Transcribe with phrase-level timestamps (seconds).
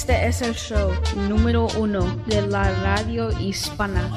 [0.00, 0.92] Este es el show
[1.28, 4.10] número uno de la radio hispana.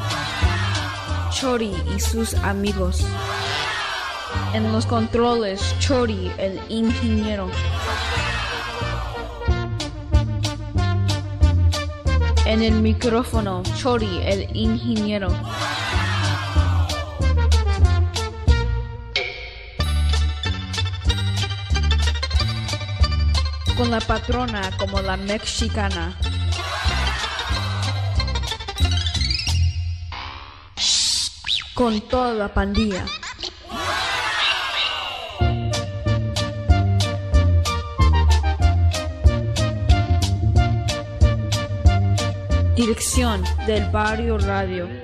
[1.29, 3.05] Chori y sus amigos.
[4.53, 7.49] En los controles, Chori, el ingeniero.
[12.45, 15.27] En el micrófono, Chori, el ingeniero.
[23.83, 26.17] Con la patrona como la mexicana.
[31.73, 33.03] Con toda la pandilla.
[42.77, 45.02] Dirección del Barrio Radio.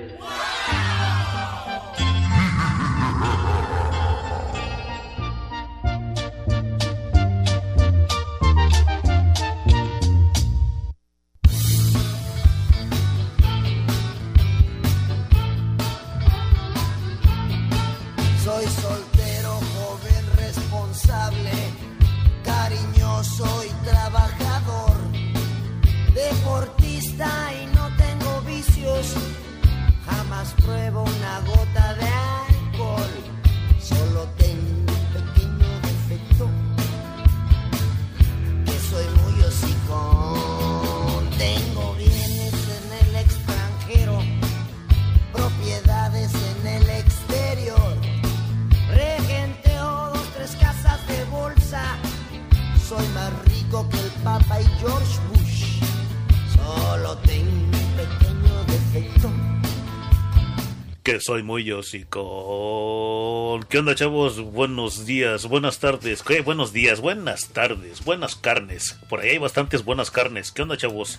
[61.20, 61.70] Soy muy
[62.08, 64.40] con ¿Qué onda, chavos?
[64.40, 66.22] Buenos días, buenas tardes.
[66.22, 66.40] ¿Qué?
[66.40, 68.98] Buenos días, buenas tardes, buenas carnes.
[69.08, 70.50] Por ahí hay bastantes buenas carnes.
[70.50, 71.18] ¿Qué onda, chavos?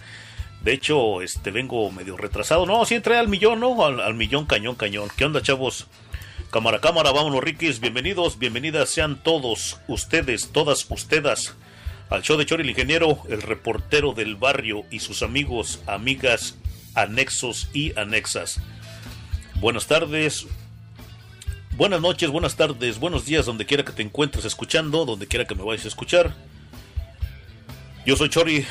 [0.64, 2.66] De hecho, este vengo medio retrasado.
[2.66, 3.86] No, sí entré al millón, ¿no?
[3.86, 5.10] Al, millón cañón, cañón.
[5.16, 5.88] ¿Qué onda, chavos?
[6.50, 7.80] Cámara, cámara, vámonos, Rikis.
[7.80, 11.56] Bienvenidos, bienvenidas sean todos ustedes, todas ustedes
[12.10, 16.58] al show de Chori el Ingeniero, el reportero del barrio y sus amigos, amigas,
[16.96, 18.60] anexos y anexas
[19.62, 20.48] buenas tardes,
[21.78, 25.54] buenas noches, buenas tardes, buenos días, donde quiera que te encuentres escuchando, donde quiera que
[25.54, 26.34] me vayas a escuchar.
[28.04, 28.66] Yo soy Chori,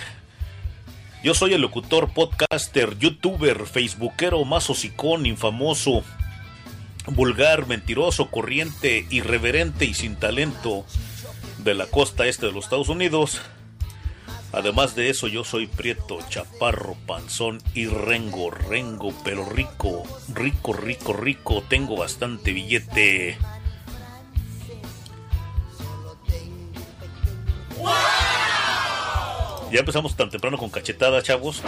[1.22, 6.02] yo soy el locutor, podcaster, youtuber, facebookero, más hocicón, infamoso,
[7.06, 10.84] vulgar, mentiroso, corriente, irreverente y sin talento
[11.58, 13.40] de la costa este de los Estados Unidos.
[14.52, 20.02] Además de eso, yo soy prieto, chaparro, panzón y rengo, rengo, pero rico,
[20.34, 21.62] rico, rico, rico.
[21.68, 23.38] Tengo bastante billete.
[29.70, 31.62] Ya empezamos tan temprano con cachetada, chavos.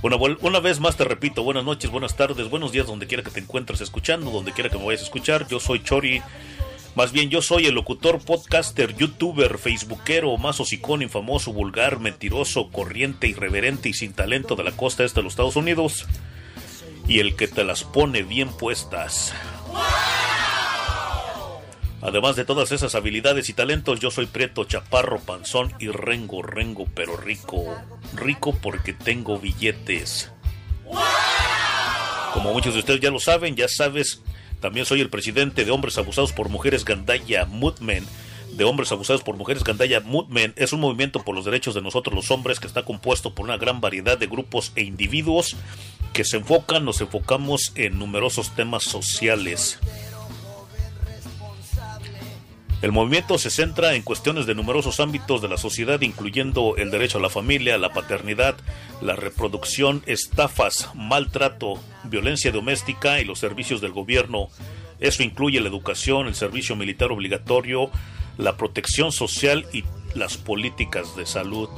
[0.00, 3.32] Una, una, vez más te repito, buenas noches, buenas tardes, buenos días, donde quiera que
[3.32, 5.48] te encuentres escuchando, donde quiera que me vayas a escuchar.
[5.48, 6.22] Yo soy Chori
[6.98, 13.28] más bien yo soy el locutor, podcaster, youtuber, facebookero, más hocicón, infamoso, vulgar, mentiroso, corriente,
[13.28, 16.06] irreverente y sin talento de la costa este de los Estados Unidos.
[17.06, 19.32] Y el que te las pone bien puestas.
[22.02, 26.88] Además de todas esas habilidades y talentos, yo soy prieto, chaparro, panzón y rengo, rengo,
[26.96, 27.76] pero rico.
[28.16, 30.32] Rico porque tengo billetes.
[32.34, 34.20] Como muchos de ustedes ya lo saben, ya sabes
[34.60, 38.06] también soy el presidente de Hombres Abusados por Mujeres Gandaya Movement.
[38.52, 42.14] De Hombres Abusados por Mujeres Gandaya Movement es un movimiento por los derechos de nosotros
[42.14, 45.54] los hombres que está compuesto por una gran variedad de grupos e individuos
[46.12, 49.78] que se enfocan, nos enfocamos en numerosos temas sociales.
[52.80, 57.18] El movimiento se centra en cuestiones de numerosos ámbitos de la sociedad, incluyendo el derecho
[57.18, 58.54] a la familia, la paternidad,
[59.00, 64.48] la reproducción, estafas, maltrato, violencia doméstica y los servicios del gobierno.
[65.00, 67.90] Eso incluye la educación, el servicio militar obligatorio,
[68.36, 69.82] la protección social y
[70.14, 71.68] las políticas de salud.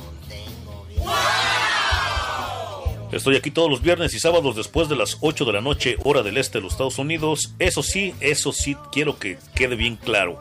[3.10, 6.22] Estoy aquí todos los viernes y sábados después de las 8 de la noche, hora
[6.22, 7.54] del este de los Estados Unidos.
[7.58, 10.40] Eso sí, eso sí, quiero que quede bien claro.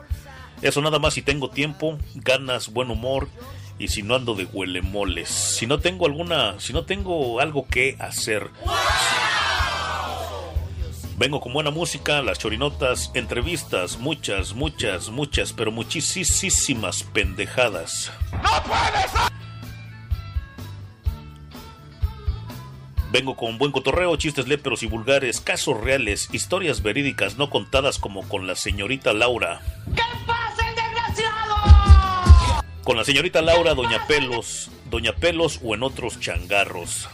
[0.62, 3.28] Eso nada más si tengo tiempo, ganas, buen humor
[3.78, 5.28] y si no ando de huelemoles.
[5.28, 8.50] Si no tengo alguna, si no tengo algo que hacer.
[11.16, 18.10] Vengo con buena música, las chorinotas, entrevistas, muchas, muchas, muchas, pero muchísimas pendejadas.
[18.32, 19.30] ¡No puedes!
[23.12, 28.26] Vengo con buen cotorreo, chistes léperos y vulgares, casos reales, historias verídicas no contadas como
[28.28, 29.60] con la señorita Laura.
[29.96, 30.49] ¿Qué pasa?
[32.84, 37.08] Con la señorita Laura, Doña Pelos, Doña Pelos o en otros changarros.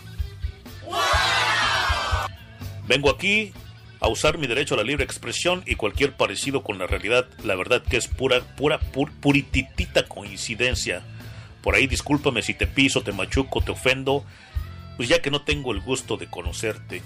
[2.86, 3.52] Vengo aquí
[4.00, 7.56] a usar mi derecho a la libre expresión y cualquier parecido con la realidad, la
[7.56, 11.02] verdad que es pura, pura, purititita coincidencia.
[11.62, 14.24] Por ahí discúlpame si te piso, te machuco, te ofendo
[14.96, 17.02] pues ya que no tengo el gusto de conocerte.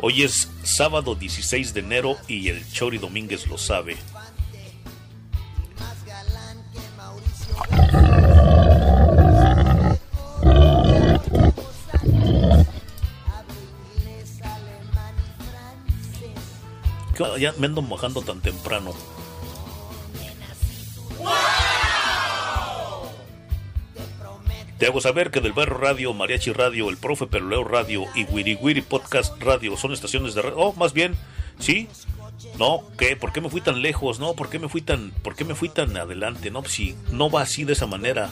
[0.00, 3.96] Hoy es sábado 16 de enero y el Chori Domínguez lo sabe.
[17.38, 18.92] Ya me ando mojando tan temprano.
[24.78, 28.56] Te hago saber que del Barrio Radio, Mariachi Radio, El Profe Peruleo Radio y Wiri
[28.60, 30.56] Wiri Podcast Radio son estaciones de radio.
[30.58, 31.16] Oh, más bien,
[31.58, 31.88] sí.
[32.58, 33.16] No, ¿qué?
[33.16, 34.20] ¿Por qué me fui tan lejos?
[34.20, 36.50] No, ¿por qué me fui tan, por qué me fui tan adelante?
[36.50, 38.30] No, si no va así de esa manera.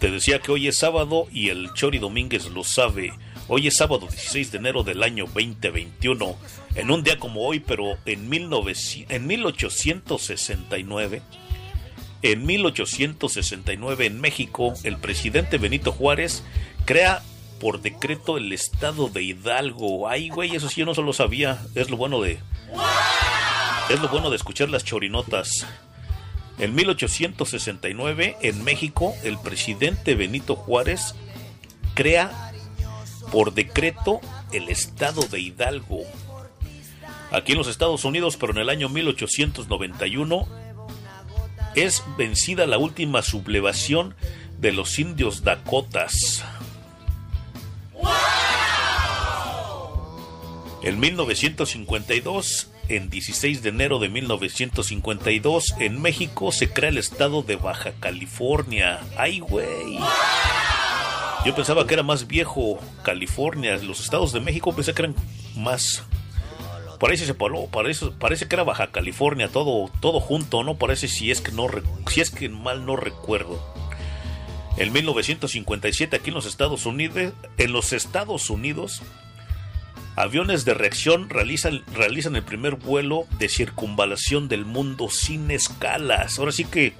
[0.00, 3.12] Te decía que hoy es sábado y el Chori Domínguez lo sabe.
[3.48, 6.36] Hoy es sábado 16 de enero del año 2021.
[6.74, 11.22] En un día como hoy, pero en, 1900, en 1869,
[12.22, 16.42] en 1869 en México, el presidente Benito Juárez
[16.84, 17.22] crea
[17.64, 20.06] por decreto el estado de Hidalgo.
[20.06, 21.64] Ay, güey, eso sí yo no solo sabía.
[21.74, 22.38] Es lo bueno de.
[23.88, 25.66] Es lo bueno de escuchar las chorinotas.
[26.58, 31.14] En 1869, en México, el presidente Benito Juárez
[31.94, 32.52] crea
[33.32, 34.20] por decreto
[34.52, 36.02] el estado de Hidalgo.
[37.32, 40.46] Aquí en los Estados Unidos, pero en el año 1891,
[41.76, 44.14] es vencida la última sublevación
[44.58, 46.44] de los indios Dakotas.
[50.82, 57.56] En 1952, en 16 de enero de 1952, en México se crea el estado de
[57.56, 59.00] Baja California.
[59.16, 59.98] ¡Ay, güey!
[61.46, 65.14] Yo pensaba que era más viejo California, los estados de México pensé que eran
[65.56, 66.02] más.
[67.00, 70.76] Parece se parece, parece que era Baja California, todo, todo junto, ¿no?
[70.76, 71.66] Parece si es que no
[72.08, 73.73] si es que mal no recuerdo.
[74.76, 79.02] En 1957 aquí en los Estados Unidos, en los Estados Unidos,
[80.16, 86.38] aviones de reacción realizan, realizan el primer vuelo de circunvalación del mundo sin escalas.
[86.38, 86.94] Ahora sí que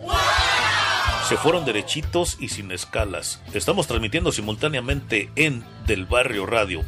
[1.28, 3.42] se fueron derechitos y sin escalas.
[3.54, 6.84] Estamos transmitiendo simultáneamente en Del Barrio Radio.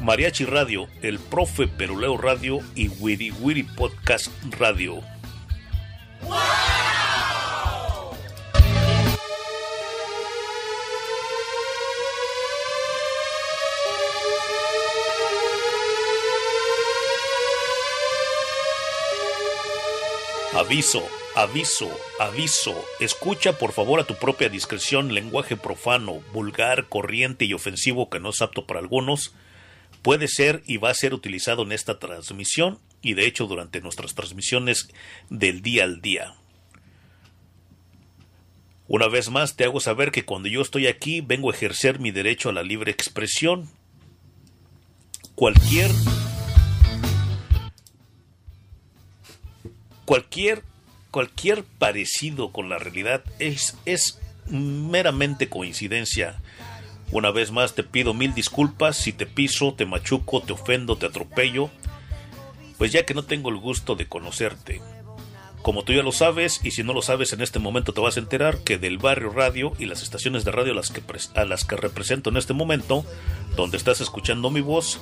[0.00, 5.00] Mariachi Radio, El Profe Peruleo Radio y Wiri Wiri Podcast Radio.
[20.54, 21.02] Aviso,
[21.34, 21.90] aviso,
[22.20, 22.84] aviso.
[23.00, 28.28] Escucha por favor a tu propia discreción lenguaje profano, vulgar, corriente y ofensivo que no
[28.28, 29.34] es apto para algunos.
[30.02, 34.14] Puede ser y va a ser utilizado en esta transmisión y de hecho durante nuestras
[34.14, 34.88] transmisiones
[35.30, 36.34] del día al día.
[38.88, 42.10] Una vez más te hago saber que cuando yo estoy aquí vengo a ejercer mi
[42.10, 43.70] derecho a la libre expresión.
[45.34, 45.90] Cualquier
[50.12, 50.62] cualquier,
[51.10, 56.38] cualquier parecido con la realidad es, es meramente coincidencia.
[57.12, 61.06] Una vez más te pido mil disculpas si te piso, te machuco, te ofendo, te
[61.06, 61.70] atropello,
[62.76, 64.82] pues ya que no tengo el gusto de conocerte.
[65.62, 68.18] Como tú ya lo sabes, y si no lo sabes en este momento te vas
[68.18, 71.00] a enterar que del barrio radio y las estaciones de radio las que,
[71.34, 73.06] a las que represento en este momento,
[73.56, 75.00] donde estás escuchando mi voz,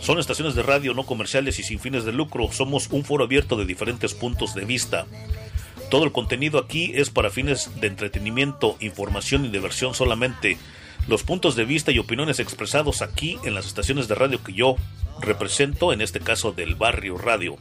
[0.00, 2.50] son estaciones de radio no comerciales y sin fines de lucro.
[2.52, 5.06] Somos un foro abierto de diferentes puntos de vista.
[5.90, 10.58] Todo el contenido aquí es para fines de entretenimiento, información y diversión solamente.
[11.06, 14.76] Los puntos de vista y opiniones expresados aquí en las estaciones de radio que yo
[15.20, 17.56] represento, en este caso del barrio radio,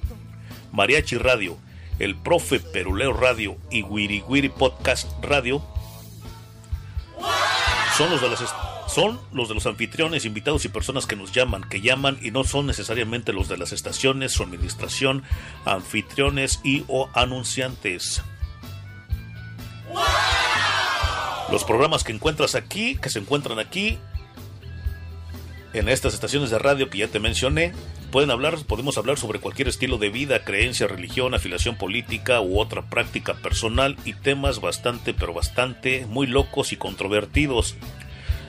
[0.74, 1.58] Mariachi Radio,
[2.00, 5.64] el Profe Peruleo Radio y Wiri Wiri Podcast Radio,
[7.98, 8.42] son los de las
[8.88, 12.44] son los de los anfitriones, invitados y personas que nos llaman, que llaman y no
[12.44, 15.24] son necesariamente los de las estaciones, su administración,
[15.66, 18.24] anfitriones y o anunciantes.
[21.52, 23.98] Los programas que encuentras aquí, que se encuentran aquí,
[25.74, 27.74] en estas estaciones de radio que ya te mencioné,
[28.12, 32.82] pueden hablar, podemos hablar sobre cualquier estilo de vida, creencia, religión, afiliación política u otra
[32.84, 37.76] práctica personal y temas bastante, pero bastante muy locos y controvertidos.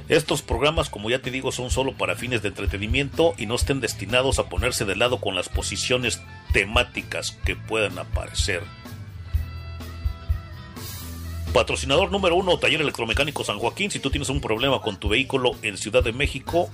[0.08, 3.80] Estos programas, como ya te digo, son solo para fines de entretenimiento y no estén
[3.80, 6.22] destinados a ponerse de lado con las posiciones
[6.54, 8.62] temáticas que puedan aparecer.
[11.52, 13.90] Patrocinador número uno, Taller Electromecánico San Joaquín.
[13.90, 16.70] Si tú tienes un problema con tu vehículo en Ciudad de México,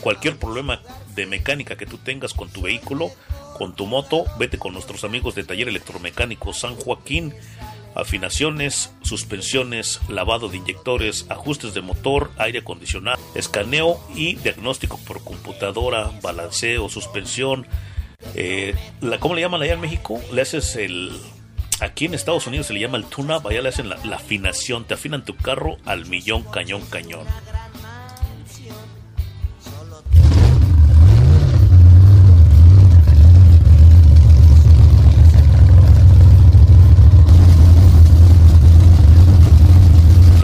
[0.00, 0.80] cualquier problema
[1.14, 3.12] de mecánica que tú tengas con tu vehículo,
[3.56, 7.34] con tu moto, vete con nuestros amigos de Taller Electromecánico San Joaquín
[7.98, 16.12] afinaciones, suspensiones, lavado de inyectores, ajustes de motor, aire acondicionado, escaneo y diagnóstico por computadora,
[16.22, 17.66] balanceo, suspensión.
[18.34, 20.20] Eh, la, ¿Cómo le llaman allá en México?
[20.32, 21.12] Le haces el...
[21.80, 24.94] Aquí en Estados Unidos se le llama el tune-up, allá le hacen la afinación, te
[24.94, 27.24] afinan tu carro al millón, cañón, cañón.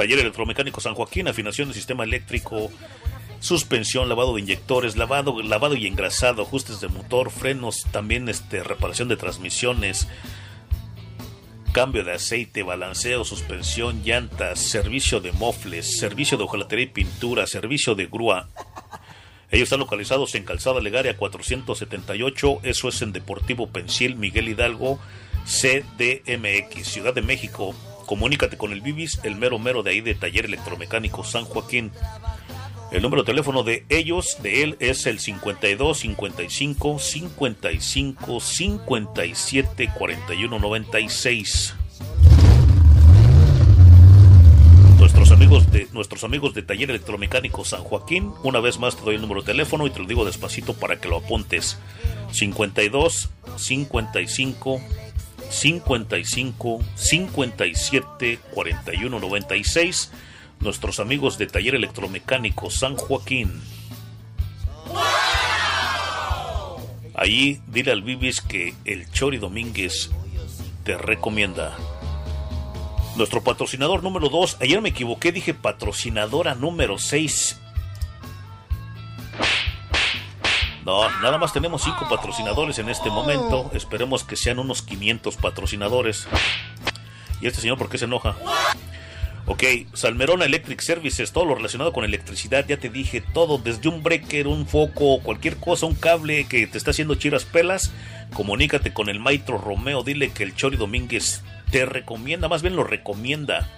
[0.04, 2.70] Taller Electromecánico San Joaquín, afinación del sistema eléctrico,
[3.40, 9.08] suspensión, lavado de inyectores, lavado, lavado y engrasado, ajustes de motor, frenos, también este, reparación
[9.08, 10.06] de transmisiones,
[11.72, 17.94] cambio de aceite, balanceo, suspensión, llantas, servicio de mofles, servicio de hojalatería y pintura, servicio
[17.94, 18.50] de grúa.
[19.50, 25.00] Ellos están localizados en Calzada Legaria 478, eso es en Deportivo Pensil, Miguel Hidalgo,
[25.46, 27.74] CDMX, Ciudad de México.
[28.06, 31.90] Comunícate con el Bibis, el mero mero de ahí de Taller Electromecánico San Joaquín.
[32.90, 40.58] El número de teléfono de ellos, de él, es el 52 55 55 57 41
[40.58, 41.74] 96.
[44.98, 49.16] Nuestros amigos de nuestros amigos de Taller Electromecánico San Joaquín, una vez más te doy
[49.16, 51.78] el número de teléfono y te lo digo despacito para que lo apuntes.
[52.32, 54.80] 52 55
[55.54, 60.12] 55 57 41 96.
[60.60, 63.62] Nuestros amigos de Taller Electromecánico San Joaquín.
[67.14, 70.10] Allí dile al Bibis que el Chori Domínguez
[70.82, 71.76] te recomienda.
[73.16, 77.60] Nuestro patrocinador número 2, ayer me equivoqué, dije patrocinadora número 6.
[80.84, 83.70] No, nada más tenemos cinco patrocinadores en este momento.
[83.72, 86.28] Esperemos que sean unos 500 patrocinadores.
[87.40, 88.36] ¿Y este señor por qué se enoja?
[89.46, 89.62] Ok,
[89.92, 94.46] Salmerona Electric Services, todo lo relacionado con electricidad, ya te dije, todo, desde un breaker,
[94.46, 97.92] un foco, cualquier cosa, un cable que te está haciendo chiras pelas,
[98.32, 102.84] comunícate con el maestro Romeo, dile que el Chori Domínguez te recomienda, más bien lo
[102.84, 103.68] recomienda.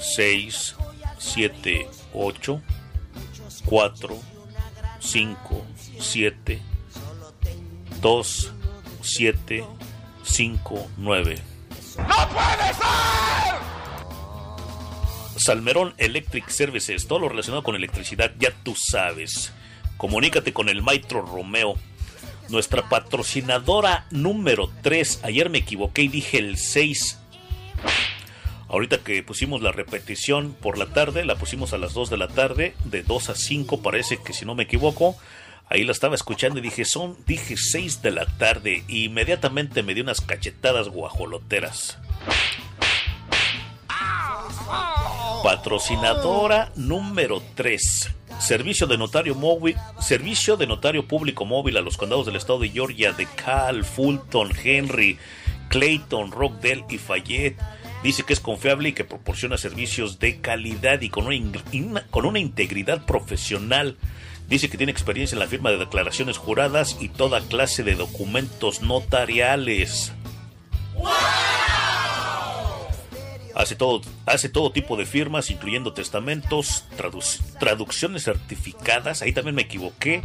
[0.01, 0.77] 6,
[1.19, 2.63] 7, 8,
[3.65, 4.19] 4,
[4.99, 5.65] 5,
[5.99, 6.63] 7,
[8.01, 8.53] 2,
[9.03, 9.65] 7,
[10.23, 11.43] 5, 9.
[11.97, 13.55] ¡No puede ser!
[15.41, 19.53] Salmerón Electric Services, todo lo relacionado con electricidad, ya tú sabes.
[19.97, 21.77] Comunícate con el Maestro Romeo
[22.51, 25.21] nuestra patrocinadora número 3.
[25.23, 27.19] Ayer me equivoqué y dije el 6.
[28.69, 32.29] Ahorita que pusimos la repetición por la tarde, la pusimos a las 2 de la
[32.29, 35.17] tarde, de 2 a 5 parece que si no me equivoco.
[35.69, 38.85] Ahí la estaba escuchando y dije, son, dije 6 de la tarde.
[38.89, 41.99] Y inmediatamente me dio unas cachetadas guajoloteras.
[45.43, 48.11] Patrocinadora número 3.
[48.41, 52.69] Servicio de notario móvil, servicio de notario público móvil a los condados del estado de
[52.69, 55.19] Georgia, de Cal, Fulton, Henry,
[55.69, 57.59] Clayton, Rockdale y Fayette.
[58.03, 62.39] Dice que es confiable y que proporciona servicios de calidad y con una, con una
[62.39, 63.97] integridad profesional.
[64.49, 68.83] Dice que tiene experiencia en la firma de declaraciones juradas y toda clase de documentos
[68.83, 70.13] notariales.
[73.55, 76.85] Hace todo, hace todo tipo de firmas, incluyendo testamentos,
[77.59, 79.23] traducciones certificadas.
[79.23, 80.23] Ahí también me equivoqué.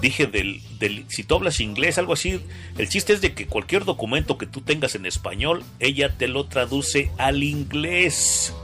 [0.00, 2.40] Dije del, del, si tú hablas inglés, algo así.
[2.78, 6.46] El chiste es de que cualquier documento que tú tengas en español, ella te lo
[6.46, 8.54] traduce al inglés.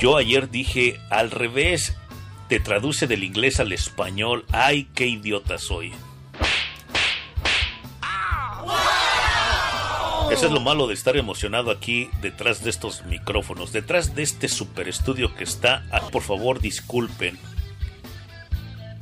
[0.00, 1.96] Yo ayer dije al revés,
[2.48, 4.44] te traduce del inglés al español.
[4.52, 5.92] Ay, qué idiota soy.
[10.34, 14.48] Eso es lo malo de estar emocionado aquí detrás de estos micrófonos, detrás de este
[14.48, 15.84] super estudio que está.
[16.10, 17.38] Por favor, disculpen.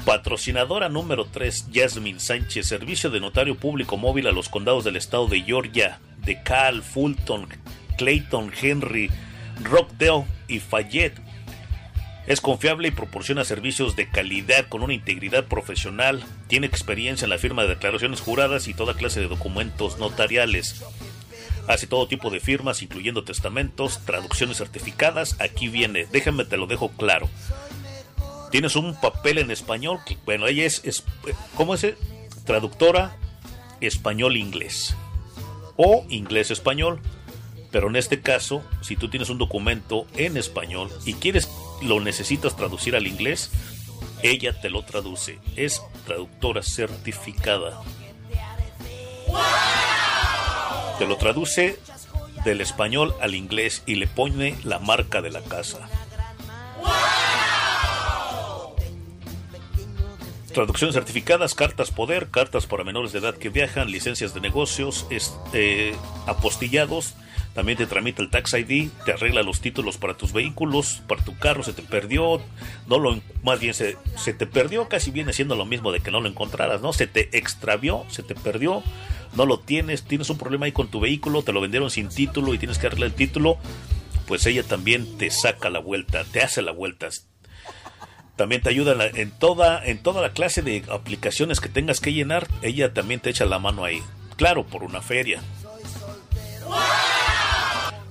[0.04, 5.26] Patrocinadora número 3, Jasmine Sánchez, servicio de notario público móvil a los condados del estado
[5.26, 7.48] de Georgia, de Cal, Fulton,
[7.96, 9.10] Clayton, Henry,
[9.62, 11.18] Rockdale y Fayette.
[12.26, 16.22] Es confiable y proporciona servicios de calidad con una integridad profesional.
[16.46, 20.84] Tiene experiencia en la firma de declaraciones juradas y toda clase de documentos notariales.
[21.68, 25.40] Hace todo tipo de firmas, incluyendo testamentos, traducciones certificadas.
[25.40, 27.28] Aquí viene, déjame te lo dejo claro.
[28.50, 31.04] Tienes un papel en español, bueno, ella es, es
[31.56, 31.86] ¿cómo es?
[32.44, 33.16] Traductora
[33.80, 34.94] español-inglés
[35.76, 37.00] o inglés-español.
[37.70, 41.48] Pero en este caso, si tú tienes un documento en español y quieres,
[41.80, 43.50] lo necesitas traducir al inglés,
[44.22, 45.38] ella te lo traduce.
[45.56, 47.80] Es traductora certificada.
[51.02, 51.80] Te lo traduce
[52.44, 55.80] del español al inglés y le pone la marca de la casa.
[60.54, 65.96] Traducciones certificadas, cartas poder, cartas para menores de edad que viajan, licencias de negocios, este,
[66.28, 67.14] apostillados.
[67.52, 71.36] También te tramita el Tax ID, te arregla los títulos para tus vehículos, para tu
[71.36, 72.40] carro se te perdió,
[72.86, 76.12] no lo, más bien se, se te perdió, casi viene siendo lo mismo de que
[76.12, 76.92] no lo encontraras, ¿no?
[76.92, 78.82] Se te extravió, se te perdió,
[79.34, 82.54] no lo tienes, tienes un problema ahí con tu vehículo, te lo vendieron sin título
[82.54, 83.58] y tienes que arreglar el título,
[84.26, 87.08] pues ella también te saca la vuelta, te hace la vuelta.
[88.36, 92.48] También te ayuda en toda, en toda la clase de aplicaciones que tengas que llenar,
[92.62, 94.02] ella también te echa la mano ahí.
[94.36, 95.42] Claro, por una feria.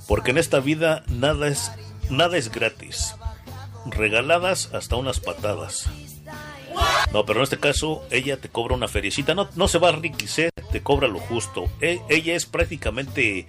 [0.08, 1.72] Porque en esta vida nada es,
[2.10, 3.16] nada es gratis.
[3.86, 5.90] Regaladas hasta unas patadas.
[7.12, 9.36] No, pero en este caso ella te cobra una feriecita.
[9.36, 11.70] No, no se va a enriquecer, te cobra lo justo.
[11.82, 13.48] E, ella es prácticamente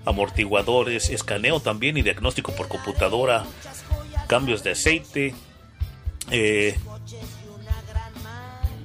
[0.05, 3.45] amortiguadores, escaneo también y diagnóstico por computadora,
[4.27, 5.35] cambios de aceite,
[6.31, 6.77] eh,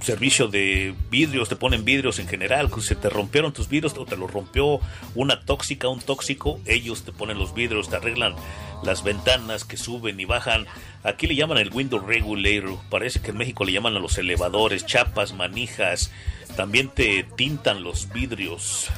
[0.02, 4.16] servicio de vidrios, te ponen vidrios en general, se te rompieron tus vidrios o te
[4.16, 4.80] los rompió
[5.14, 8.34] una tóxica, un tóxico, ellos te ponen los vidrios, te arreglan
[8.82, 10.66] las ventanas que suben y bajan.
[11.02, 14.86] Aquí le llaman el window regulator, parece que en México le llaman a los elevadores,
[14.86, 16.10] chapas, manijas,
[16.56, 18.88] también te tintan los vidrios.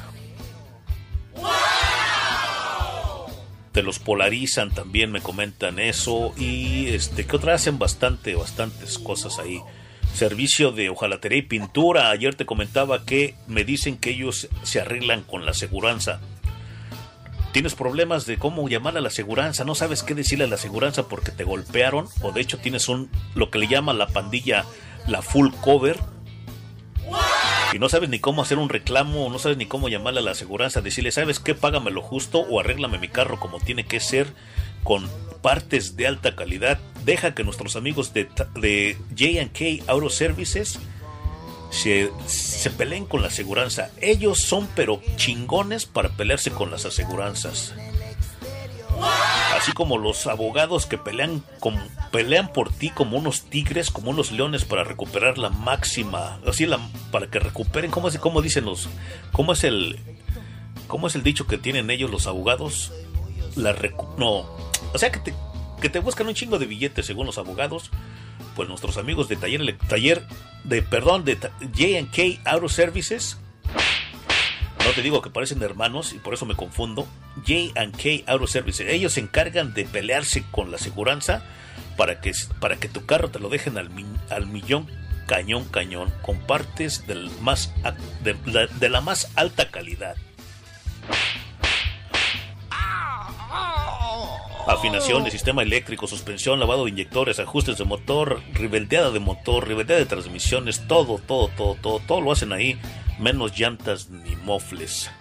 [3.73, 6.31] Te los polarizan también, me comentan eso.
[6.37, 9.61] Y este, que otra hacen bastante, bastantes cosas ahí
[10.13, 12.09] servicio de hojalatería y pintura.
[12.09, 16.19] Ayer te comentaba que me dicen que ellos se arreglan con la aseguranza.
[17.51, 21.07] Tienes problemas de cómo llamar a la aseguranza, no sabes qué decirle a la aseguranza
[21.07, 24.65] porque te golpearon o de hecho tienes un lo que le llama la pandilla
[25.07, 25.99] la full cover
[27.73, 30.31] y no sabes ni cómo hacer un reclamo, no sabes ni cómo llamarle a la
[30.31, 31.55] aseguranza, decirle, ¿sabes qué?
[31.55, 34.27] Págame lo justo o arréglame mi carro como tiene que ser
[34.83, 35.09] con
[35.41, 36.79] partes de alta calidad.
[37.05, 40.79] Deja que nuestros amigos de, de JK Auto Services
[41.69, 43.89] se, se, peleen con la aseguranza.
[43.99, 47.73] Ellos son pero chingones para pelearse con las aseguranzas.
[49.57, 51.43] Así como los abogados que pelean,
[52.11, 56.79] pelean por ti como unos tigres, como unos leones para recuperar la máxima, así la,
[57.11, 58.89] para que recuperen, ¿cómo, es, cómo dicen los,
[59.31, 59.99] cómo es el,
[60.87, 62.91] cómo es el dicho que tienen ellos los abogados?
[63.55, 63.75] La
[64.17, 64.39] no,
[64.93, 65.33] o sea que te,
[65.83, 67.91] que te buscan un chingo de billetes según los abogados.
[68.55, 70.25] Pues nuestros amigos de taller, taller
[70.63, 73.37] de, perdón, de J&K Auto Services.
[74.85, 77.05] No te digo que parecen hermanos y por eso me confundo.
[77.45, 78.87] J&K Auto Services.
[78.87, 81.43] Ellos se encargan de pelearse con la aseguranza
[81.97, 83.89] para que, para que tu carro te lo dejen al,
[84.29, 84.89] al millón
[85.27, 87.73] cañón cañón con partes del más,
[88.23, 88.35] de,
[88.79, 90.15] de la más alta calidad.
[94.67, 99.99] Afinación de sistema eléctrico, suspensión, lavado de inyectores, ajustes de motor, ribeldeada de motor, ribeldeada
[99.99, 102.79] de transmisiones, todo, todo, todo, todo, todo lo hacen ahí,
[103.19, 105.11] menos llantas ni mofles.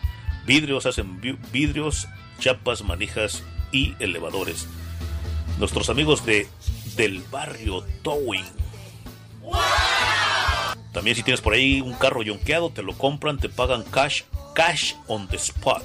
[0.47, 2.07] Vidrios, hacen vidrios,
[2.39, 4.69] chapas, manijas y elevadores.
[5.59, 6.47] Nuestros amigos de
[6.97, 8.45] del barrio Towing.
[10.93, 14.23] También si tienes por ahí un carro yonqueado, te lo compran, te pagan cash,
[14.55, 15.83] cash on the spot.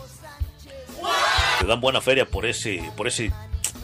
[1.60, 3.32] Te dan buena feria por ese, por ese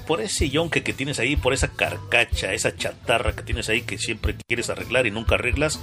[0.03, 3.97] por ese yonque que tienes ahí, por esa carcacha, esa chatarra que tienes ahí que
[3.97, 5.79] siempre quieres arreglar y nunca arreglas.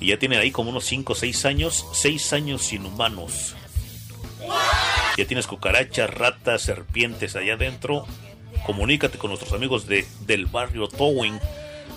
[0.00, 3.54] Y ya tienen ahí como unos 5 o 6 años, 6 años inhumanos.
[5.16, 8.04] Ya tienes cucarachas, ratas, serpientes allá adentro.
[8.64, 11.38] Comunícate con nuestros amigos de, del barrio Towing.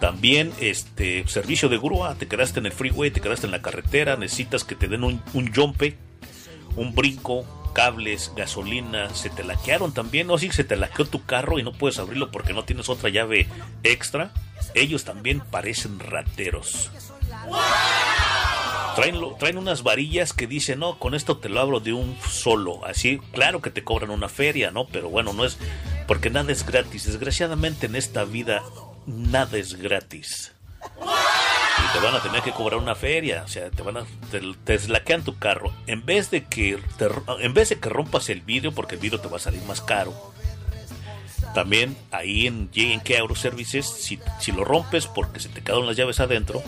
[0.00, 2.14] También este servicio de grúa.
[2.14, 4.16] Te quedaste en el freeway, te quedaste en la carretera.
[4.16, 5.96] Necesitas que te den un, un yompe
[6.76, 11.58] un brinco, cables, gasolina, se te laquearon también, o si se te laqueó tu carro
[11.58, 13.48] y no puedes abrirlo porque no tienes otra llave
[13.82, 14.32] extra,
[14.74, 16.90] ellos también parecen rateros.
[18.96, 22.84] Traen, traen unas varillas que dicen, no, con esto te lo abro de un solo.
[22.86, 24.86] Así, claro que te cobran una feria, ¿no?
[24.86, 25.58] Pero bueno, no es,
[26.06, 27.04] porque nada es gratis.
[27.04, 28.62] Desgraciadamente en esta vida,
[29.06, 30.54] nada es gratis
[31.84, 34.40] y te van a tener que cobrar una feria, o sea, te van a te,
[34.64, 35.72] deslaquean tu carro.
[35.86, 36.78] En vez de que
[37.40, 39.80] en vez de que rompas el vidrio porque el vidrio te va a salir más
[39.80, 40.14] caro.
[41.54, 45.96] También ahí en JNK Auto Services, si, si lo rompes porque se te quedaron las
[45.96, 46.62] llaves adentro,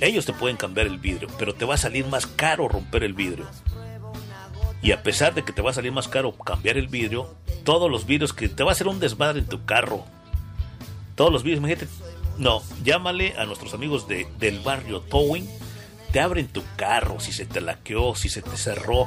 [0.00, 3.14] ellos te pueden cambiar el vidrio, pero te va a salir más caro romper el
[3.14, 3.46] vidrio.
[4.82, 7.90] Y a pesar de que te va a salir más caro cambiar el vidrio, todos
[7.90, 10.04] los vidrios que te va a hacer un desmadre en tu carro.
[11.14, 11.88] Todos los vidrios, imagínate.
[12.38, 15.48] No, llámale a nuestros amigos de, del barrio Towing.
[16.12, 19.06] Te abren tu carro si se te laqueó, si se te cerró.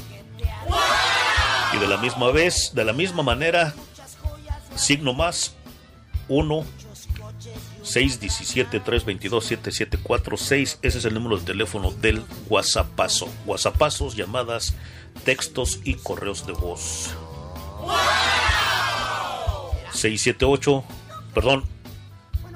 [1.72, 3.72] Y de la misma vez, de la misma manera,
[4.74, 5.54] signo más
[6.28, 6.64] 1
[7.82, 13.28] 617 322 7746 ese es el número de teléfono del WhatsAppazo.
[13.46, 14.74] WhatsAppazos, llamadas,
[15.24, 17.14] textos y correos de voz.
[19.92, 20.84] 678,
[21.34, 21.64] perdón,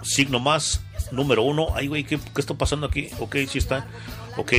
[0.05, 1.69] signo más, número 1.
[1.75, 3.09] Ay, güey, ¿qué, ¿qué, está pasando aquí?
[3.19, 3.87] Ok, sí está.
[4.37, 4.53] Ok,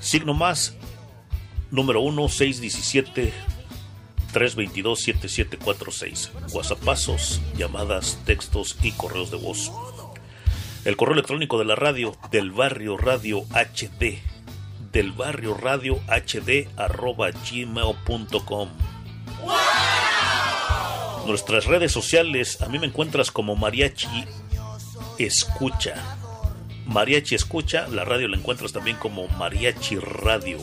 [0.00, 0.74] signo más,
[1.70, 3.32] número 1, 617
[4.32, 6.30] 322-7746.
[6.52, 9.72] WhatsAppazos, llamadas, textos y correos de voz.
[10.84, 14.20] El correo electrónico de la radio del barrio radio HD
[14.92, 18.68] del barrio radio HD arroba gmail.com.
[21.26, 24.24] Nuestras redes sociales, a mí me encuentras como Mariachi
[25.18, 26.16] Escucha.
[26.86, 30.58] Mariachi Escucha, la radio la encuentras también como Mariachi Radio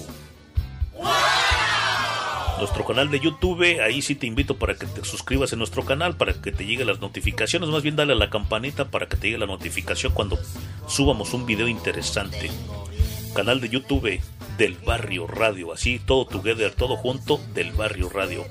[2.58, 3.82] nuestro canal de YouTube.
[3.82, 6.88] Ahí sí te invito para que te suscribas en nuestro canal, para que te lleguen
[6.88, 7.70] las notificaciones.
[7.70, 10.38] Más bien dale a la campanita para que te llegue la notificación cuando
[10.88, 12.50] subamos un video interesante.
[13.34, 14.22] Canal de YouTube
[14.58, 15.74] del Barrio Radio.
[15.74, 18.46] Así, todo together, todo junto del Barrio Radio.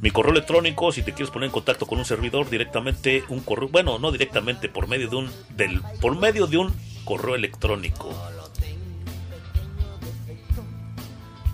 [0.00, 3.68] Mi correo electrónico, si te quieres poner en contacto con un servidor directamente, un correo,
[3.68, 8.14] bueno, no directamente, por medio de un, del, por medio de un correo electrónico.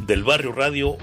[0.00, 0.98] Del barrio radio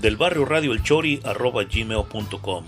[0.00, 2.64] del barrio Radio El Chori arroba gmail.com.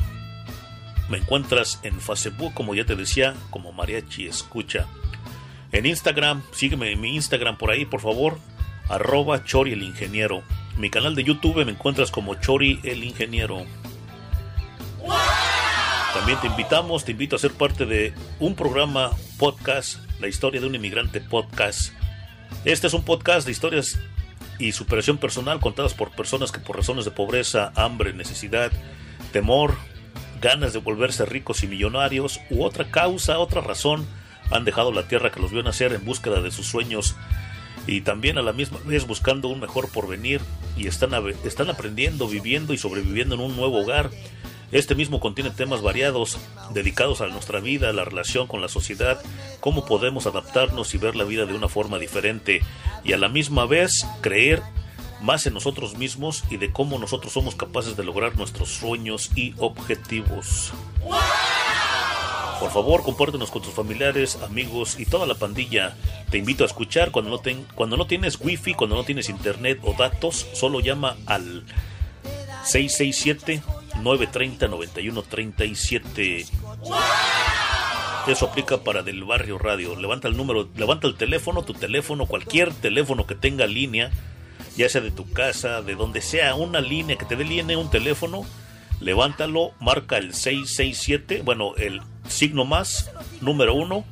[1.09, 4.87] Me encuentras en Facebook, como ya te decía, como Mariachi Escucha.
[5.73, 8.39] En Instagram, sígueme en mi Instagram por ahí, por favor,
[8.89, 10.43] arroba Chori el Ingeniero.
[10.77, 13.65] Mi canal de YouTube me encuentras como Chori el Ingeniero.
[16.15, 20.67] También te invitamos, te invito a ser parte de un programa podcast, La historia de
[20.67, 21.93] un inmigrante podcast.
[22.65, 23.99] Este es un podcast de historias
[24.59, 28.71] y superación personal contadas por personas que por razones de pobreza, hambre, necesidad,
[29.33, 29.75] temor,
[30.41, 34.07] ganas de volverse ricos y millonarios u otra causa, otra razón,
[34.51, 37.17] han dejado la tierra que los vio nacer en búsqueda de sus sueños
[37.87, 40.41] y también a la misma vez buscando un mejor porvenir
[40.77, 41.13] y están,
[41.45, 44.11] están aprendiendo, viviendo y sobreviviendo en un nuevo hogar
[44.73, 46.39] este mismo contiene temas variados
[46.73, 49.21] dedicados a nuestra vida, la relación con la sociedad,
[49.61, 52.63] cómo podemos adaptarnos y ver la vida de una forma diferente
[53.05, 54.63] y a la misma vez creer
[55.21, 59.55] más en nosotros mismos y de cómo nosotros somos capaces de lograr nuestros sueños y
[59.59, 60.73] objetivos.
[62.63, 65.97] Por favor, compártenos con tus familiares, amigos y toda la pandilla.
[66.31, 67.43] Te invito a escuchar cuando no,
[67.75, 71.65] cuando no tienes wifi, cuando no tienes internet o datos, solo llama al
[72.63, 73.65] 667
[73.97, 76.47] 930 9137.
[78.29, 79.97] Eso aplica para del barrio radio.
[79.97, 84.13] Levanta el número, levanta el teléfono, tu teléfono, cualquier teléfono que tenga línea,
[84.77, 87.91] ya sea de tu casa, de donde sea, una línea que te dé línea, un
[87.91, 88.47] teléfono,
[89.01, 94.05] levántalo, marca el 667, bueno, el signo más, número uno,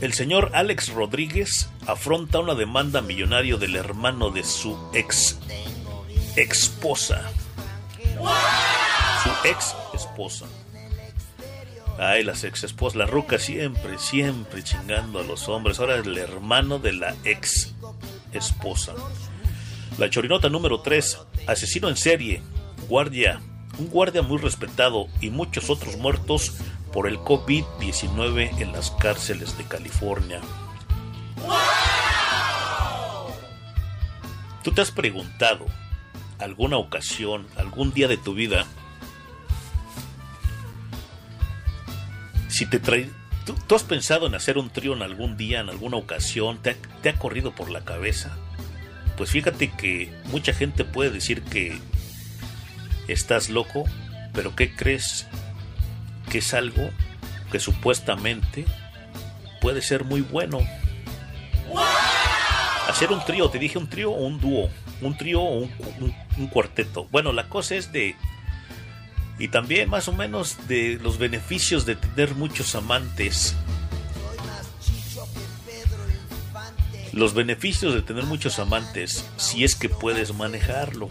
[0.02, 5.38] el señor Alex Rodríguez afronta una demanda millonario del hermano de su ex
[6.36, 7.30] esposa.
[9.22, 10.46] Su ex esposa.
[12.02, 15.78] Ay, las ex esposas, la ruca siempre, siempre chingando a los hombres.
[15.80, 17.74] Ahora es el hermano de la ex
[18.32, 18.94] esposa.
[19.98, 22.40] La chorinota número 3, asesino en serie,
[22.88, 23.42] guardia,
[23.78, 26.54] un guardia muy respetado y muchos otros muertos
[26.90, 30.40] por el COVID-19 en las cárceles de California.
[34.64, 35.66] ¿Tú te has preguntado
[36.38, 38.64] alguna ocasión, algún día de tu vida,
[42.50, 43.10] si te trae,
[43.46, 46.58] ¿tú, has pensado en hacer un trío en algún día, en alguna ocasión?
[46.62, 48.36] ¿Te ¿Te ha corrido por la cabeza?
[49.16, 51.78] Pues fíjate que mucha gente puede decir que
[53.08, 53.84] estás loco,
[54.32, 55.26] pero ¿qué crees?
[56.30, 56.90] que es algo
[57.52, 58.64] que supuestamente
[59.60, 60.60] puede ser muy bueno.
[62.88, 64.70] Hacer un trío, te dije un trío o un dúo,
[65.02, 67.06] un trío o un, cuarteto.
[67.10, 68.16] Bueno, la cosa es de...
[69.40, 73.56] Y también más o menos de los beneficios de tener muchos amantes.
[77.12, 81.08] Los beneficios de tener muchos amantes si es que puedes manejarlo.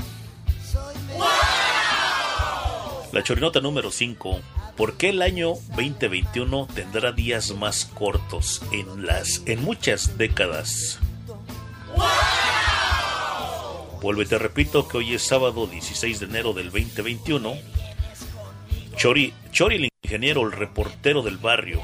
[3.12, 4.39] La chorinota número 5
[4.80, 11.00] ¿Por qué el año 2021 tendrá días más cortos en las en muchas décadas?
[14.02, 17.79] Vuelve, te repito que hoy es sábado 16 de enero del 2021.
[19.00, 21.82] Chori, Chori el ingeniero, el reportero del barrio,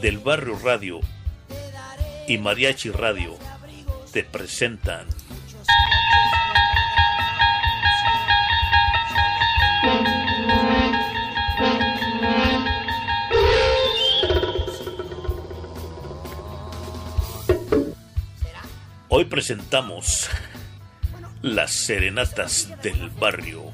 [0.00, 1.00] del barrio radio
[2.28, 3.36] y Mariachi Radio
[4.12, 5.08] te presentan
[19.08, 20.30] Hoy presentamos
[21.42, 23.72] las serenatas del barrio.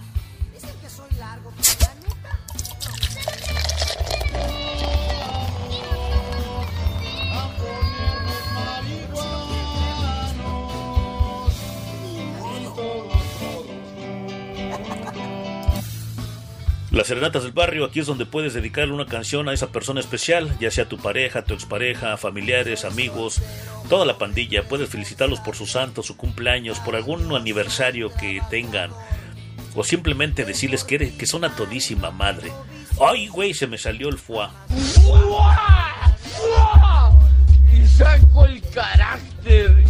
[16.94, 20.56] Las serenatas del barrio, aquí es donde puedes dedicarle una canción a esa persona especial,
[20.60, 23.42] ya sea tu pareja, tu expareja, familiares, amigos,
[23.88, 24.62] toda la pandilla.
[24.68, 28.92] Puedes felicitarlos por su santo, su cumpleaños, por algún aniversario que tengan.
[29.74, 32.52] O simplemente decirles que, que son a todísima madre.
[33.00, 34.52] Ay, güey, se me salió el fuá.
[37.72, 39.84] Y saco el carácter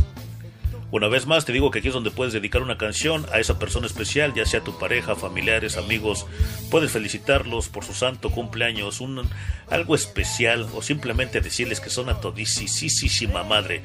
[0.94, 3.58] una vez más te digo que aquí es donde puedes dedicar una canción a esa
[3.58, 6.24] persona especial, ya sea tu pareja, familiares, amigos.
[6.70, 9.28] Puedes felicitarlos por su santo cumpleaños, un,
[9.68, 13.82] algo especial o simplemente decirles que son a todisísima madre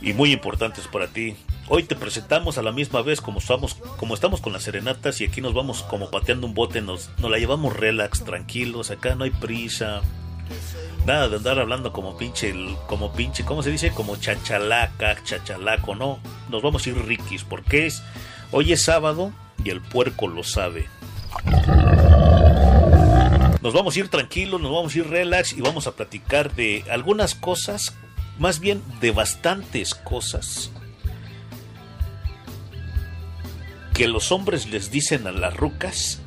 [0.00, 1.34] y muy importantes para ti.
[1.66, 5.24] Hoy te presentamos a la misma vez como estamos, como estamos con las serenatas y
[5.24, 9.24] aquí nos vamos como pateando un bote, nos, nos la llevamos relax, tranquilos, acá no
[9.24, 10.02] hay prisa.
[11.08, 12.54] Nada de andar hablando como pinche,
[12.86, 13.92] como pinche, ¿cómo se dice?
[13.92, 16.18] Como chachalaca, chachalaco, no.
[16.50, 18.02] Nos vamos a ir riquis, porque es,
[18.50, 19.32] hoy es sábado
[19.64, 20.86] y el puerco lo sabe.
[23.62, 26.84] Nos vamos a ir tranquilos, nos vamos a ir relax y vamos a platicar de
[26.90, 27.94] algunas cosas,
[28.38, 30.70] más bien de bastantes cosas
[33.94, 36.20] que los hombres les dicen a las rucas.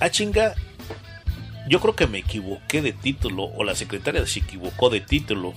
[0.00, 0.54] Ah, chinga,
[1.68, 5.54] yo creo que me equivoqué de título o la secretaria se equivocó de título.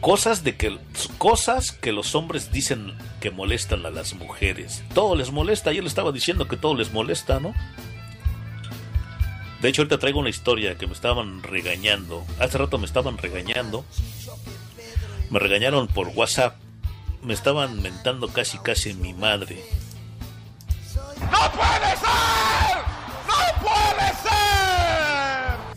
[0.00, 0.78] Cosas de que
[1.18, 4.82] cosas que los hombres dicen que molestan a las mujeres.
[4.94, 7.54] Todo les molesta, yo le estaba diciendo que todo les molesta, ¿no?
[9.60, 12.24] De hecho, ahorita traigo una historia que me estaban regañando.
[12.38, 13.84] Hace rato me estaban regañando.
[15.28, 16.56] Me regañaron por WhatsApp.
[17.22, 19.62] Me estaban mentando casi casi mi madre.
[21.20, 22.99] ¡No puede ser!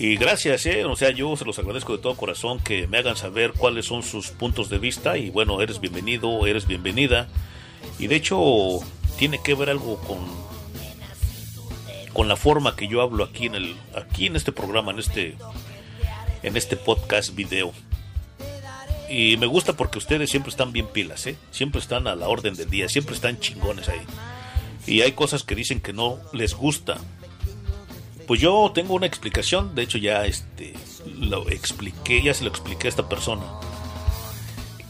[0.04, 0.84] Y gracias, ¿eh?
[0.84, 4.04] O sea, yo se los agradezco de todo corazón que me hagan saber cuáles son
[4.04, 5.18] sus puntos de vista.
[5.18, 7.30] Y bueno, eres bienvenido, eres bienvenida.
[8.00, 8.80] Y de hecho,
[9.18, 10.20] tiene que ver algo con,
[12.12, 15.38] con la forma que yo hablo aquí en, el, aquí en este programa, en este,
[16.42, 17.72] en este podcast video.
[19.10, 21.38] Y me gusta porque ustedes siempre están bien pilas, ¿eh?
[21.52, 24.02] Siempre están a la orden del día, siempre están chingones ahí.
[24.86, 26.98] Y hay cosas que dicen que no les gusta.
[28.28, 30.74] Pues yo tengo una explicación, de hecho ya este
[31.20, 33.44] lo expliqué, ya se lo expliqué a esta persona.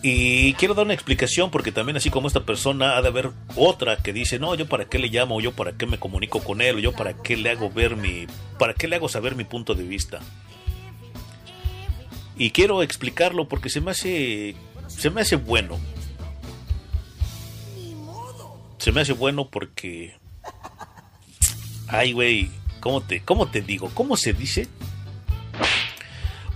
[0.05, 3.97] Y quiero dar una explicación porque también así como esta persona ha de haber otra
[3.97, 6.81] que dice, "No, yo para qué le llamo, yo para qué me comunico con él,
[6.81, 8.27] yo para qué le hago ver mi
[8.59, 10.19] para qué le hago saber mi punto de vista."
[12.37, 14.55] Y quiero explicarlo porque se me hace
[14.87, 15.79] se me hace bueno.
[18.77, 20.17] Se me hace bueno porque
[21.87, 22.51] ay, güey,
[22.83, 23.89] ¿cómo te cómo te digo?
[23.93, 24.67] ¿Cómo se dice?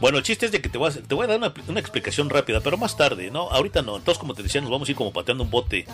[0.02, 2.30] Bueno, el chiste es de que te voy a, te voy a dar una, explicación
[2.30, 3.50] rápida, pero más tarde, ¿no?
[3.50, 3.96] Ahorita no.
[3.96, 5.88] Entonces, como te decía, nos vamos a ir como pateando un bote.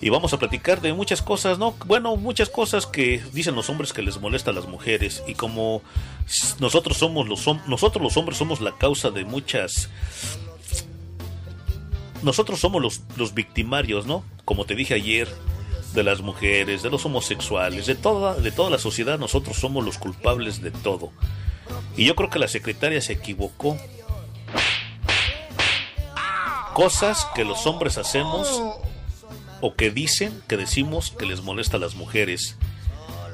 [0.00, 1.74] Y vamos a platicar de muchas cosas, ¿no?
[1.84, 5.24] Bueno, muchas cosas que dicen los hombres que les molesta a las mujeres.
[5.26, 5.82] Y como
[6.60, 9.90] nosotros somos los, nosotros los hombres somos la causa de muchas...
[12.22, 14.24] Nosotros somos los, los victimarios, ¿no?
[14.44, 15.28] Como te dije ayer,
[15.98, 19.98] de las mujeres, de los homosexuales, de toda, de toda la sociedad, nosotros somos los
[19.98, 21.10] culpables de todo.
[21.96, 23.76] Y yo creo que la secretaria se equivocó.
[26.72, 28.62] Cosas que los hombres hacemos
[29.60, 32.56] o que dicen, que decimos que les molesta a las mujeres.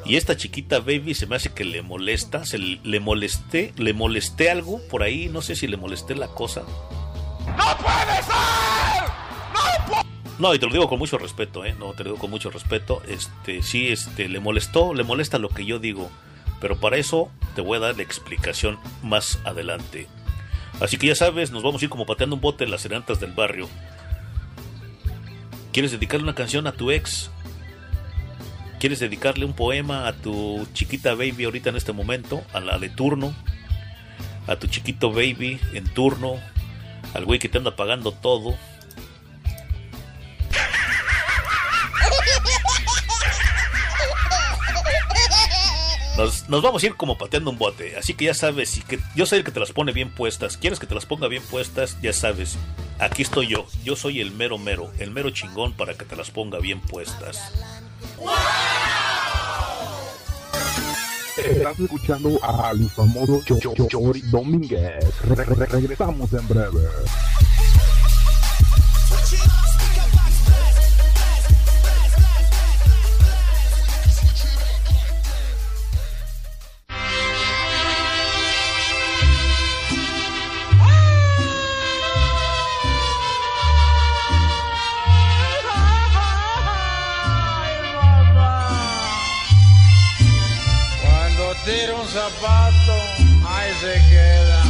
[0.07, 4.51] Y esta chiquita baby se me hace que le molesta, se le molesté, le molesté
[4.51, 6.63] algo por ahí, no sé si le molesté la cosa.
[6.63, 9.05] ¡No puede ser!
[9.53, 12.31] ¡No No, y te lo digo con mucho respeto, eh, no te lo digo con
[12.31, 13.03] mucho respeto.
[13.07, 16.11] Este, sí, este le molestó, le molesta lo que yo digo,
[16.61, 20.09] pero para eso te voy a dar la explicación más adelante.
[20.81, 23.21] Así que ya sabes, nos vamos a ir como pateando un bote en las serentas
[23.21, 23.69] del barrio.
[25.73, 27.31] ¿Quieres dedicarle una canción a tu ex?
[28.81, 32.43] ¿Quieres dedicarle un poema a tu chiquita baby ahorita en este momento?
[32.53, 33.35] A la de turno.
[34.47, 36.37] A tu chiquito baby en turno.
[37.15, 38.57] Al güey que te anda pagando todo.
[46.17, 47.97] Nos, vamos a ir como pateando un bote.
[47.97, 50.57] Así que ya sabes, y que yo soy el que te las pone bien puestas.
[50.57, 51.99] ¿Quieres que te las ponga bien puestas?
[52.03, 52.57] Ya sabes.
[53.01, 53.67] Aquí estoy yo.
[53.85, 57.53] Yo soy el mero mero, el mero chingón para que te las ponga bien puestas.
[61.37, 63.43] Estás escuchando al famoso
[63.89, 65.21] Chori Domínguez.
[65.23, 66.89] Re -re Regresamos en breve.
[92.07, 92.97] Zapato,
[93.49, 94.63] ahí se queda.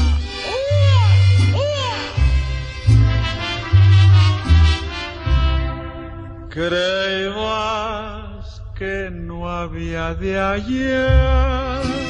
[6.50, 7.82] Creías
[8.78, 12.04] que no había de ayer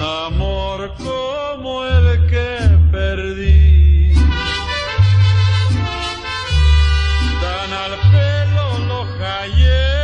[0.00, 2.58] amor como el que
[2.90, 4.14] perdí.
[7.40, 9.95] Tan al pelo lo hallé.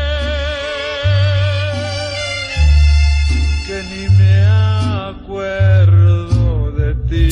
[5.12, 7.28] Acuerdo de ti.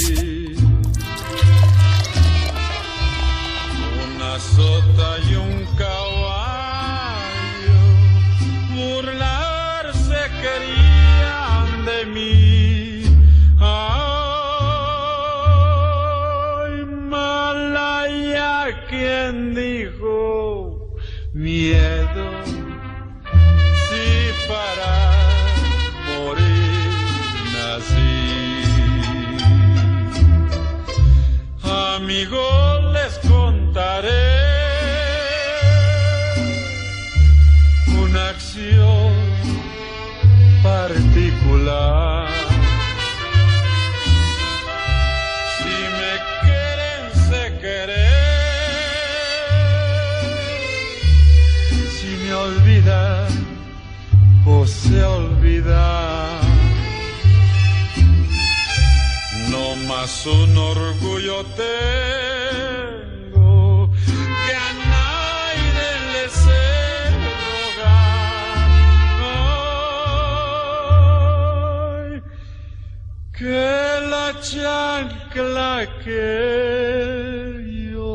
[4.04, 7.80] Una sota y un caballo
[8.74, 12.38] burlarse querían de mí.
[13.58, 13.94] Ay,
[17.14, 18.54] malaya,
[18.88, 20.94] quien dijo
[21.32, 22.29] miedo.
[32.02, 34.08] Amigos, les contaré
[38.02, 39.12] una acción
[40.62, 42.26] particular.
[45.58, 48.22] Si me quieren, se querer.
[51.96, 53.28] Si me olvidan,
[54.46, 56.09] o se olvidan.
[59.90, 63.42] más un orgullo tengo
[64.44, 66.64] que a nadie le sé
[67.50, 68.70] rogar
[72.06, 72.22] hoy
[73.36, 73.66] que
[74.12, 75.74] la chancla
[76.04, 76.28] que
[77.92, 78.14] yo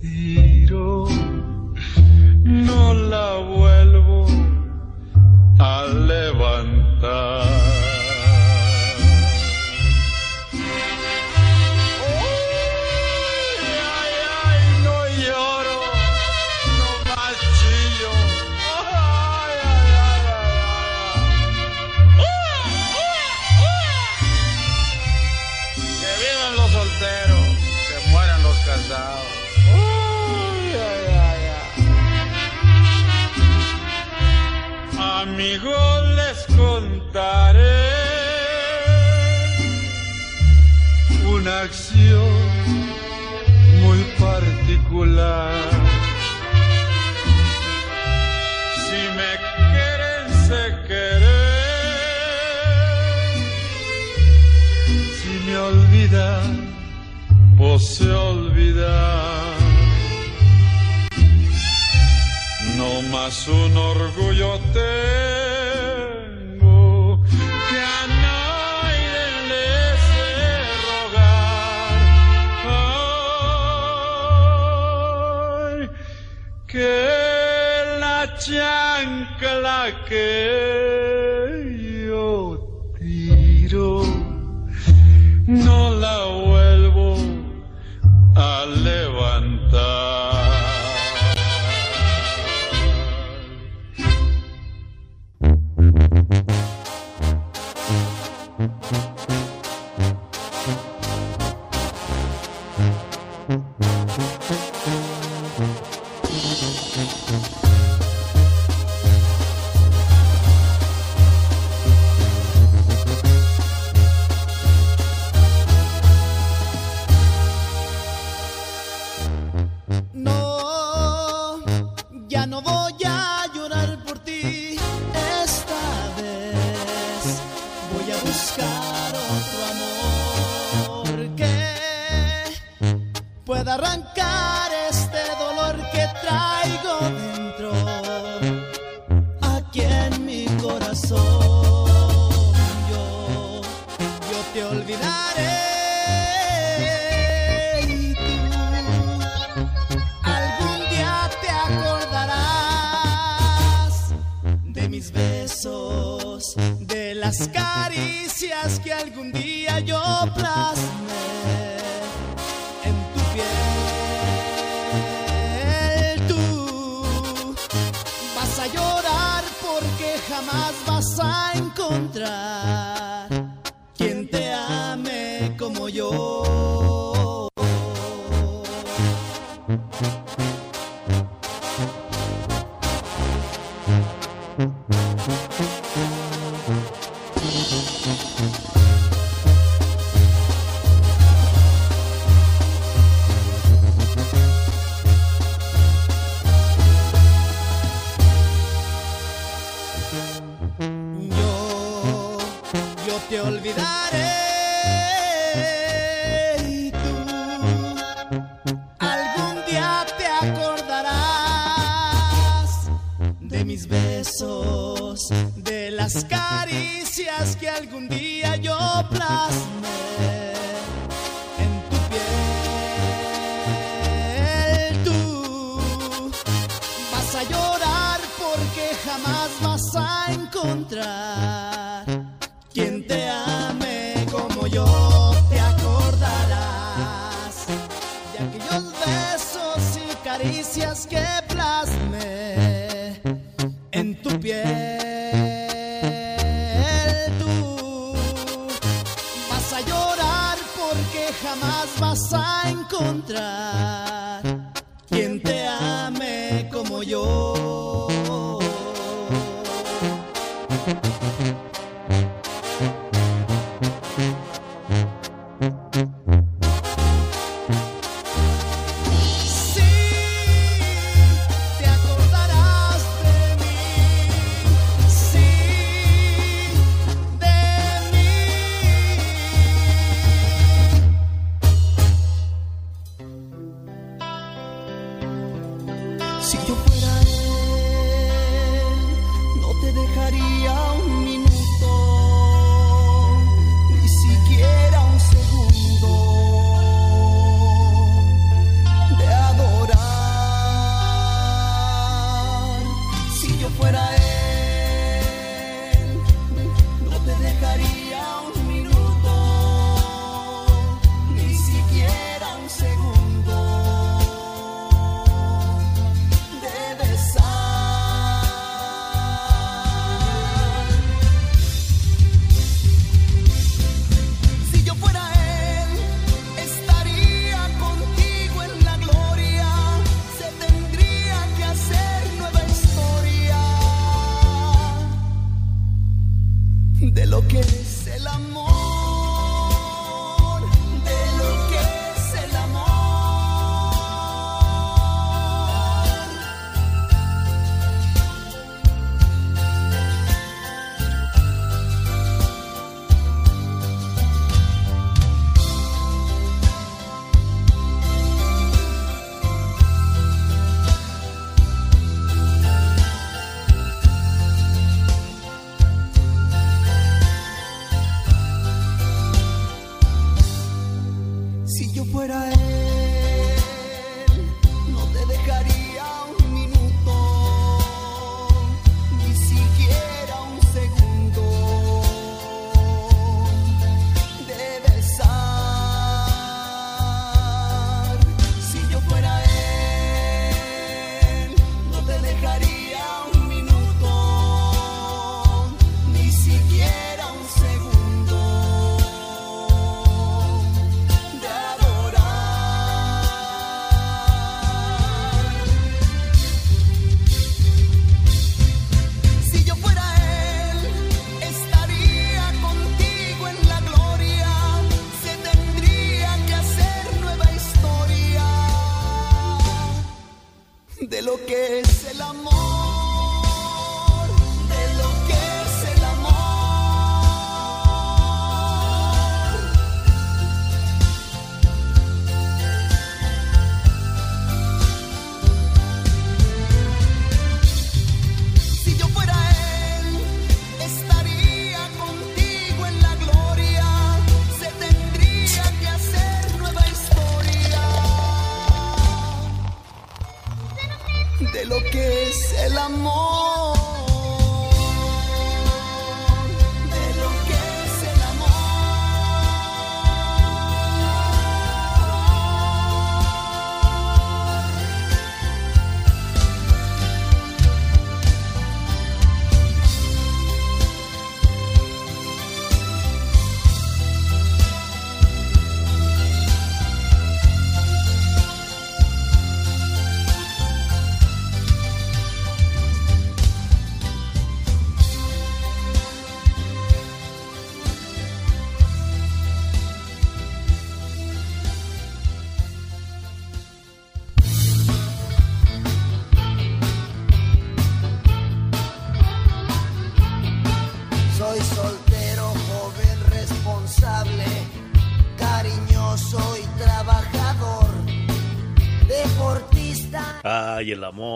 [0.00, 0.90] tiro
[2.44, 4.20] no la vuelvo
[5.58, 5.74] a
[6.12, 7.69] levantar.
[35.40, 37.88] amigos les contaré
[41.34, 42.30] una acción
[43.82, 45.54] muy particular.
[48.84, 51.50] Si me quieren, se quieren.
[55.18, 56.44] Si me olvidan,
[57.56, 59.29] pues se olvidan.
[63.10, 66.20] más un orgullo tengo
[67.28, 69.70] que a nadie le
[70.08, 70.32] sé
[70.86, 71.98] rogar.
[75.68, 75.90] Ay,
[76.68, 76.94] que
[77.98, 80.99] la chancla que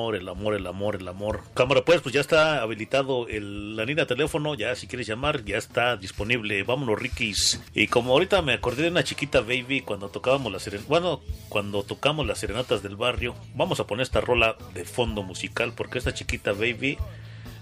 [0.05, 1.41] amor, el amor, el amor, el amor.
[1.55, 4.55] Cámara, pues, pues ya está habilitado el, la línea de teléfono.
[4.55, 6.63] Ya, si quieres llamar, ya está disponible.
[6.63, 7.61] Vámonos, Rikis.
[7.75, 10.89] Y como ahorita me acordé de una chiquita baby cuando tocábamos la serenata.
[10.89, 15.73] Bueno, cuando tocamos las serenatas del barrio, vamos a poner esta rola de fondo musical
[15.75, 16.99] porque esta chiquita baby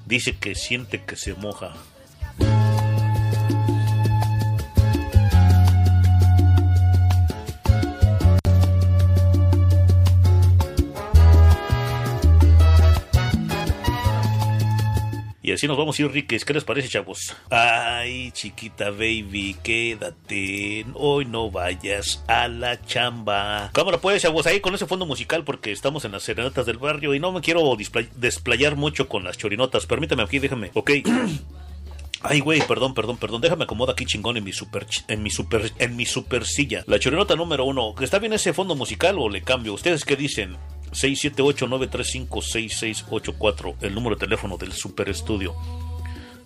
[0.07, 1.74] dice que siente que se moja.
[15.55, 16.44] Así nos vamos a ir, Riques.
[16.44, 17.36] ¿Qué les parece, chavos?
[17.50, 20.86] Ay, chiquita baby, quédate.
[20.94, 23.70] Hoy no vayas a la chamba.
[23.72, 27.14] Cámara, pues, chavos, ahí con ese fondo musical porque estamos en las serenatas del barrio
[27.14, 27.76] y no me quiero
[28.16, 29.86] desplayar mucho con las chorinotas.
[29.86, 30.70] Permítame aquí, déjame.
[30.74, 30.90] Ok.
[32.25, 33.41] Ay, güey, perdón, perdón, perdón.
[33.41, 36.85] Déjame acomodar aquí chingón en mi super, en mi super, en mi silla.
[36.87, 37.97] La chorinota número uno.
[38.01, 39.75] ¿Está bien ese fondo musical o le cambio?
[39.75, 40.57] ¿Ustedes qué dicen?
[40.93, 45.57] 678-935-6684, el número de teléfono del Super Estudio.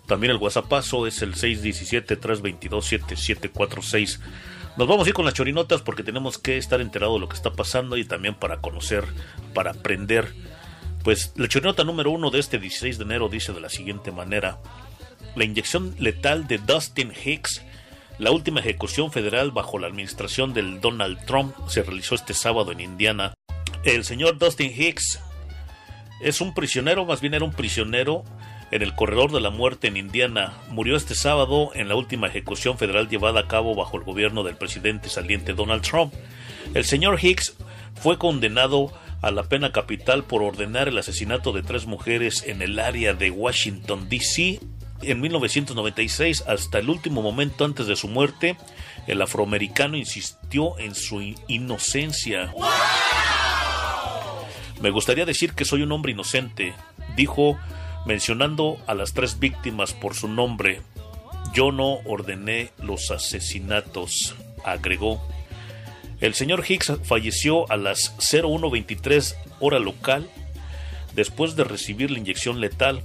[0.07, 4.19] También el WhatsAppazo es el 617-322-7746.
[4.77, 7.35] Nos vamos a ir con las chorinotas porque tenemos que estar enterados de lo que
[7.35, 9.03] está pasando y también para conocer,
[9.53, 10.33] para aprender.
[11.03, 14.57] Pues la chorinota número uno de este 16 de enero dice de la siguiente manera.
[15.35, 17.61] La inyección letal de Dustin Hicks,
[18.19, 22.79] la última ejecución federal bajo la administración del Donald Trump, se realizó este sábado en
[22.79, 23.33] Indiana.
[23.83, 25.19] El señor Dustin Hicks
[26.21, 28.23] es un prisionero, más bien era un prisionero
[28.71, 30.53] en el corredor de la muerte en Indiana.
[30.69, 34.55] Murió este sábado en la última ejecución federal llevada a cabo bajo el gobierno del
[34.55, 36.13] presidente saliente Donald Trump.
[36.73, 37.55] El señor Hicks
[37.95, 38.91] fue condenado
[39.21, 43.31] a la pena capital por ordenar el asesinato de tres mujeres en el área de
[43.31, 44.59] Washington, D.C.
[45.01, 48.57] En 1996, hasta el último momento antes de su muerte,
[49.05, 52.51] el afroamericano insistió en su in- inocencia.
[54.81, 56.73] Me gustaría decir que soy un hombre inocente,
[57.15, 57.57] dijo
[58.05, 60.81] mencionando a las tres víctimas por su nombre,
[61.53, 65.25] Yo no ordené los asesinatos, agregó.
[66.19, 70.29] El señor Hicks falleció a las 0123 hora local
[71.15, 73.03] después de recibir la inyección letal.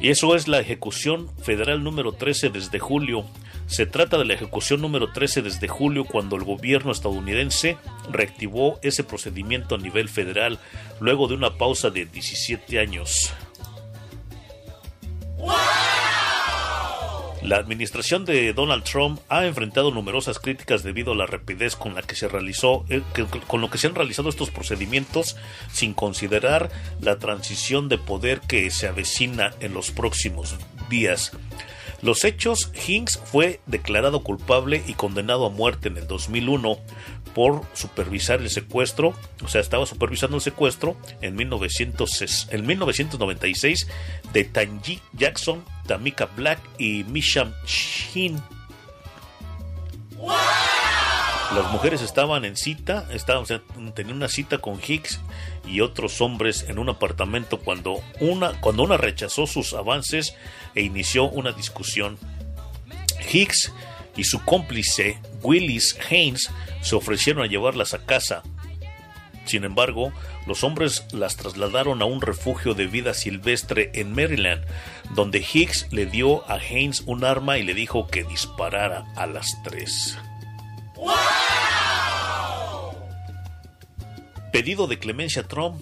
[0.00, 3.24] Y eso es la ejecución federal número 13 desde julio.
[3.66, 7.78] Se trata de la ejecución número 13 desde julio cuando el gobierno estadounidense
[8.10, 10.58] reactivó ese procedimiento a nivel federal
[11.00, 13.32] luego de una pausa de 17 años.
[17.44, 22.00] La administración de Donald Trump ha enfrentado numerosas críticas debido a la rapidez con la
[22.00, 23.02] que se realizó, eh,
[23.46, 25.36] con lo que se han realizado estos procedimientos,
[25.70, 26.70] sin considerar
[27.02, 30.56] la transición de poder que se avecina en los próximos
[30.88, 31.32] días.
[32.00, 36.78] Los hechos, Hinks fue declarado culpable y condenado a muerte en el 2001
[37.34, 43.86] por supervisar el secuestro, o sea, estaba supervisando el secuestro en, 1900 en 1996
[44.32, 48.40] de Tanji Jackson, Tamika Black y Misham Shin.
[51.54, 53.44] Las mujeres estaban en cita, estaban,
[53.94, 55.20] tenían una cita con Hicks
[55.66, 60.34] y otros hombres en un apartamento cuando una, cuando una rechazó sus avances
[60.74, 62.18] e inició una discusión.
[63.32, 63.72] Hicks
[64.16, 66.50] y su cómplice Willis Haynes
[66.82, 68.42] se ofrecieron a llevarlas a casa.
[69.44, 70.12] Sin embargo,
[70.46, 74.64] los hombres las trasladaron a un refugio de vida silvestre en Maryland,
[75.10, 79.46] donde Hicks le dio a Haynes un arma y le dijo que disparara a las
[79.62, 80.16] tres.
[84.52, 85.80] Pedido de clemencia Trump.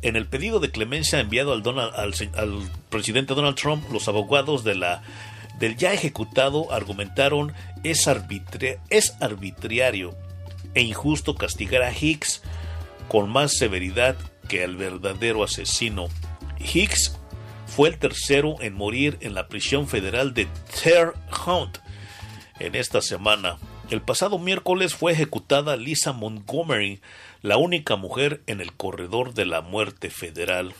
[0.00, 4.76] En el pedido de clemencia enviado al, Donald- al presidente Donald Trump, los abogados de
[4.76, 5.02] la,
[5.58, 7.52] del ya ejecutado argumentaron
[7.82, 10.14] es, arbitra- es arbitrario
[10.74, 12.42] e injusto castigar a Hicks
[13.08, 14.16] con más severidad
[14.48, 16.06] que al verdadero asesino.
[16.60, 17.17] Hicks
[17.78, 20.48] fue el tercero en morir en la prisión federal de
[20.82, 21.78] Terre Haute
[22.58, 23.58] en esta semana.
[23.88, 27.00] El pasado miércoles fue ejecutada Lisa Montgomery,
[27.40, 30.74] la única mujer en el corredor de la muerte federal.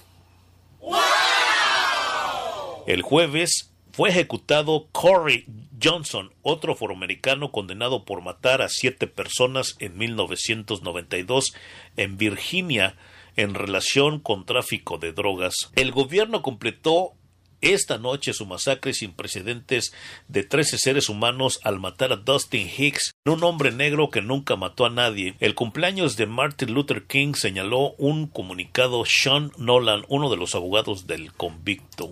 [2.88, 5.46] El jueves fue ejecutado Corey
[5.80, 11.54] Johnson, otro afroamericano condenado por matar a siete personas en 1992
[11.96, 12.96] en Virginia
[13.38, 15.54] en relación con tráfico de drogas.
[15.76, 17.14] El gobierno completó
[17.60, 19.92] esta noche su masacre sin precedentes
[20.26, 24.86] de 13 seres humanos al matar a Dustin Hicks, un hombre negro que nunca mató
[24.86, 25.36] a nadie.
[25.38, 31.06] El cumpleaños de Martin Luther King señaló un comunicado Sean Nolan, uno de los abogados
[31.06, 32.10] del convicto.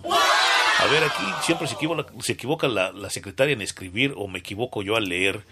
[0.79, 4.95] A ver, aquí siempre se equivoca, la, la secretaria en escribir o me equivoco yo
[4.95, 5.43] al leer.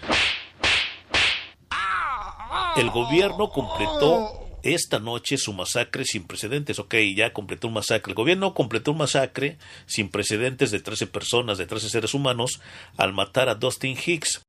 [2.77, 6.79] El gobierno completó esta noche su masacre sin precedentes.
[6.79, 8.11] Ok, ya completó un masacre.
[8.11, 12.61] El gobierno completó un masacre sin precedentes de 13 personas, de 13 seres humanos,
[12.97, 14.41] al matar a Dustin Hicks,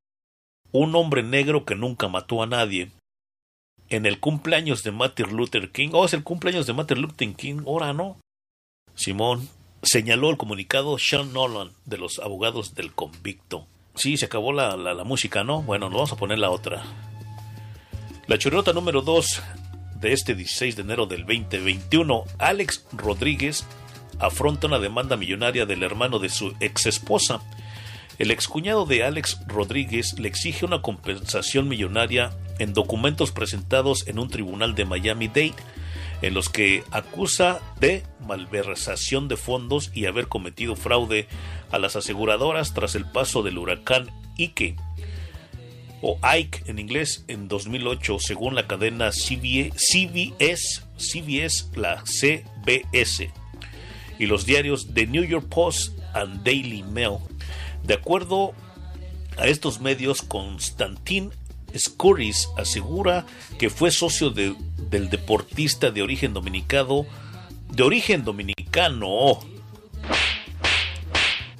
[0.72, 2.90] un hombre negro que nunca mató a nadie.
[3.88, 7.62] En el cumpleaños de Martin Luther King, oh, es el cumpleaños de Martin Luther King,
[7.66, 8.16] ahora no.
[8.94, 9.48] Simón,
[9.82, 13.66] señaló el comunicado Sean Nolan de los abogados del convicto.
[13.94, 15.62] Sí, se acabó la, la, música, ¿no?
[15.62, 16.82] Bueno, nos vamos a poner la otra.
[18.26, 19.42] La chorrota número 2
[20.00, 23.64] de este 16 de enero del 2021, Alex Rodríguez
[24.18, 27.40] afronta una demanda millonaria del hermano de su ex esposa.
[28.18, 34.28] El excuñado de Alex Rodríguez le exige una compensación millonaria en documentos presentados en un
[34.28, 35.54] tribunal de Miami-Dade,
[36.22, 41.28] en los que acusa de malversación de fondos y haber cometido fraude
[41.70, 44.76] a las aseguradoras tras el paso del huracán Ike
[46.02, 53.30] o Ike en inglés en 2008 según la cadena CBS, CBS, CBS la CBS
[54.18, 57.18] y los diarios The New York Post and Daily Mail.
[57.82, 58.52] De acuerdo
[59.36, 61.30] a estos medios, Constantin
[61.76, 63.26] Scurris asegura
[63.58, 64.54] que fue socio de,
[64.90, 67.04] del deportista de origen dominicano,
[67.70, 69.40] de origen dominicano,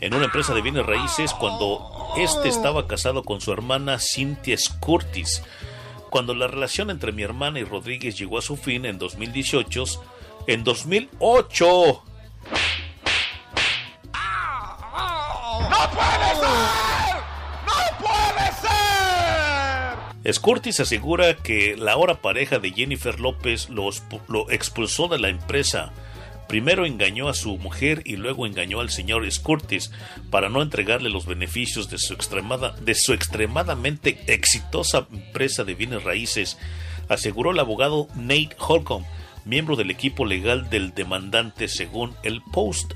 [0.01, 5.42] en una empresa de bienes raíces cuando este estaba casado con su hermana Cynthia Curtis.
[6.11, 9.84] Cuando la relación entre mi hermana y Rodríguez llegó a su fin en 2018,
[10.46, 12.02] en 2008
[15.61, 17.16] ¡No puede ser!
[17.66, 18.46] ¡No puede
[20.22, 20.32] ser!
[20.32, 25.92] Scurtis asegura que la ahora pareja de Jennifer López lo expulsó de la empresa.
[26.49, 29.90] Primero engañó a su mujer y luego engañó al señor Scurtis
[30.30, 36.05] para no entregarle los beneficios de su, extremada, de su extremadamente exitosa empresa de bienes
[36.05, 36.57] raíces,
[37.09, 39.05] aseguró el abogado Nate Holcomb,
[39.44, 42.92] miembro del equipo legal del demandante según el Post.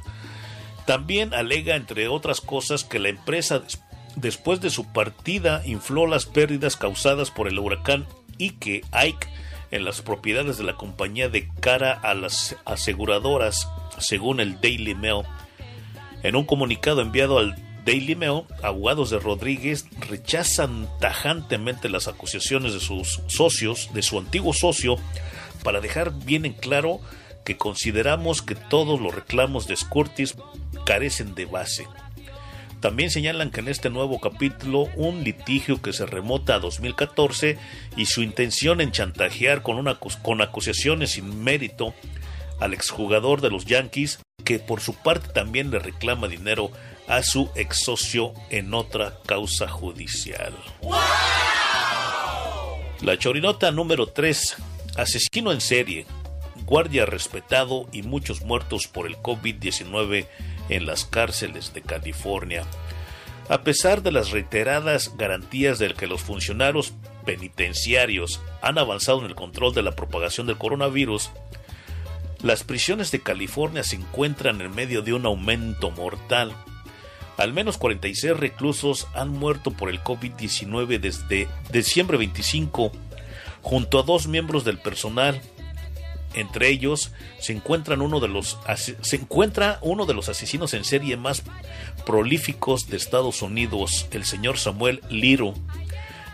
[0.86, 3.62] También alega, entre otras cosas, que la empresa
[4.16, 8.06] después de su partida infló las pérdidas causadas por el huracán
[8.38, 9.28] Ike, Ike
[9.70, 13.68] en las propiedades de la compañía de cara a las aseguradoras,
[13.98, 15.22] según el Daily Mail.
[16.22, 22.80] En un comunicado enviado al Daily Mail, abogados de Rodríguez rechazan tajantemente las acusaciones de
[22.80, 24.96] sus socios, de su antiguo socio,
[25.62, 27.00] para dejar bien en claro
[27.44, 30.36] que consideramos que todos los reclamos de Scurtis
[30.84, 31.86] carecen de base.
[32.80, 37.58] También señalan que en este nuevo capítulo un litigio que se remota a 2014
[37.96, 41.94] y su intención en chantajear con, una, con acusaciones sin mérito
[42.58, 46.70] al exjugador de los Yankees, que por su parte también le reclama dinero
[47.06, 50.54] a su ex socio en otra causa judicial.
[53.02, 54.56] La chorinota número 3.
[54.96, 56.06] Asesino en serie.
[56.64, 60.26] Guardia respetado y muchos muertos por el COVID-19
[60.70, 62.64] en las cárceles de California.
[63.48, 66.94] A pesar de las reiteradas garantías de que los funcionarios
[67.26, 71.30] penitenciarios han avanzado en el control de la propagación del coronavirus,
[72.42, 76.54] las prisiones de California se encuentran en medio de un aumento mortal.
[77.36, 82.92] Al menos 46 reclusos han muerto por el COVID-19 desde diciembre 25,
[83.62, 85.42] junto a dos miembros del personal
[86.34, 88.58] entre ellos se, uno de los,
[89.00, 91.42] se encuentra uno de los asesinos en serie más
[92.06, 95.54] prolíficos de Estados Unidos, el señor Samuel Liro.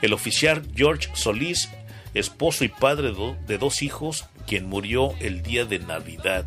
[0.02, 1.70] El oficial George Solís,
[2.14, 3.12] esposo y padre
[3.46, 6.44] de dos hijos, quien murió el día de Navidad.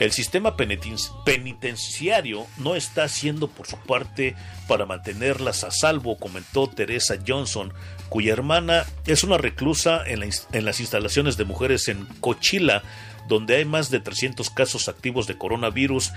[0.00, 4.34] El sistema penitenciario no está haciendo por su parte
[4.66, 7.72] para mantenerlas a salvo, comentó Teresa Johnson,
[8.08, 10.20] cuya hermana es una reclusa en,
[10.64, 12.82] las instalaciones de mujeres en Cochila,
[13.28, 16.12] donde hay más de 300 casos activos de coronavirus.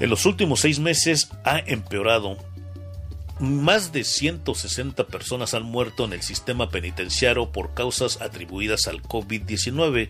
[0.00, 2.36] En los últimos seis meses ha empeorado.
[3.38, 10.08] Más de 160 personas han muerto en el sistema penitenciario por causas atribuidas al COVID-19,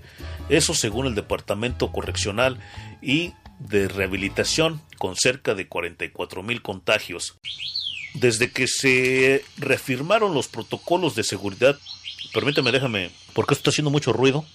[0.49, 2.61] eso según el Departamento Correccional
[3.03, 7.37] y de Rehabilitación, con cerca de 44 mil contagios.
[8.17, 11.79] Desde que se reafirmaron los protocolos de seguridad,
[12.33, 14.47] permítame, déjame, porque esto está haciendo mucho ruido.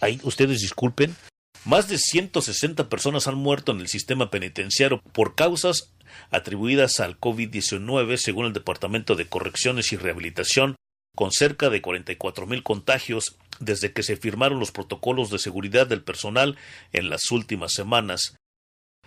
[0.00, 1.16] Ahí ustedes disculpen.
[1.64, 5.94] Más de 160 personas han muerto en el sistema penitenciario por causas
[6.30, 10.76] atribuidas al COVID-19, según el Departamento de Correcciones y Rehabilitación,
[11.16, 16.04] con cerca de 44 mil contagios desde que se firmaron los protocolos de seguridad del
[16.04, 16.58] personal
[16.92, 18.36] en las últimas semanas.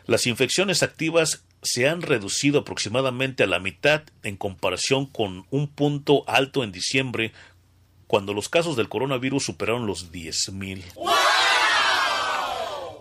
[0.08, 6.24] Las infecciones activas se han reducido aproximadamente a la mitad en comparación con un punto
[6.28, 7.34] alto en diciembre,
[8.08, 10.84] cuando los casos del coronavirus superaron los 10.000.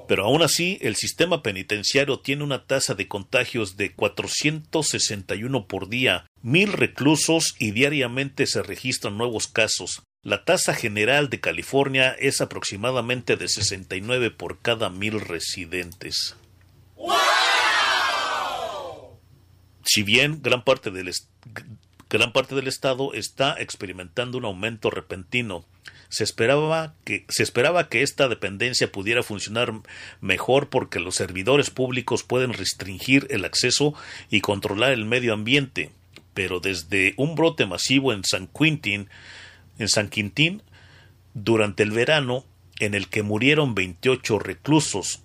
[0.07, 6.27] Pero aún así, el sistema penitenciario tiene una tasa de contagios de 461 por día,
[6.43, 10.03] mil reclusos y diariamente se registran nuevos casos.
[10.23, 16.37] La tasa general de California es aproximadamente de 69 por cada mil residentes.
[19.93, 21.11] Si bien gran parte del,
[22.09, 25.64] gran parte del estado está experimentando un aumento repentino
[26.11, 29.72] se esperaba que se esperaba que esta dependencia pudiera funcionar
[30.20, 33.95] mejor porque los servidores públicos pueden restringir el acceso
[34.28, 35.91] y controlar el medio ambiente,
[36.34, 39.09] pero desde un brote masivo en San Quintín,
[39.78, 40.62] en San Quintín
[41.34, 42.45] durante el verano
[42.80, 45.20] en el que murieron 28 reclusos,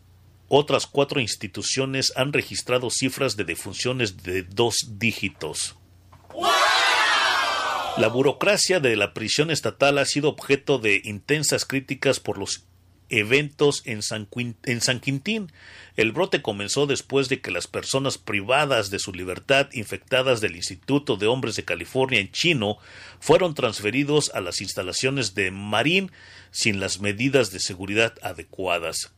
[0.47, 5.75] otras cuatro instituciones han registrado cifras de defunciones de dos dígitos.
[7.97, 12.65] La burocracia de la prisión estatal ha sido objeto de intensas críticas por los
[13.09, 14.27] eventos en San,
[14.99, 15.51] Quintín.
[15.95, 21.15] El brote comenzó después de que las personas privadas de su libertad infectadas del Instituto
[21.15, 22.77] de Hombres de California en Chino
[23.19, 26.11] fueron transferidos a las instalaciones de Marín
[26.51, 29.14] sin las medidas de seguridad adecuadas.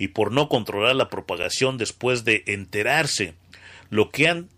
[0.00, 3.34] Y por no controlar la propagación después de enterarse,
[3.90, 4.48] lo que han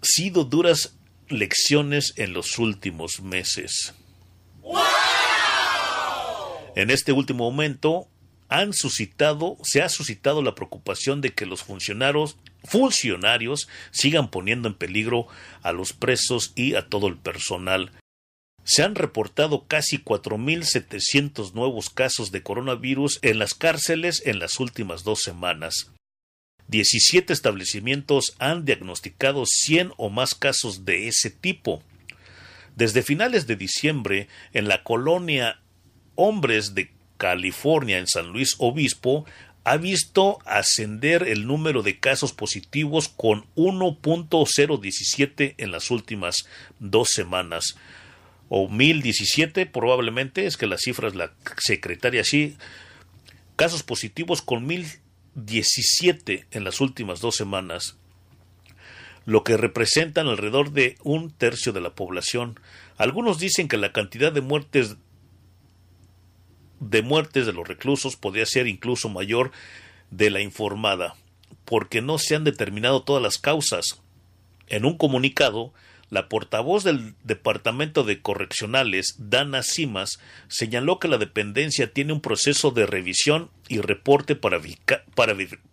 [0.00, 0.96] sido duras
[1.28, 3.92] lecciones en los últimos meses.
[6.76, 8.06] En este último momento
[8.48, 14.74] han suscitado, se ha suscitado la preocupación de que los funcionarios, funcionarios sigan poniendo en
[14.74, 15.26] peligro
[15.62, 17.90] a los presos y a todo el personal.
[18.68, 25.04] Se han reportado casi 4.700 nuevos casos de coronavirus en las cárceles en las últimas
[25.04, 25.90] dos semanas.
[26.66, 31.82] 17 establecimientos han diagnosticado 100 o más casos de ese tipo.
[32.76, 35.62] Desde finales de diciembre, en la colonia
[36.14, 39.24] Hombres de California, en San Luis Obispo,
[39.64, 46.46] ha visto ascender el número de casos positivos con 1.017 en las últimas
[46.78, 47.76] dos semanas.
[48.48, 52.56] O 1017 probablemente, es que la cifra es la secretaria así.
[53.56, 57.96] Casos positivos con 1017 en las últimas dos semanas
[59.28, 62.58] lo que representan alrededor de un tercio de la población.
[62.96, 64.96] Algunos dicen que la cantidad de muertes
[66.80, 69.52] de muertes de los reclusos podría ser incluso mayor
[70.10, 71.14] de la informada,
[71.66, 74.00] porque no se han determinado todas las causas.
[74.66, 75.74] En un comunicado,
[76.10, 82.70] la portavoz del Departamento de Correccionales, Dana Simas, señaló que la dependencia tiene un proceso
[82.70, 84.60] de revisión y reporte para,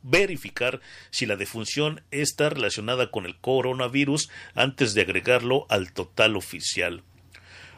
[0.04, 0.82] verificar
[1.12, 7.04] si la defunción está relacionada con el coronavirus antes de agregarlo al total oficial.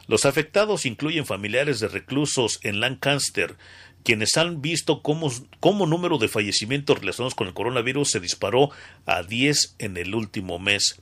[0.08, 3.56] Los afectados incluyen familiares de reclusos en Lancaster,
[4.04, 5.30] quienes han visto cómo,
[5.60, 8.70] cómo número de fallecimientos relacionados con el coronavirus se disparó
[9.04, 10.98] a 10 en el último mes.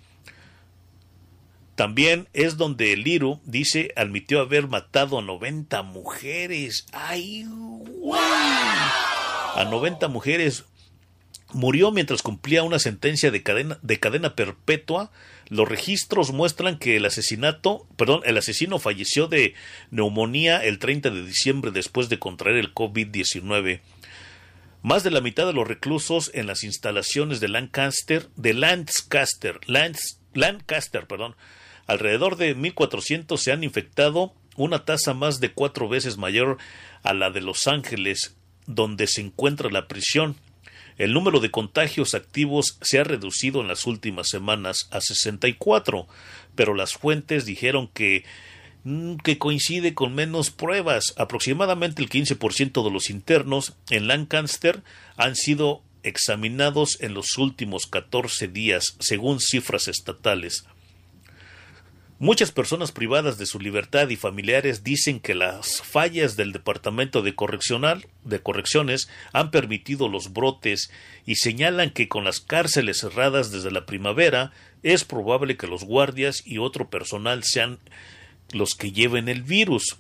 [1.76, 6.86] También es donde el Liru dice admitió haber matado a 90 mujeres.
[6.90, 7.44] ¡Ay!
[9.54, 10.64] A 90 mujeres.
[11.52, 15.12] Murió mientras cumplía una sentencia de cadena, de cadena perpetua.
[15.48, 19.52] Los registros muestran que el asesinato, perdón, el asesino falleció de
[19.90, 23.80] neumonía el 30 de diciembre después de contraer el COVID-19.
[24.82, 29.60] Más de la mitad de los reclusos en las instalaciones de Lancaster, de Lancaster,
[30.32, 31.36] Lancaster, perdón,
[31.86, 36.58] Alrededor de 1.400 se han infectado, una tasa más de cuatro veces mayor
[37.02, 40.36] a la de Los Ángeles, donde se encuentra la prisión.
[40.98, 46.08] El número de contagios activos se ha reducido en las últimas semanas a 64,
[46.54, 48.24] pero las fuentes dijeron que
[48.84, 51.14] mm, que coincide con menos pruebas.
[51.18, 54.82] Aproximadamente el 15% de los internos en Lancaster
[55.16, 60.64] han sido examinados en los últimos 14 días, según cifras estatales.
[62.18, 67.34] Muchas personas privadas de su libertad y familiares dicen que las fallas del Departamento de,
[67.34, 70.90] Correccional, de Correcciones han permitido los brotes
[71.26, 74.50] y señalan que con las cárceles cerradas desde la primavera
[74.82, 77.78] es probable que los guardias y otro personal sean
[78.50, 79.98] los que lleven el virus.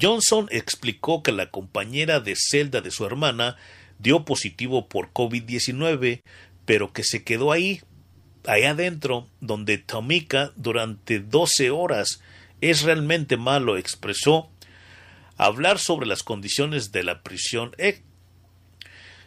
[0.00, 3.56] Johnson explicó que la compañera de celda de su hermana
[3.98, 6.20] dio positivo por COVID-19,
[6.64, 7.80] pero que se quedó ahí
[8.46, 12.20] allá adentro, donde Tomika durante 12 horas
[12.60, 14.50] es realmente malo, expresó
[15.36, 17.72] hablar sobre las condiciones de la prisión.
[17.78, 18.02] Eh,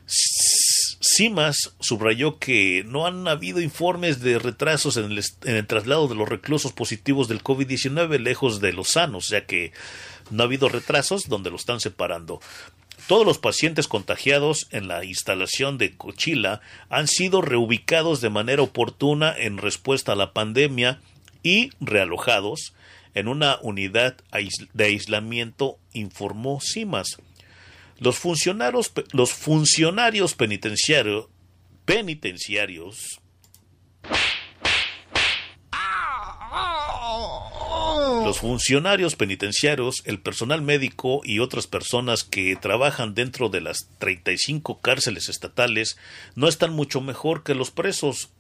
[0.08, 6.16] Simas subrayó que no han habido informes de retrasos en el, en el traslado de
[6.16, 9.74] los reclusos positivos del COVID-19 lejos de los sanos, ya que
[10.30, 12.40] no ha habido retrasos donde lo están separando.
[13.08, 19.36] Todos los pacientes contagiados en la instalación de Cochila han sido reubicados de manera oportuna
[19.38, 21.00] en respuesta a la pandemia
[21.44, 22.74] y realojados
[23.14, 24.18] en una unidad
[24.74, 27.18] de aislamiento, informó CIMAS.
[28.00, 31.30] Los funcionarios, los funcionarios penitenciarios
[38.26, 44.80] Los funcionarios penitenciarios, el personal médico y otras personas que trabajan dentro de las 35
[44.82, 45.96] cárceles estatales
[46.34, 48.32] no están mucho mejor que los presos.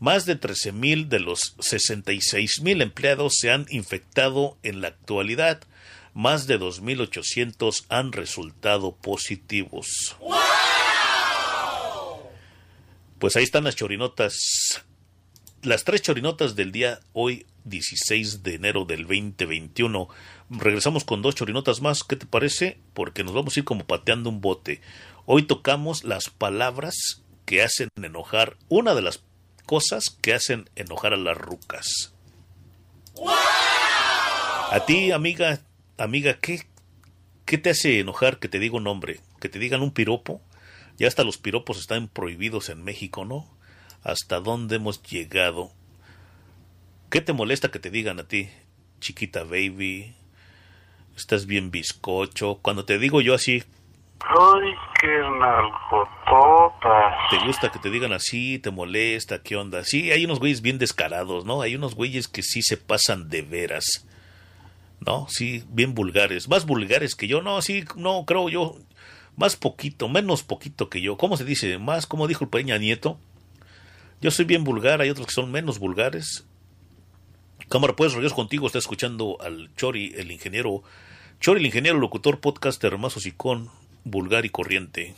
[0.00, 5.60] Más de 13.000 de los 66.000 empleados se han infectado en la actualidad.
[6.14, 10.16] Más de 2.800 han resultado positivos.
[13.18, 14.86] Pues ahí están las chorinotas.
[15.64, 20.08] Las tres chorinotas del día hoy 16 de enero del 2021.
[20.50, 22.78] Regresamos con dos chorinotas más, ¿qué te parece?
[22.94, 24.80] Porque nos vamos a ir como pateando un bote.
[25.26, 29.24] Hoy tocamos las palabras que hacen enojar, una de las
[29.66, 32.14] cosas que hacen enojar a las rucas.
[34.70, 35.60] A ti, amiga,
[35.96, 36.68] amiga, ¿qué,
[37.46, 39.22] ¿qué te hace enojar que te diga un nombre?
[39.40, 40.40] ¿Que te digan un piropo?
[40.98, 43.57] Ya hasta los piropos están prohibidos en México, ¿no?
[44.02, 45.70] ¿Hasta dónde hemos llegado?
[47.10, 48.50] ¿Qué te molesta que te digan a ti,
[49.00, 50.14] chiquita baby?
[51.16, 52.60] Estás bien bizcocho.
[52.62, 53.64] Cuando te digo yo así.
[54.20, 55.08] Ay, qué
[55.40, 57.14] nalgototas.
[57.30, 58.58] ¿Te gusta que te digan así?
[58.58, 59.42] ¿Te molesta?
[59.42, 59.84] ¿Qué onda?
[59.84, 61.62] Sí, hay unos güeyes bien descarados, ¿no?
[61.62, 64.06] Hay unos güeyes que sí se pasan de veras.
[65.00, 65.26] ¿No?
[65.28, 66.48] Sí, bien vulgares.
[66.48, 67.42] Más vulgares que yo.
[67.42, 68.76] No, sí, no, creo yo.
[69.36, 71.16] Más poquito, menos poquito que yo.
[71.16, 71.78] ¿Cómo se dice?
[71.78, 73.18] Más, como dijo el Peña Nieto.
[74.20, 76.44] Yo soy bien vulgar, hay otros que son menos vulgares.
[77.68, 78.66] Cámara, pues regreso contigo.
[78.66, 80.82] Está escuchando al Chori, el ingeniero.
[81.40, 83.70] Chori, el ingeniero, locutor, podcaster, más con
[84.04, 85.14] vulgar y corriente.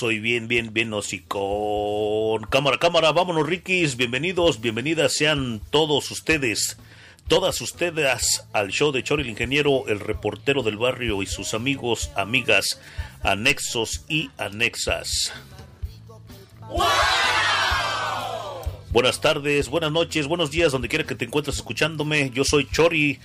[0.00, 2.44] Soy bien, bien, bien hocicón.
[2.48, 3.98] Cámara, cámara, vámonos, Rikis.
[3.98, 6.78] Bienvenidos, bienvenidas sean todos ustedes.
[7.28, 12.10] Todas ustedes al show de Chori el Ingeniero, el reportero del barrio y sus amigos,
[12.16, 12.80] amigas,
[13.22, 15.34] anexos y anexas.
[18.90, 22.30] Buenas tardes, buenas noches, buenos días, donde quiera que te encuentres escuchándome.
[22.30, 23.20] Yo soy Chori,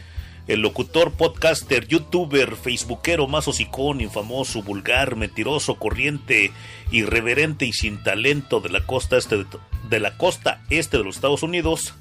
[0.47, 6.51] el locutor, podcaster, youtuber, facebookero más hocicón, infamoso, vulgar, mentiroso, corriente,
[6.91, 9.45] irreverente y sin talento de la costa este de,
[9.89, 11.95] de la costa este de los Estados Unidos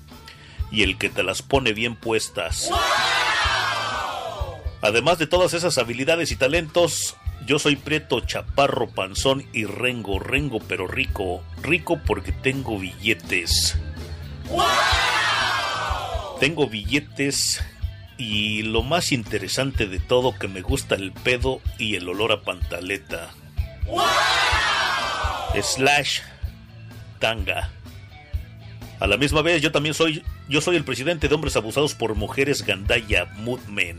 [0.71, 2.71] y el que te las pone bien puestas.
[4.83, 7.17] Además de todas esas habilidades y talentos,
[7.47, 13.79] yo soy Prieto, Chaparro, Panzón y Rengo, Rengo pero rico, rico porque tengo billetes.
[16.39, 17.63] Tengo billetes
[18.17, 22.43] y lo más interesante de todo que me gusta el pedo y el olor a
[22.43, 23.31] pantaleta.
[25.61, 26.21] Slash
[27.19, 27.71] tanga.
[29.01, 32.15] A la misma vez, yo también soy, yo soy el presidente de hombres abusados por
[32.15, 33.99] mujeres Gandaya Moodmen.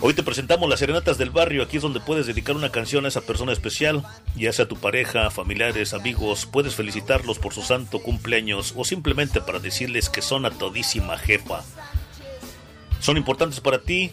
[0.00, 3.08] Hoy te presentamos las serenatas del barrio, aquí es donde puedes dedicar una canción a
[3.08, 4.02] esa persona especial,
[4.34, 9.60] ya sea tu pareja, familiares, amigos, puedes felicitarlos por su santo cumpleaños o simplemente para
[9.60, 11.62] decirles que son a todísima jefa.
[13.04, 14.10] Son importantes para ti,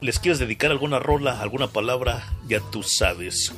[0.00, 3.52] les quieres dedicar alguna rola, alguna palabra, ya tú sabes.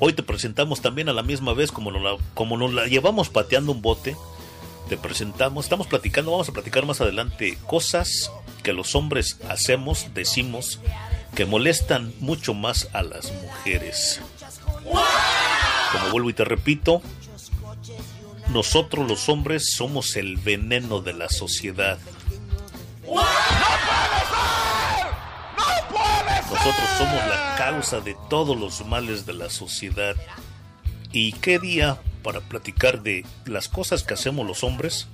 [0.00, 3.28] Hoy te presentamos también a la misma vez como nos la, como nos la llevamos
[3.28, 4.16] pateando un bote.
[4.88, 8.32] Te presentamos, estamos platicando, vamos a platicar más adelante cosas
[8.64, 10.80] que los hombres hacemos, decimos,
[11.36, 14.20] que molestan mucho más a las mujeres.
[15.92, 17.02] Como vuelvo y te repito,
[18.48, 22.00] nosotros los hombres somos el veneno de la sociedad.
[26.50, 30.16] Nosotros somos la causa de todos los males de la sociedad.
[31.12, 35.06] ¿Y qué día para platicar de las cosas que hacemos los hombres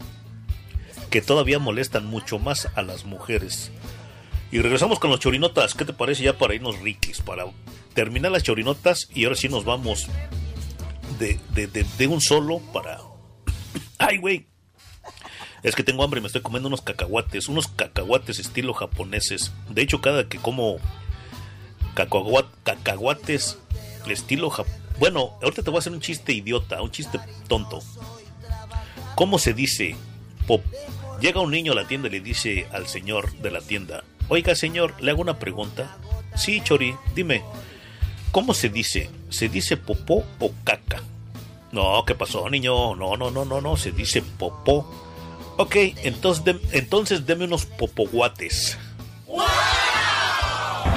[1.11, 3.71] que todavía molestan mucho más a las mujeres?
[4.51, 5.75] Y regresamos con los chorinotas.
[5.75, 7.21] ¿Qué te parece ya para irnos riquis?
[7.21, 7.45] Para
[7.93, 10.09] terminar las chorinotas y ahora sí nos vamos
[11.19, 12.99] de, de un solo para...
[13.99, 14.47] ¡Ay, güey!
[15.63, 19.53] Es que tengo hambre y me estoy comiendo unos cacahuates, unos cacahuates estilo japoneses.
[19.69, 20.79] De hecho, cada que como
[21.97, 23.59] cacahuates
[24.13, 24.81] estilo japonés...
[24.99, 27.81] Bueno, ahorita te voy a hacer un chiste idiota, un chiste tonto.
[29.15, 29.95] ¿Cómo se dice?
[30.47, 30.63] Pop.
[31.21, 34.55] Llega un niño a la tienda y le dice al señor de la tienda, oiga
[34.55, 35.97] señor, le hago una pregunta.
[36.35, 37.43] Sí, Chori, dime,
[38.33, 39.11] ¿cómo se dice?
[39.31, 41.03] ¿Se dice popó o caca?
[41.73, 42.95] No, ¿qué pasó, niño?
[42.95, 44.91] No, no, no, no, no, se dice popó.
[45.59, 48.79] Ok, entonces, entonces deme unos popoguates.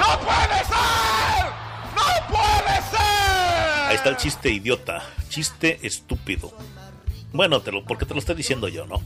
[0.00, 1.46] ¡No puede ser!
[1.94, 3.88] ¡No puede ser!
[3.88, 6.52] Ahí está el chiste idiota, chiste estúpido.
[7.32, 9.02] Bueno, te lo, porque te lo estoy diciendo yo, ¿no?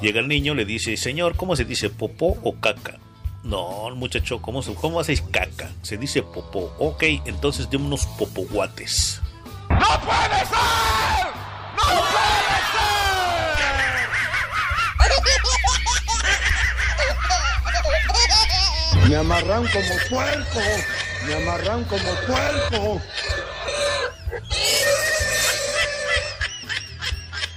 [0.00, 2.98] Llega el niño, le dice, señor, ¿cómo se dice popó o caca?
[3.44, 5.70] No, muchacho, ¿cómo, se, cómo hacéis caca?
[5.82, 6.74] Se dice popó.
[6.78, 9.20] Ok, entonces deme unos popoguates.
[9.68, 11.26] ¡No puede ser!
[11.76, 12.41] ¡No puede ser!
[19.08, 20.60] Me amarran como puerco,
[21.26, 23.02] me amarran como puerco.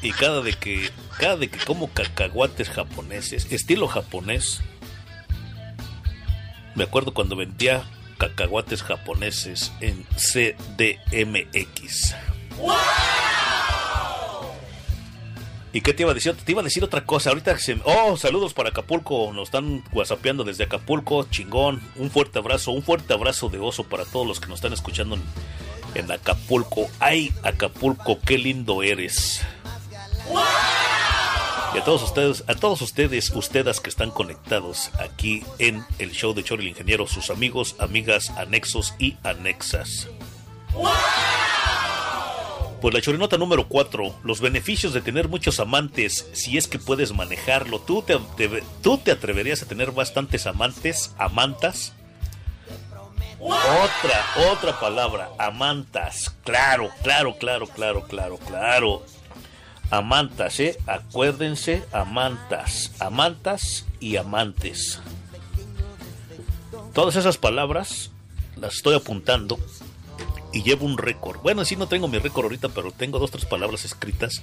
[0.02, 4.62] Y cada de que cada de que como cacahuates japoneses, estilo japonés,
[6.76, 7.84] me acuerdo cuando vendía
[8.18, 12.16] cacahuates japoneses en CDMX.
[15.76, 16.34] ¿Y qué te iba a decir?
[16.34, 17.32] Te iba a decir otra cosa.
[17.32, 17.58] Ahorita.
[17.84, 19.34] Oh, saludos para Acapulco.
[19.34, 21.26] Nos están whatsappeando desde Acapulco.
[21.30, 21.82] Chingón.
[21.98, 22.72] Un fuerte abrazo.
[22.72, 25.20] Un fuerte abrazo de oso para todos los que nos están escuchando
[25.94, 26.88] en, Acapulco.
[27.02, 29.42] Ay, Acapulco, qué lindo eres.
[31.74, 36.34] Y a todos ustedes, a todos ustedes, ustedes que están conectados aquí en el show
[36.34, 40.08] de Chori Ingeniero, sus amigos, amigas, anexos y anexas.
[42.86, 47.14] Pues la chorinota número 4, los beneficios de tener muchos amantes, si es que puedes
[47.14, 47.80] manejarlo.
[47.80, 51.94] ¿Tú te, te- tú te atreverías a tener bastantes amantes, amantas?
[53.40, 56.36] Otra, otra palabra, amantas.
[56.44, 59.04] Claro, claro, claro, claro, claro, claro.
[59.90, 60.78] Amantas, ¿eh?
[60.86, 62.92] Acuérdense, amantas.
[63.00, 65.00] Amantas y amantes.
[66.94, 68.12] Todas esas palabras
[68.58, 69.58] las estoy apuntando
[70.56, 71.40] y llevo un récord.
[71.42, 74.42] Bueno, sí no tengo mi récord ahorita, pero tengo dos, tres palabras escritas.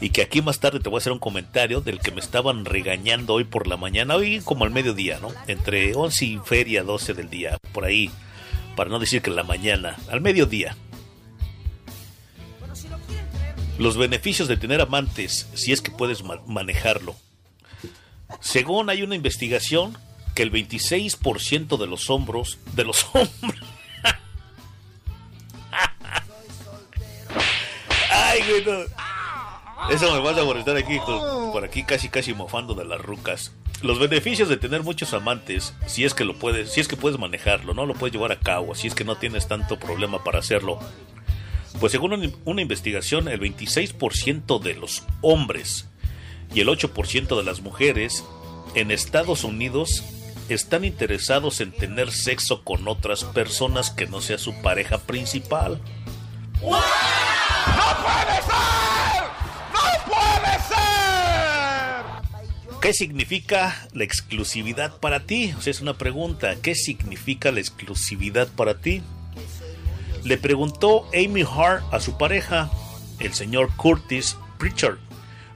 [0.00, 2.64] Y que aquí más tarde te voy a hacer un comentario del que me estaban
[2.64, 5.28] regañando hoy por la mañana, hoy como al mediodía, ¿no?
[5.46, 8.10] Entre 11 y feria 12 del día, por ahí,
[8.76, 10.76] para no decir que la mañana, al mediodía.
[13.78, 17.16] Los beneficios de tener amantes, si es que puedes ma- manejarlo.
[18.40, 19.96] Según hay una investigación
[20.34, 23.62] que el 26% de los hombros, de los hombres,
[29.90, 30.98] Eso me vas a molestar aquí,
[31.52, 33.52] por aquí casi casi mofando de las rucas.
[33.82, 37.18] Los beneficios de tener muchos amantes, si es que lo puedes, si es que puedes
[37.18, 40.38] manejarlo, no lo puedes llevar a cabo, si es que no tienes tanto problema para
[40.38, 40.78] hacerlo.
[41.80, 45.88] Pues según un- una investigación, el 26% de los hombres
[46.54, 48.24] y el 8% de las mujeres
[48.74, 50.04] en Estados Unidos
[50.48, 55.80] están interesados en tener sexo con otras personas que no sea su pareja principal.
[57.66, 59.22] ¡No puede ser!
[59.72, 62.04] ¡No puede ser!
[62.80, 65.54] ¿Qué significa la exclusividad para ti?
[65.56, 66.56] O sea, es una pregunta.
[66.62, 69.02] ¿Qué significa la exclusividad para ti?
[70.24, 72.70] Le preguntó Amy Hart a su pareja,
[73.18, 74.98] el señor Curtis Pritchard,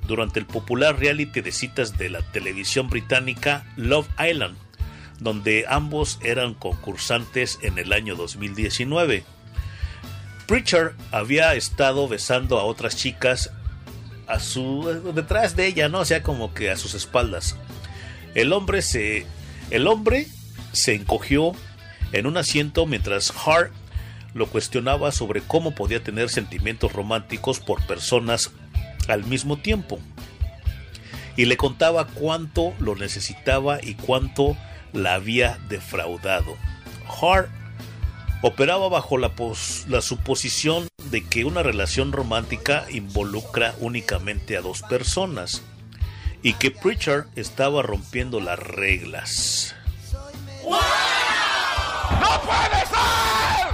[0.08, 4.56] durante el popular reality de citas de la televisión británica Love Island,
[5.20, 9.24] donde ambos eran concursantes en el año 2019.
[10.46, 13.50] Pritchard había estado besando a otras chicas
[14.26, 16.00] a su detrás de ella, ¿no?
[16.00, 17.56] O sea, como que a sus espaldas.
[18.34, 19.26] El hombre se
[19.70, 20.26] el hombre
[20.72, 21.52] se encogió
[22.12, 23.72] en un asiento mientras Hart
[24.34, 28.50] lo cuestionaba sobre cómo podía tener sentimientos románticos por personas
[29.08, 29.98] al mismo tiempo.
[31.36, 34.56] y le contaba cuánto lo necesitaba y cuánto
[34.92, 36.56] la había defraudado.
[37.20, 37.50] Hart
[38.42, 39.32] operaba bajo la,
[39.88, 45.62] la, suposición de que una relación romántica involucra únicamente a dos personas
[46.42, 49.74] y que Preacher estaba rompiendo las reglas.
[50.62, 53.66] ¡No puede ser!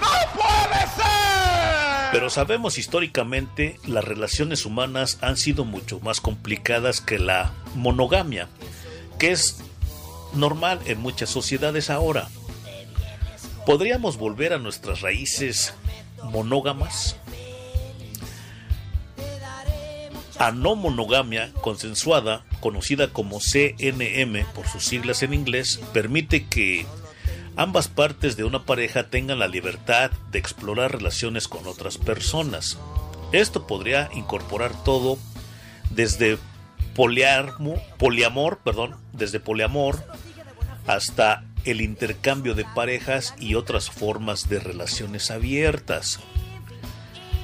[0.00, 2.10] ¡No puede ser!
[2.12, 8.48] Pero sabemos históricamente las relaciones humanas han sido mucho más complicadas que la monogamia,
[9.18, 9.58] que es
[10.34, 12.28] normal en muchas sociedades ahora.
[13.70, 15.74] ¿Podríamos volver a nuestras raíces
[16.24, 17.14] monógamas?
[20.40, 26.84] A no monogamia consensuada, conocida como CNM por sus siglas en inglés, permite que
[27.54, 32.76] ambas partes de una pareja tengan la libertad de explorar relaciones con otras personas.
[33.30, 35.16] Esto podría incorporar todo
[35.90, 36.38] desde
[36.96, 40.02] poliamor, poliamor, perdón, desde poliamor
[40.88, 46.20] hasta el intercambio de parejas y otras formas de relaciones abiertas.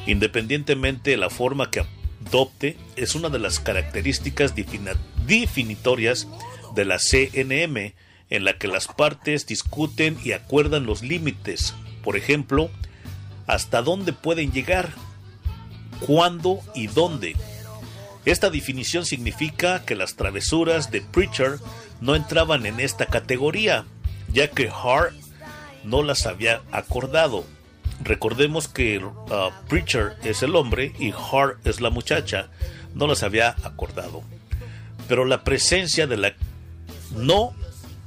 [0.07, 1.85] Independientemente de la forma que
[2.27, 4.55] adopte, es una de las características
[5.27, 6.29] definitorias
[6.75, 7.95] de la CNM
[8.31, 12.71] en la que las partes discuten y acuerdan los límites, por ejemplo,
[13.47, 14.93] hasta dónde pueden llegar,
[16.01, 17.37] cuándo y dónde.
[18.25, 21.59] Esta definición significa que las travesuras de Preacher
[22.01, 23.87] no entraban en esta categoría,
[24.33, 25.15] ya que Hart
[25.85, 27.45] no las había acordado.
[28.03, 29.13] Recordemos que uh,
[29.69, 32.49] Preacher es el hombre y Hart es la muchacha,
[32.95, 34.23] no las había acordado.
[35.09, 36.35] Pero la presencia de la
[37.15, 37.55] no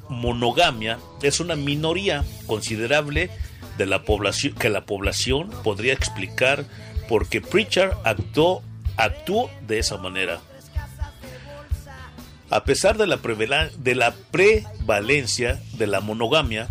[0.09, 3.29] monogamia es una minoría considerable
[3.77, 6.65] de la población que la población podría explicar
[7.07, 8.61] por qué Preacher actuó,
[8.97, 10.41] actuó de esa manera.
[12.51, 13.17] A pesar de la,
[14.31, 16.67] prevalencia de la monogamia,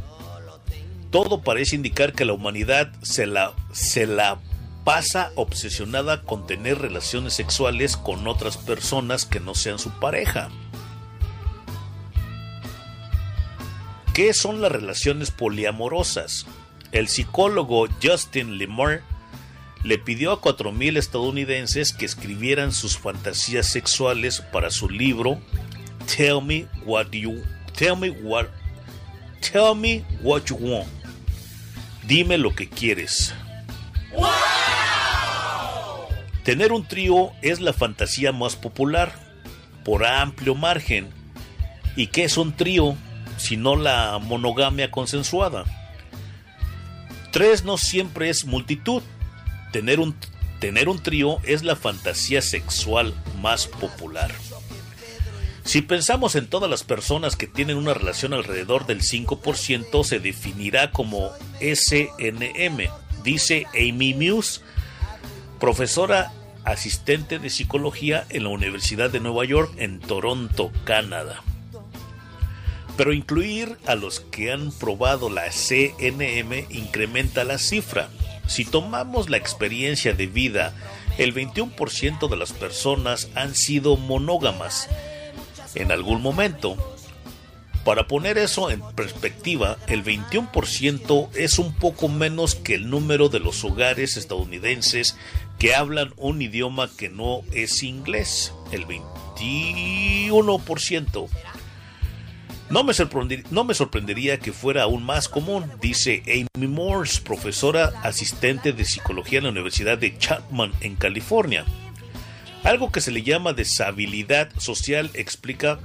[1.11, 4.41] todo parece indicar que la humanidad se la, se la
[4.85, 10.49] pasa obsesionada con tener relaciones sexuales con otras personas que no sean su pareja.
[14.15, 16.45] ¿Qué son las relaciones poliamorosas?
[16.91, 19.03] El psicólogo Justin Lemire
[19.85, 25.39] le pidió a 4.000 estadounidenses que escribieran sus fantasías sexuales para su libro
[26.17, 27.43] Tell me what you
[27.75, 28.49] tell me what
[29.41, 30.89] tell me what you want.
[32.07, 33.35] Dime lo que quieres.
[36.45, 39.13] Tener un trío es la fantasía más popular
[39.85, 41.09] por amplio margen.
[41.95, 42.97] ¿Y qué es un trío?
[43.39, 45.65] sino la monogamia consensuada.
[47.31, 49.03] Tres no siempre es multitud.
[49.73, 50.15] Tener un,
[50.61, 54.31] tener un trío es la fantasía sexual más popular.
[55.69, 60.93] Si pensamos en todas las personas que tienen una relación alrededor del 5%, se definirá
[60.93, 61.29] como
[61.61, 62.89] SNM,
[63.23, 64.63] dice Amy Muse,
[65.61, 66.33] profesora
[66.65, 71.43] asistente de psicología en la Universidad de Nueva York en Toronto, Canadá
[72.97, 78.09] pero incluir a los que han probado la CNM incrementa la cifra.
[78.49, 80.75] Si tomamos la experiencia de vida,
[81.17, 84.89] el 21% de las personas han sido monógamas
[85.79, 86.77] en algún momento.
[87.85, 93.41] Para poner eso en perspectiva, el 21% es un poco menos que el número de
[93.41, 95.17] los hogares estadounidenses
[95.59, 101.29] que hablan un idioma que no es inglés, el 21%.
[102.69, 102.93] No me,
[103.51, 109.39] no me, sorprendería que fuera aún más común, dice Amy Morse, profesora asistente de psicología
[109.39, 111.65] en la Universidad de Chapman en California.
[112.65, 115.79] Algo que se le llama deshabilidad social explica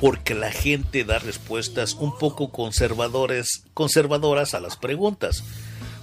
[0.00, 5.42] por qué la gente da respuestas un poco conservadoras, conservadoras a las preguntas.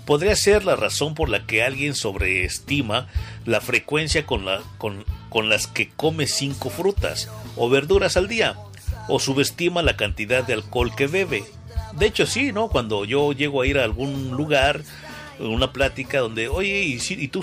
[0.06, 3.08] Podría ser la razón por la que alguien sobreestima
[3.46, 8.56] la frecuencia con, la, con, con las que come cinco frutas o verduras al día
[9.08, 11.44] o subestima la cantidad de alcohol que bebe.
[11.94, 12.70] De hecho, sí, ¿no?
[12.70, 14.82] Cuando yo llego a ir a algún lugar,
[15.40, 17.42] una plática donde, oye, y, y tú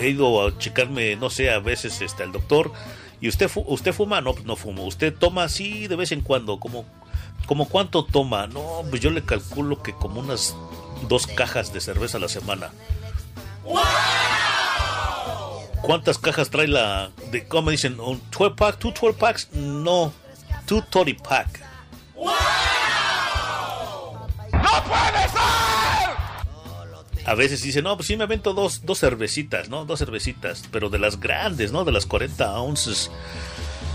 [0.00, 2.72] he ido a checarme, no sé, a veces está el doctor,
[3.20, 6.84] y usted, usted fuma, no, no fumo, usted toma así de vez en cuando, como,
[7.46, 10.56] como cuánto toma, no, pues yo le calculo que como unas
[11.08, 12.70] dos cajas de cerveza a la semana.
[15.82, 17.98] ¿Cuántas cajas trae la de cómo dicen?
[18.00, 18.78] ¿Un 12 pack?
[18.78, 19.48] ¿Two 12 packs?
[19.52, 20.12] No,
[20.66, 21.60] tu Tori Pack.
[24.52, 25.39] ¡No puede ser!
[27.30, 29.84] A veces dice, no, pues sí me avento dos, dos cervecitas, ¿no?
[29.84, 31.84] Dos cervecitas, pero de las grandes, ¿no?
[31.84, 33.08] De las 40 ounces.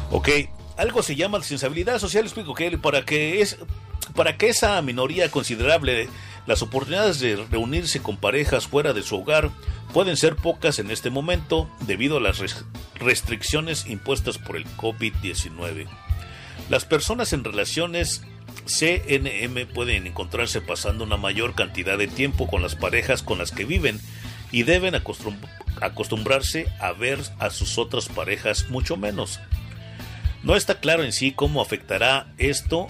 [0.09, 0.29] Ok,
[0.77, 3.57] algo se llama sensibilidad social, explico que para que es
[4.15, 6.07] para que esa minoría considerable
[6.47, 9.49] las oportunidades de reunirse con parejas fuera de su hogar
[9.91, 12.39] pueden ser pocas en este momento debido a las
[12.95, 15.87] restricciones impuestas por el COVID-19.
[16.69, 18.21] Las personas en relaciones
[18.65, 23.65] CNM pueden encontrarse pasando una mayor cantidad de tiempo con las parejas con las que
[23.65, 23.99] viven
[24.51, 29.39] y deben acostumbrarse a ver a sus otras parejas mucho menos.
[30.43, 32.87] No está claro en sí cómo afectará esto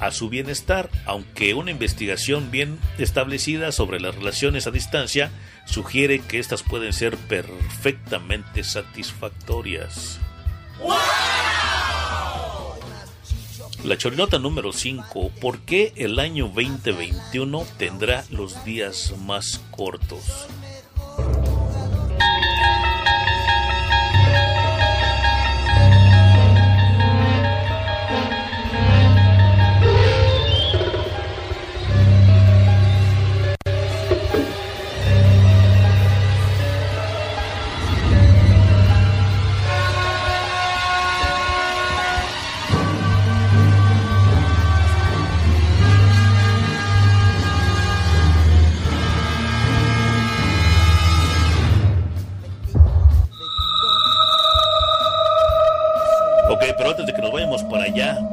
[0.00, 5.30] a su bienestar, aunque una investigación bien establecida sobre las relaciones a distancia
[5.64, 10.20] sugiere que éstas pueden ser perfectamente satisfactorias.
[13.84, 15.30] La chorinota número 5.
[15.40, 20.48] ¿Por qué el año 2021 tendrá los días más cortos?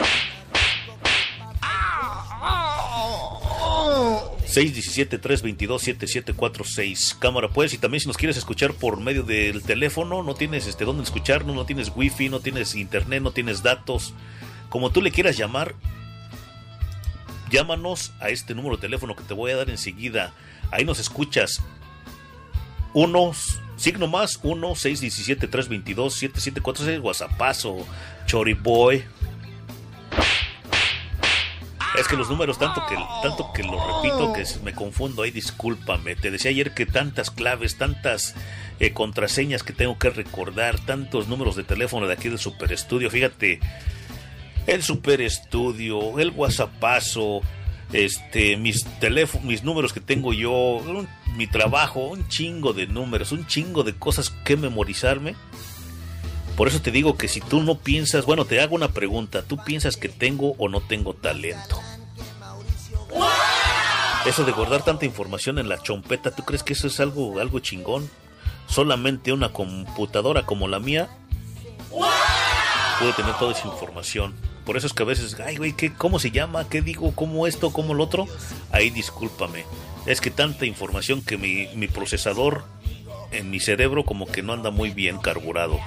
[4.47, 7.19] 617-322-7746.
[7.19, 10.85] Cámara, pues, y también si nos quieres escuchar por medio del teléfono, no tienes este
[10.85, 14.13] dónde escucharnos, no tienes wifi, no tienes internet, no tienes datos,
[14.69, 15.75] como tú le quieras llamar,
[17.51, 20.33] llámanos a este número de teléfono que te voy a dar enseguida.
[20.71, 21.61] Ahí nos escuchas.
[22.93, 23.31] Uno,
[23.75, 27.85] signo más, 1 617 322 7746 WhatsAppazo,
[28.25, 29.03] Choriboy.
[31.97, 36.15] Es que los números, tanto que, tanto que lo repito, que me confundo ahí, discúlpame.
[36.15, 38.35] Te decía ayer que tantas claves, tantas
[38.79, 43.09] eh, contraseñas que tengo que recordar, tantos números de teléfono de aquí del Super Estudio.
[43.09, 43.59] Fíjate,
[44.67, 47.41] el Super Estudio, el WhatsAppazo,
[47.93, 50.81] este, mis teléfonos, mis números que tengo yo,
[51.35, 55.35] mi trabajo, un chingo de números, un chingo de cosas que memorizarme.
[56.55, 59.57] Por eso te digo que si tú no piensas, bueno, te hago una pregunta, ¿tú
[59.63, 61.79] piensas que tengo o no tengo talento?
[64.25, 67.59] Eso de guardar tanta información en la chompeta, ¿tú crees que eso es algo, algo
[67.59, 68.09] chingón?
[68.67, 71.07] Solamente una computadora como la mía
[72.99, 74.33] puede tener toda esa información.
[74.67, 76.67] Por eso es que a veces, ay, güey, ¿qué, ¿cómo se llama?
[76.67, 77.15] ¿Qué digo?
[77.15, 77.71] ¿Cómo esto?
[77.71, 78.27] ¿Cómo lo otro?
[78.69, 79.63] Ahí discúlpame.
[80.05, 82.65] Es que tanta información que mi, mi procesador
[83.31, 85.79] en mi cerebro como que no anda muy bien carburado.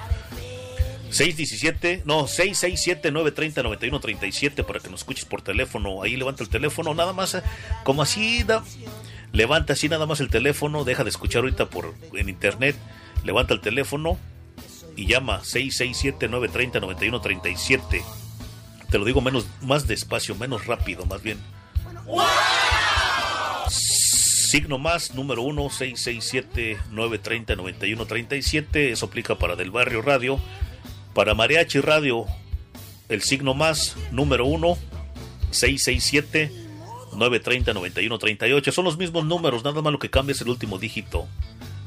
[1.10, 6.02] 617, no, 667-930-9137 para que nos escuches por teléfono.
[6.02, 7.42] Ahí levanta el teléfono, nada más, eh,
[7.84, 8.64] como así, da,
[9.32, 12.76] levanta así nada más el teléfono, deja de escuchar ahorita por en internet,
[13.24, 14.16] levanta el teléfono
[14.96, 18.02] y llama 667-930-9137.
[18.90, 21.38] Te lo digo menos, más despacio, menos rápido, más bien.
[23.68, 25.70] Signo más, número 1,
[26.90, 28.90] 667-930-9137.
[28.90, 30.40] Eso aplica para Del Barrio Radio.
[31.14, 32.26] Para Mariachi Radio,
[33.08, 34.76] el signo más, número 1,
[35.50, 36.52] 667
[37.12, 41.26] 930 9138 Son los mismos números, nada más lo que cambia es el último dígito.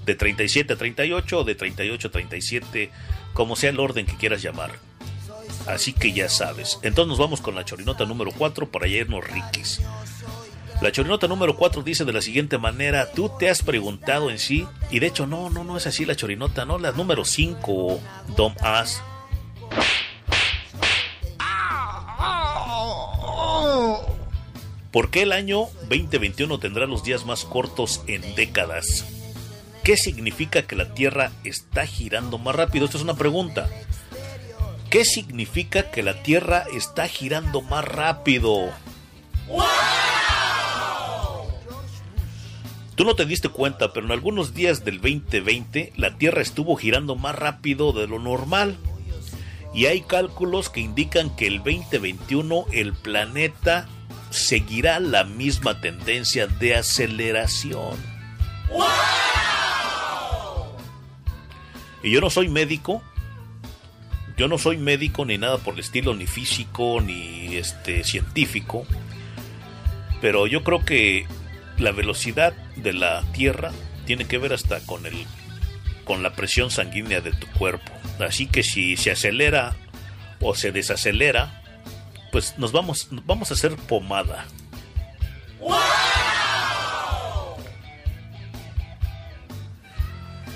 [0.06, 2.92] De 37 a 38 o de 38 a 37,
[3.34, 4.72] como sea el orden que quieras llamar.
[5.68, 6.80] Así que ya sabes.
[6.82, 9.82] Entonces nos vamos con la chorinota número 4 para irnos riquis.
[10.82, 14.68] La chorinota número 4 dice de la siguiente manera, tú te has preguntado en sí,
[14.92, 18.00] y de hecho no, no, no es así la chorinota, no, la número 5,
[18.36, 19.02] Dom As.
[24.92, 29.06] ¿Por qué el año 2021 tendrá los días más cortos en décadas?
[29.84, 32.86] ¿Qué significa que la Tierra está girando más rápido?
[32.86, 33.70] Esta es una pregunta.
[34.94, 38.70] ¿Qué significa que la Tierra está girando más rápido?
[42.94, 47.16] Tú no te diste cuenta, pero en algunos días del 2020 la Tierra estuvo girando
[47.16, 48.78] más rápido de lo normal.
[49.74, 53.88] Y hay cálculos que indican que el 2021 el planeta
[54.30, 57.98] seguirá la misma tendencia de aceleración.
[62.04, 63.02] Y yo no soy médico,
[64.38, 68.86] yo no soy médico ni nada por el estilo, ni físico, ni este científico,
[70.22, 71.28] pero yo creo que
[71.78, 73.72] la velocidad de la Tierra
[74.06, 75.26] tiene que ver hasta con el
[76.04, 77.92] con la presión sanguínea de tu cuerpo.
[78.20, 79.76] Así que si se acelera
[80.42, 81.62] o se desacelera,
[82.32, 84.46] pues nos vamos, vamos a hacer pomada.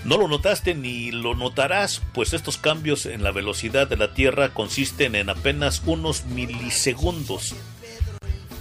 [0.07, 4.53] No lo notaste ni lo notarás, pues estos cambios en la velocidad de la Tierra
[4.53, 7.53] consisten en apenas unos milisegundos.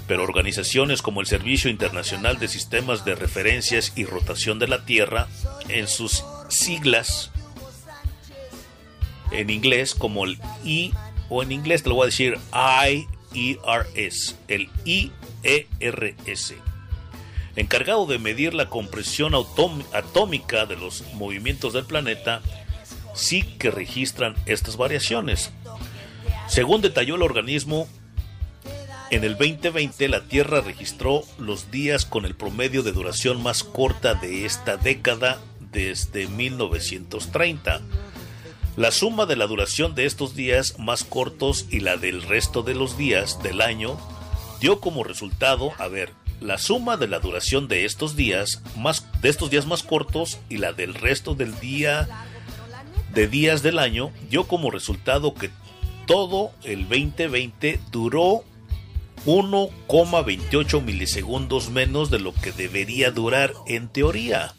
[0.08, 5.28] Pero organizaciones como el Servicio Internacional de Sistemas de Referencias y Rotación de la Tierra,
[5.68, 7.30] en sus siglas
[9.30, 10.92] en inglés como el I
[11.28, 12.38] o en inglés te lo voy a decir
[13.32, 16.54] IERS, el IERS,
[17.56, 22.42] encargado de medir la compresión atómica de los movimientos del planeta,
[23.14, 25.50] sí que registran estas variaciones.
[26.48, 27.88] Según detalló el organismo,
[29.10, 34.14] en el 2020 la Tierra registró los días con el promedio de duración más corta
[34.14, 35.40] de esta década
[35.72, 37.80] desde 1930
[38.76, 42.74] la suma de la duración de estos días más cortos y la del resto de
[42.74, 43.98] los días del año
[44.60, 49.28] dio como resultado, a ver, la suma de la duración de estos días más de
[49.28, 52.08] estos días más cortos y la del resto del día
[53.14, 55.50] de días del año dio como resultado que
[56.06, 58.44] todo el 2020 duró
[59.26, 64.54] 1,28 milisegundos menos de lo que debería durar en teoría.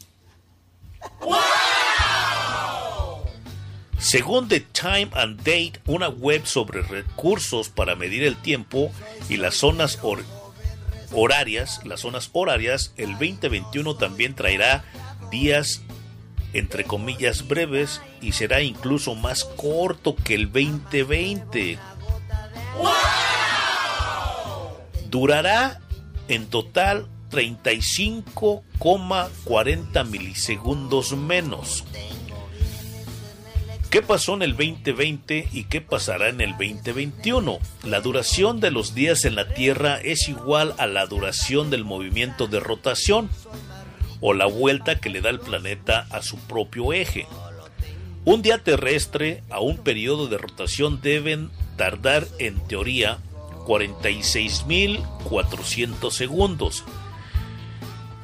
[3.98, 8.92] Según The Time and Date, una web sobre recursos para medir el tiempo
[9.28, 9.98] y las zonas
[11.12, 14.84] horarias, las zonas horarias, el 2021 también traerá
[15.30, 15.82] días
[16.52, 21.78] entre comillas breves y será incluso más corto que el 2020.
[25.10, 25.80] Durará
[26.28, 31.84] en total 35,40 milisegundos menos.
[33.90, 37.58] ¿Qué pasó en el 2020 y qué pasará en el 2021?
[37.84, 42.48] La duración de los días en la Tierra es igual a la duración del movimiento
[42.48, 43.30] de rotación
[44.20, 47.26] o la vuelta que le da el planeta a su propio eje.
[48.26, 51.48] Un día terrestre a un periodo de rotación deben
[51.78, 53.20] tardar en teoría
[53.66, 56.84] 46.400 segundos,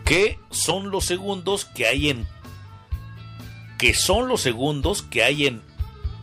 [0.04, 2.26] ¿Qué son los segundos que hay en
[3.84, 5.60] que son los segundos que hay en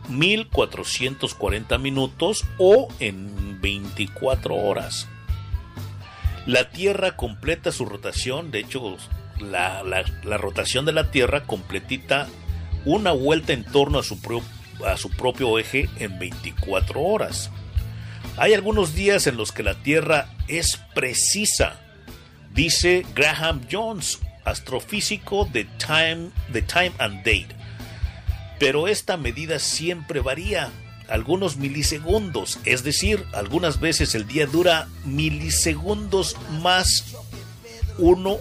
[0.08, 5.06] 1440 minutos o en 24 horas.
[6.44, 8.96] La Tierra completa su rotación, de hecho
[9.38, 9.84] la,
[10.38, 12.26] rotación de la Tierra completita
[12.84, 14.20] una vuelta en torno a su,
[15.16, 17.52] propio eje en 24 horas.
[18.38, 21.78] Hay algunos días en los que la Tierra es precisa,
[22.52, 26.30] dice Graham Jones, astrofísico de Time,
[26.66, 27.48] Time and Date.
[28.58, 30.70] Pero esta medida siempre varía,
[31.08, 37.16] algunos milisegundos, es decir, algunas veces el día dura milisegundos más
[37.98, 38.38] uno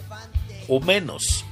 [0.68, 1.46] o menos.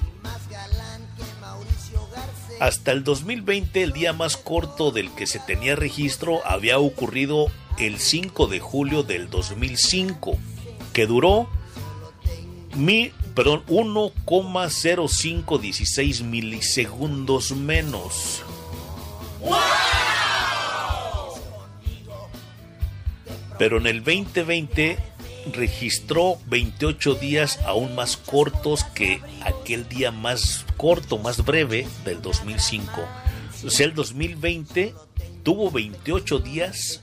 [2.60, 7.48] Hasta el 2020 el día más corto del que se tenía registro había ocurrido
[7.78, 10.38] el 5 de julio del 2005,
[10.92, 11.50] que duró
[12.76, 18.44] mi, perdón, 1,0516 milisegundos menos.
[23.58, 24.98] Pero en el 2020
[25.54, 32.92] registró 28 días aún más cortos que aquel día más corto, más breve del 2005.
[33.66, 34.94] O sea, el 2020
[35.44, 37.02] tuvo 28 días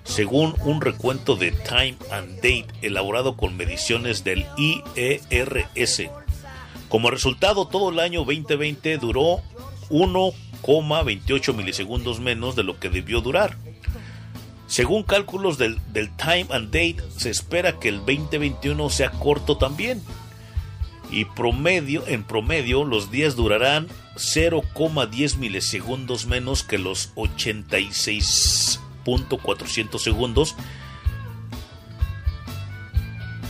[0.04, 6.04] según un recuento de Time and Date elaborado con mediciones del IERS.
[6.90, 9.42] Como resultado, todo el año 2020 duró
[9.90, 13.58] 1,28 milisegundos menos de lo que debió durar.
[14.68, 20.02] Según cálculos del, del Time and Date, se espera que el 2021 sea corto también
[21.14, 27.12] y promedio, en promedio los días durarán 0,10 milisegundos menos que los
[29.06, 30.56] 86.400 segundos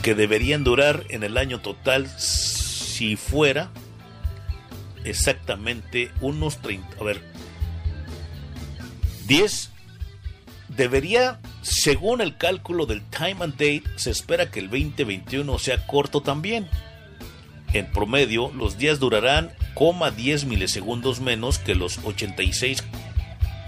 [0.01, 3.69] que deberían durar en el año total si fuera
[5.05, 7.21] exactamente unos 30, a ver,
[9.27, 9.71] 10
[10.75, 16.21] debería, según el cálculo del time and date, se espera que el 2021 sea corto
[16.21, 16.67] también.
[17.73, 19.51] En promedio, los días durarán
[20.11, 21.99] 10 milisegundos menos que los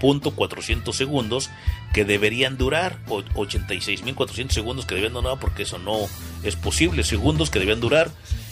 [0.00, 1.50] 86.400 segundos
[1.92, 6.06] que deberían durar, o 86.400 segundos que deberían durar, porque eso no
[6.42, 8.10] es posible, segundos que debían durar,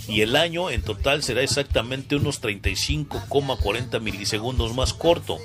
[0.08, 5.38] y el año en total será exactamente unos 35,40 milisegundos más corto.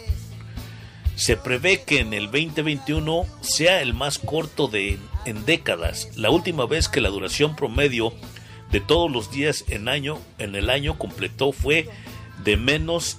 [1.16, 6.10] Se prevé que en el 2021 sea el más corto de, en décadas.
[6.16, 8.14] La última vez que la duración promedio
[8.72, 11.90] de todos los días en año en el año completó fue
[12.44, 13.18] de menos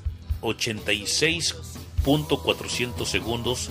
[2.05, 3.71] 86.400 segundos.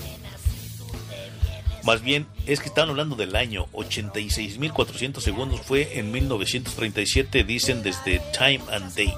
[1.84, 8.22] Más bien, es que están hablando del año 86.400 segundos fue en 1937, dicen desde
[8.38, 9.18] Time and Date.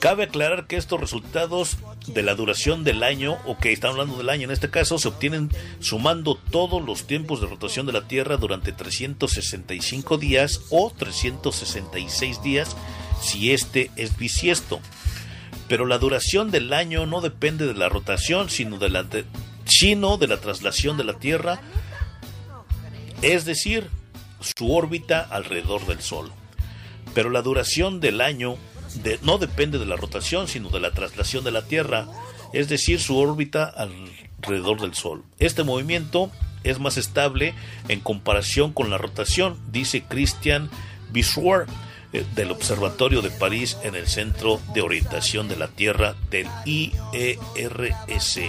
[0.00, 1.76] Cabe aclarar que estos resultados
[2.06, 5.08] de la duración del año, o que están hablando del año en este caso, se
[5.08, 5.50] obtienen
[5.80, 12.74] sumando todos los tiempos de rotación de la Tierra durante 365 días o 366 días
[13.20, 14.80] si este es bisiesto.
[15.70, 19.06] Pero la duración del año no depende de la rotación, sino de la,
[19.66, 21.60] sino de la traslación de la Tierra,
[23.22, 23.88] es decir,
[24.40, 26.32] su órbita alrededor del Sol.
[27.14, 28.56] Pero la duración del año
[29.22, 32.08] no depende de la rotación, sino de la traslación de la Tierra,
[32.52, 35.22] es decir, su órbita alrededor del Sol.
[35.38, 36.32] Este movimiento
[36.64, 37.54] es más estable
[37.86, 40.68] en comparación con la rotación, dice Christian
[41.14, 41.66] eh,
[42.12, 48.40] del Observatorio de París en el Centro de Orientación de la Tierra del IERS.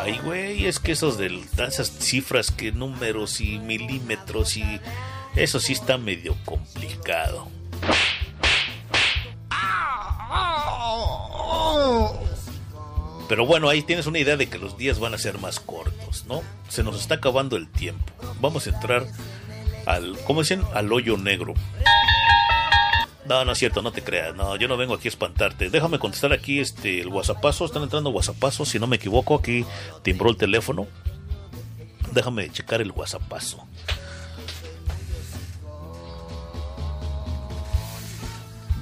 [0.00, 4.80] Ay, güey, es que esos de esas cifras que números y milímetros y
[5.36, 7.48] eso sí está medio complicado.
[13.28, 16.24] Pero bueno, ahí tienes una idea de que los días van a ser más cortos,
[16.26, 16.42] ¿no?
[16.68, 18.12] Se nos está acabando el tiempo.
[18.40, 19.06] Vamos a entrar
[19.88, 20.62] al, ¿cómo dicen?
[20.74, 21.54] Al hoyo negro.
[23.26, 24.34] No, no es cierto, no te creas.
[24.34, 25.70] No, yo no vengo aquí a espantarte.
[25.70, 27.64] Déjame contestar aquí este el WhatsAppazo.
[27.66, 29.34] Están entrando WhatsAppazos, si no me equivoco.
[29.34, 29.64] Aquí
[30.02, 30.86] timbró el teléfono.
[32.12, 33.66] Déjame checar el WhatsAppazo.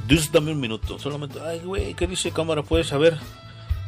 [0.07, 0.99] Dios, dame un minuto.
[0.99, 1.41] Solamente.
[1.45, 2.62] Ay, güey, ¿qué dice cámara?
[2.62, 3.19] Puedes saber.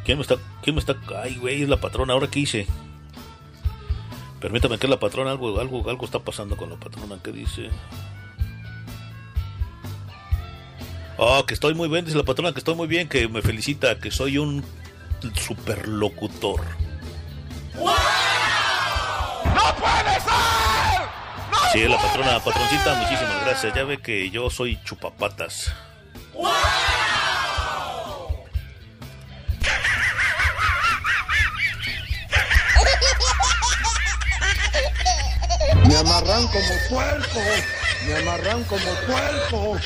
[0.03, 0.35] ¿Quién me está.?
[0.61, 0.97] ¿Quién me está.?
[1.23, 2.13] Ay, güey, es la patrona.
[2.13, 2.67] ¿Ahora qué hice?
[4.39, 5.31] Permítame que la patrona.
[5.31, 7.17] Algo, algo, algo está pasando con la patrona.
[7.23, 7.69] ¿Qué dice?
[11.21, 13.99] Oh, que estoy muy bien, dice la patrona, que estoy muy bien, que me felicita,
[13.99, 14.63] que soy un
[15.35, 16.61] superlocutor.
[17.75, 17.91] ¡No
[19.75, 21.01] puede ser!
[21.51, 23.75] ¡No Sí, la patrona, patroncita, muchísimas gracias.
[23.75, 25.73] Ya ve que yo soy chupapatas.
[35.87, 37.39] Me amarran como puerco,
[38.07, 39.77] me amarran como puerco.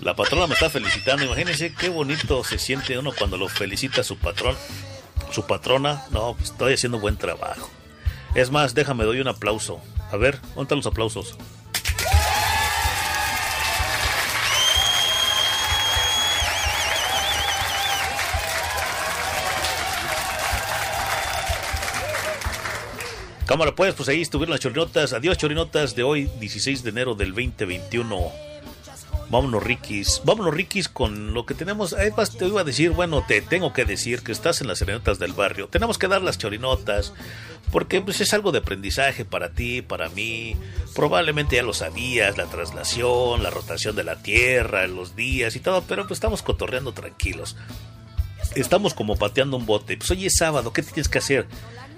[0.00, 1.24] La patrona me está felicitando.
[1.24, 4.56] Imagínense qué bonito se siente uno cuando lo felicita su patrón,
[5.30, 6.04] su patrona.
[6.10, 7.68] No, estoy haciendo buen trabajo.
[8.34, 9.80] Es más, déjame doy un aplauso.
[10.10, 11.36] A ver, ¿dónde los aplausos?
[23.48, 25.14] Cámara, pues, pues ahí estuvieron las chorinotas.
[25.14, 28.30] Adiós, chorinotas de hoy, 16 de enero del 2021.
[29.30, 30.20] Vámonos, Rikis.
[30.22, 31.94] Vámonos, Rikis, con lo que tenemos.
[31.94, 35.18] Además, te iba a decir, bueno, te tengo que decir que estás en las serenatas
[35.18, 35.66] del barrio.
[35.68, 37.14] Tenemos que dar las chorinotas,
[37.72, 40.54] porque pues, es algo de aprendizaje para ti, para mí.
[40.94, 45.84] Probablemente ya lo sabías, la traslación, la rotación de la Tierra, los días y todo,
[45.88, 47.56] pero pues estamos cotorreando tranquilos.
[48.54, 49.96] Estamos como pateando un bote.
[49.96, 51.46] Pues hoy es sábado, ¿qué tienes que hacer?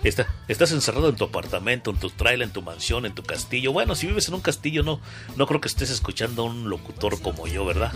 [0.03, 3.73] Está, estás encerrado en tu apartamento, en tu trailer, en tu mansión, en tu castillo.
[3.73, 5.01] Bueno, si vives en un castillo, no,
[5.37, 7.93] no creo que estés escuchando a un locutor como yo, ¿verdad?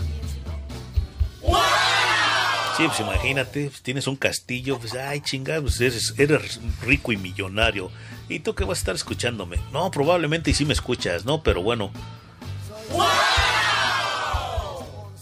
[2.77, 7.17] Sí, pues imagínate, pues tienes un castillo, pues ay chingada, pues eres, eres rico y
[7.17, 7.89] millonario.
[8.27, 9.59] ¿Y tú qué vas a estar escuchándome?
[9.71, 11.41] No, probablemente y sí me escuchas, ¿no?
[11.41, 11.91] Pero bueno.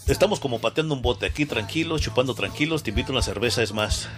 [0.06, 3.72] Estamos como pateando un bote aquí tranquilos, chupando tranquilos, te invito a una cerveza, es
[3.72, 4.08] más.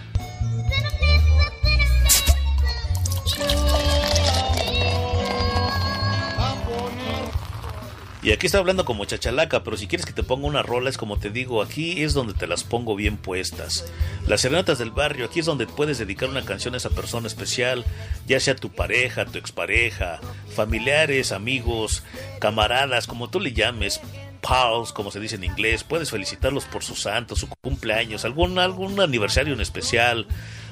[8.27, 10.99] Y aquí está hablando como chachalaca, pero si quieres que te ponga una rola, es
[10.99, 13.85] como te digo, aquí es donde te las pongo bien puestas.
[14.27, 17.85] Las serenatas del barrio, aquí es donde puedes dedicar una canción a esa persona especial,
[18.27, 20.19] ya sea tu pareja, tu expareja,
[20.57, 22.03] familiares, amigos,
[22.41, 24.01] camaradas, como tú le llames,
[24.41, 29.01] pals, como se dice en inglés, puedes felicitarlos por su santo, su cumpleaños, algún, algún
[29.01, 30.27] aniversario en especial,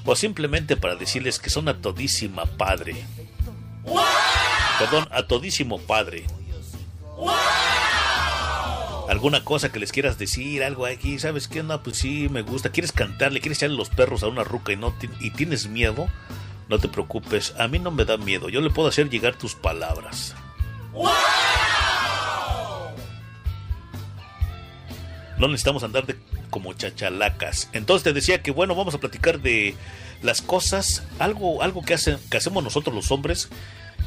[0.04, 2.94] o simplemente para decirles que son a todísima padre.
[4.78, 6.24] Perdón, a todísimo padre.
[9.08, 10.64] ¿Alguna cosa que les quieras decir?
[10.64, 11.62] Algo aquí, ¿sabes qué?
[11.62, 12.70] No, pues sí, me gusta.
[12.70, 13.40] ¿Quieres cantarle?
[13.40, 16.08] ¿Quieres echarle los perros a una ruca y, no y tienes miedo?
[16.68, 18.48] No te preocupes, a mí no me da miedo.
[18.48, 20.34] Yo le puedo hacer llegar tus palabras.
[25.38, 26.16] No necesitamos andar de
[26.50, 27.68] como chachalacas.
[27.72, 29.74] Entonces te decía que bueno, vamos a platicar de
[30.22, 33.48] las cosas, algo, algo que, hacen, que hacemos nosotros los hombres,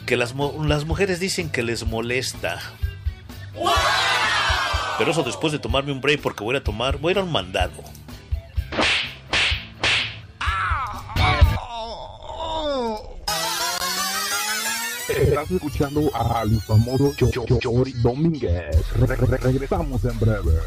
[0.05, 0.33] que las,
[0.65, 2.59] las mujeres dicen que les molesta.
[4.97, 7.23] Pero eso después de tomarme un break porque voy a tomar, voy a ir a
[7.23, 7.83] un mandado.
[15.09, 18.91] Estás escuchando al famoso Chori Domínguez.
[18.93, 20.59] Re -re Regresamos en breve.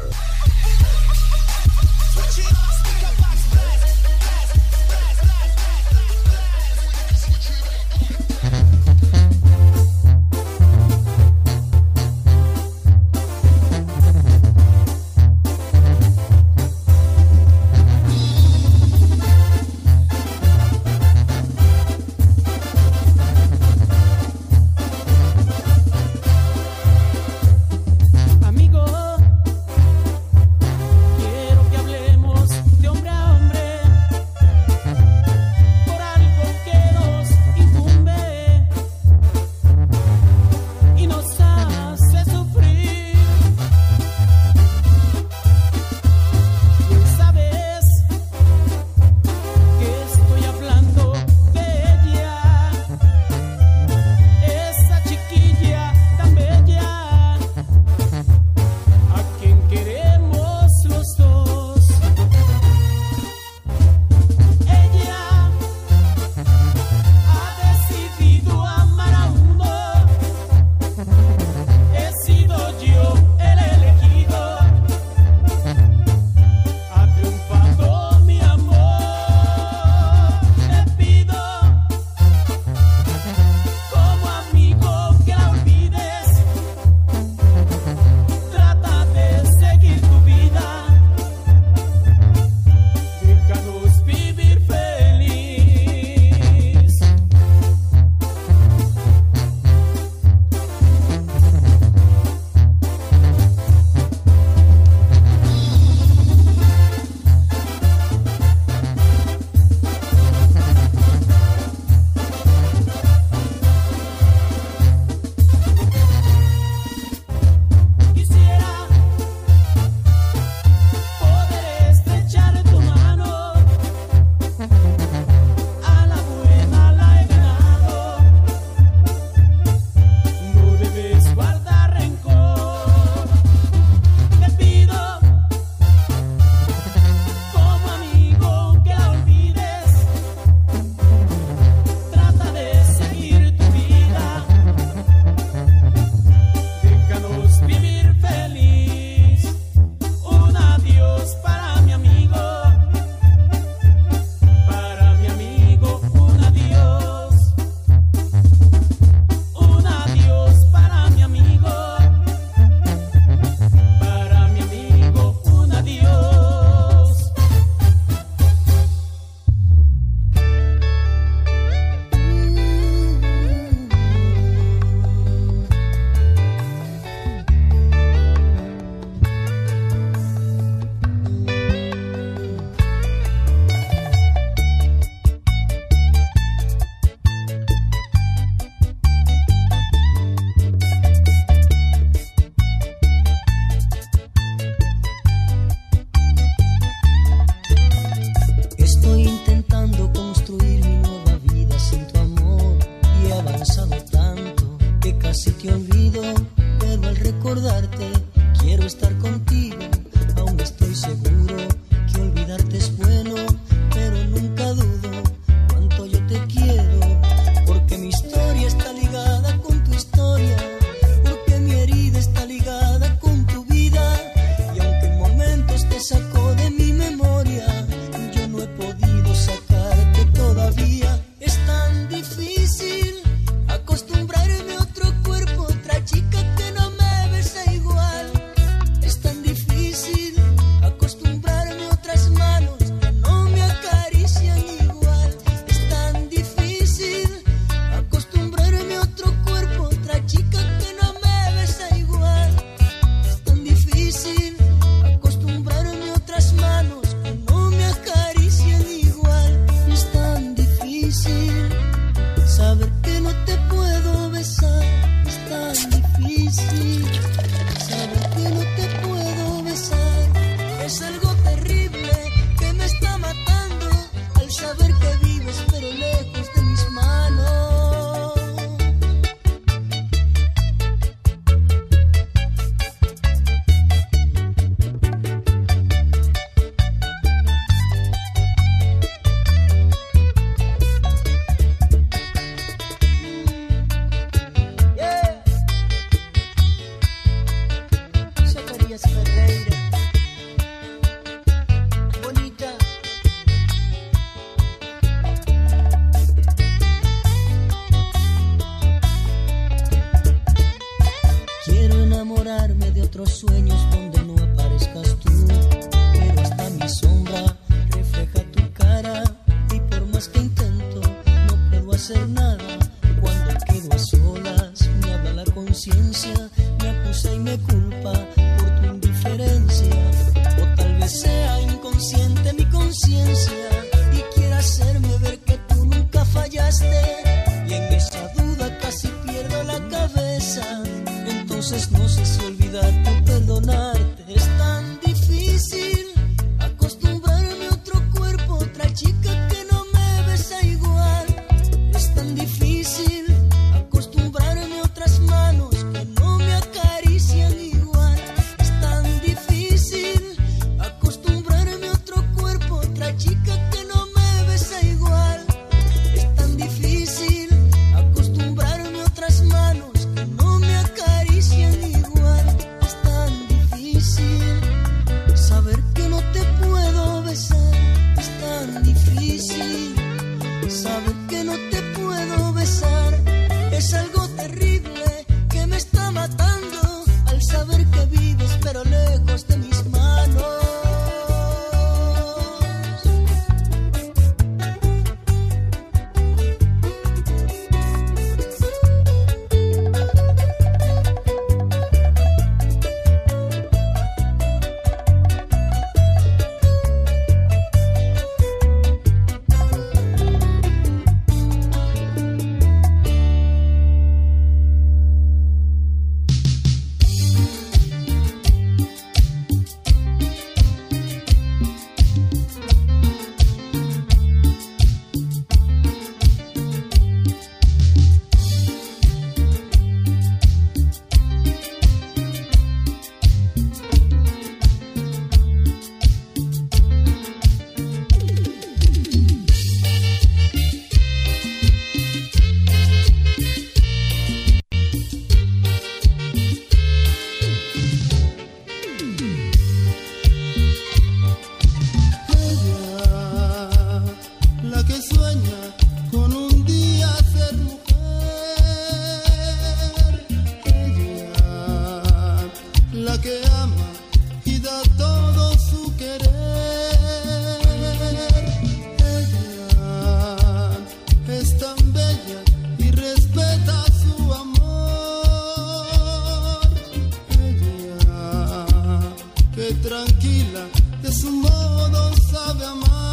[479.75, 480.67] Tranquila
[481.01, 483.10] de su modo sabe amar.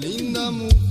[0.00, 0.87] Linda mujer.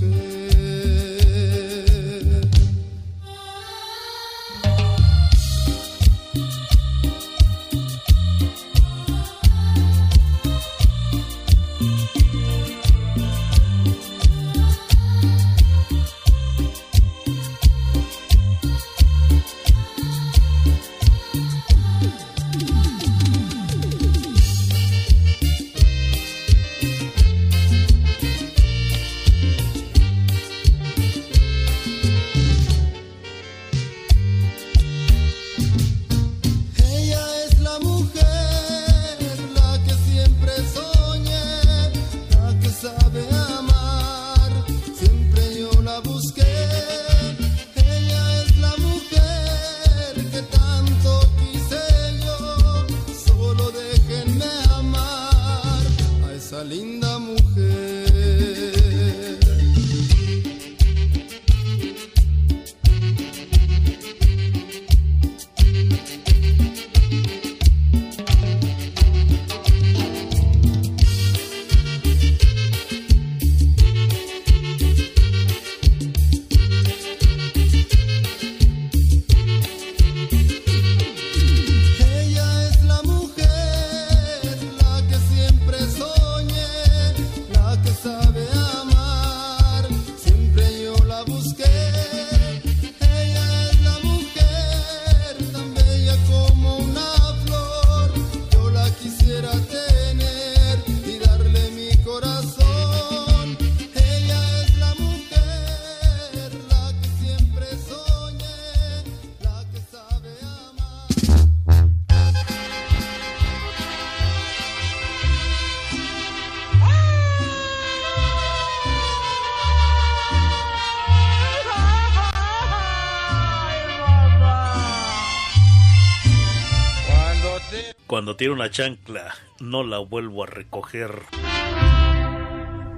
[128.28, 131.22] Cuando tiro una chancla, no la vuelvo a recoger.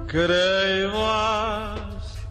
[0.08, 1.78] Creías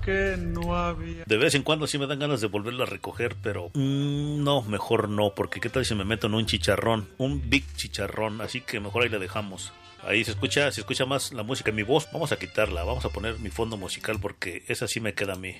[0.03, 1.23] que no había.
[1.25, 4.63] De vez en cuando sí me dan ganas de volverla a recoger, pero mm, no,
[4.63, 8.59] mejor no, porque qué tal si me meto en un chicharrón, un big chicharrón, así
[8.59, 9.71] que mejor ahí la dejamos.
[10.03, 13.09] Ahí se escucha, se escucha más la música, mi voz, vamos a quitarla, vamos a
[13.09, 15.55] poner mi fondo musical porque esa sí me queda a mí.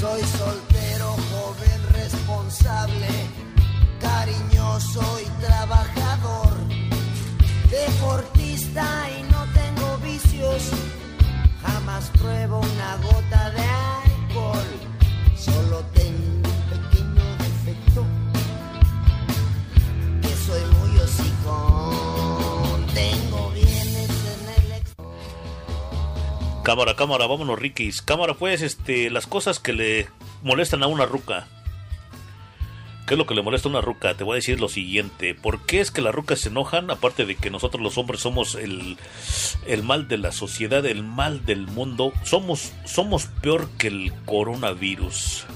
[0.00, 3.08] Soy soltero, joven, responsable,
[4.00, 5.37] cariñoso y
[5.68, 6.56] trabajador,
[7.68, 10.70] deportista y no tengo vicios,
[11.62, 14.66] jamás pruebo una gota de alcohol,
[15.36, 18.06] solo tengo un pequeño defecto,
[20.22, 24.94] que soy muy hocicón, tengo bienes en el ex...
[26.62, 28.02] Cámara, cámara, vámonos, Rikis.
[28.02, 30.08] Cámara, pues, este, las cosas que le
[30.42, 31.46] molestan a una ruca.
[33.08, 34.12] ¿Qué es lo que le molesta a una ruca?
[34.12, 35.34] Te voy a decir lo siguiente.
[35.34, 36.90] ¿Por qué es que las rucas se enojan?
[36.90, 38.98] Aparte de que nosotros los hombres somos el,
[39.66, 42.12] el mal de la sociedad, el mal del mundo.
[42.22, 45.46] Somos, somos peor que el coronavirus.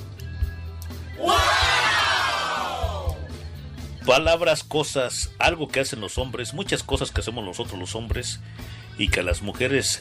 [4.06, 8.40] Palabras, cosas, algo que hacen los hombres, muchas cosas que hacemos nosotros los hombres
[8.96, 10.00] y que a las mujeres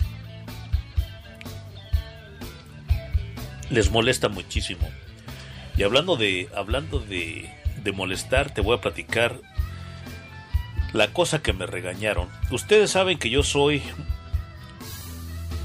[3.69, 4.87] les molesta muchísimo.
[5.77, 7.49] Y hablando de hablando de,
[7.83, 9.39] de molestar, te voy a platicar
[10.93, 12.27] la cosa que me regañaron.
[12.51, 13.81] Ustedes saben que yo soy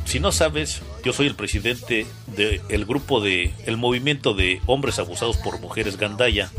[0.06, 5.36] si no sabes, yo soy el presidente del grupo de el movimiento de hombres abusados
[5.36, 6.50] por mujeres Gandaya.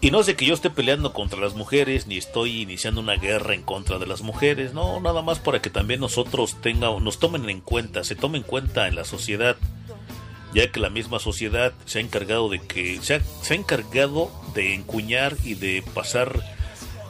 [0.00, 3.54] Y no de que yo esté peleando contra las mujeres, ni estoy iniciando una guerra
[3.54, 7.48] en contra de las mujeres, no, nada más para que también nosotros tenga, nos tomen
[7.48, 9.56] en cuenta, se tomen en cuenta en la sociedad,
[10.54, 14.30] ya que la misma sociedad se ha encargado de que, se ha, se ha encargado
[14.54, 16.42] de encuñar y de pasar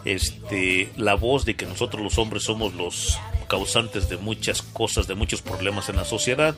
[0.05, 3.19] este la voz de que nosotros los hombres somos los
[3.49, 6.55] causantes de muchas cosas, de muchos problemas en la sociedad.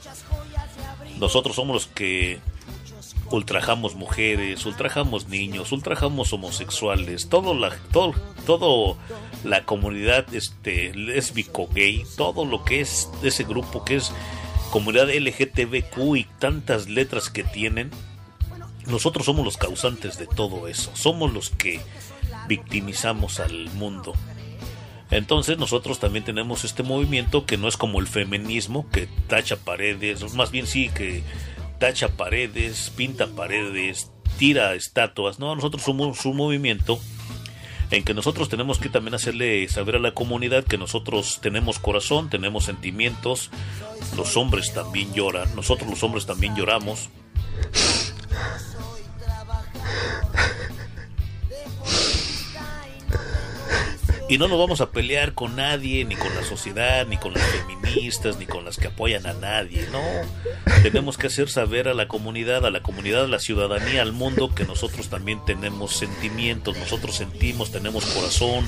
[1.19, 2.41] Nosotros somos los que
[3.31, 8.15] ultrajamos mujeres, ultrajamos niños, ultrajamos homosexuales, todo la todo
[8.47, 8.97] todo
[9.45, 14.13] la comunidad este lésbico gay, todo lo que es ese grupo que es
[14.73, 17.90] comunidad LGTBQ y tantas letras que tienen,
[18.86, 21.78] nosotros somos los causantes de todo eso, somos los que
[22.49, 24.15] victimizamos al mundo.
[25.11, 30.32] Entonces nosotros también tenemos este movimiento que no es como el feminismo, que tacha paredes,
[30.32, 31.23] más bien sí que
[31.78, 35.39] tacha paredes, pinta paredes, tira estatuas.
[35.39, 36.99] No, nosotros somos un movimiento
[37.93, 42.31] en que nosotros tenemos que también hacerle saber a la comunidad que nosotros tenemos corazón,
[42.31, 43.51] tenemos sentimientos,
[44.16, 47.10] los hombres también lloran, nosotros los hombres también lloramos.
[54.33, 57.43] Y no nos vamos a pelear con nadie, ni con la sociedad, ni con las
[57.43, 59.87] feministas, ni con las que apoyan a nadie.
[59.93, 60.01] No,
[60.83, 64.55] tenemos que hacer saber a la comunidad, a la comunidad, a la ciudadanía, al mundo,
[64.55, 68.67] que nosotros también tenemos sentimientos, nosotros sentimos, tenemos corazón,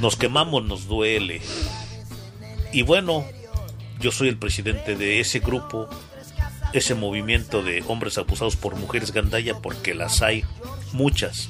[0.00, 1.40] nos quemamos, nos duele.
[2.72, 3.24] Y bueno,
[4.00, 5.88] yo soy el presidente de ese grupo,
[6.72, 10.44] ese movimiento de hombres abusados por mujeres gandaya, porque las hay
[10.92, 11.48] muchas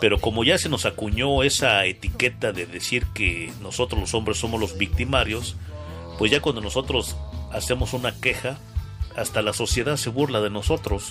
[0.00, 4.60] pero como ya se nos acuñó esa etiqueta de decir que nosotros los hombres somos
[4.60, 5.56] los victimarios,
[6.18, 7.16] pues ya cuando nosotros
[7.52, 8.58] hacemos una queja,
[9.16, 11.10] hasta la sociedad se burla de nosotros.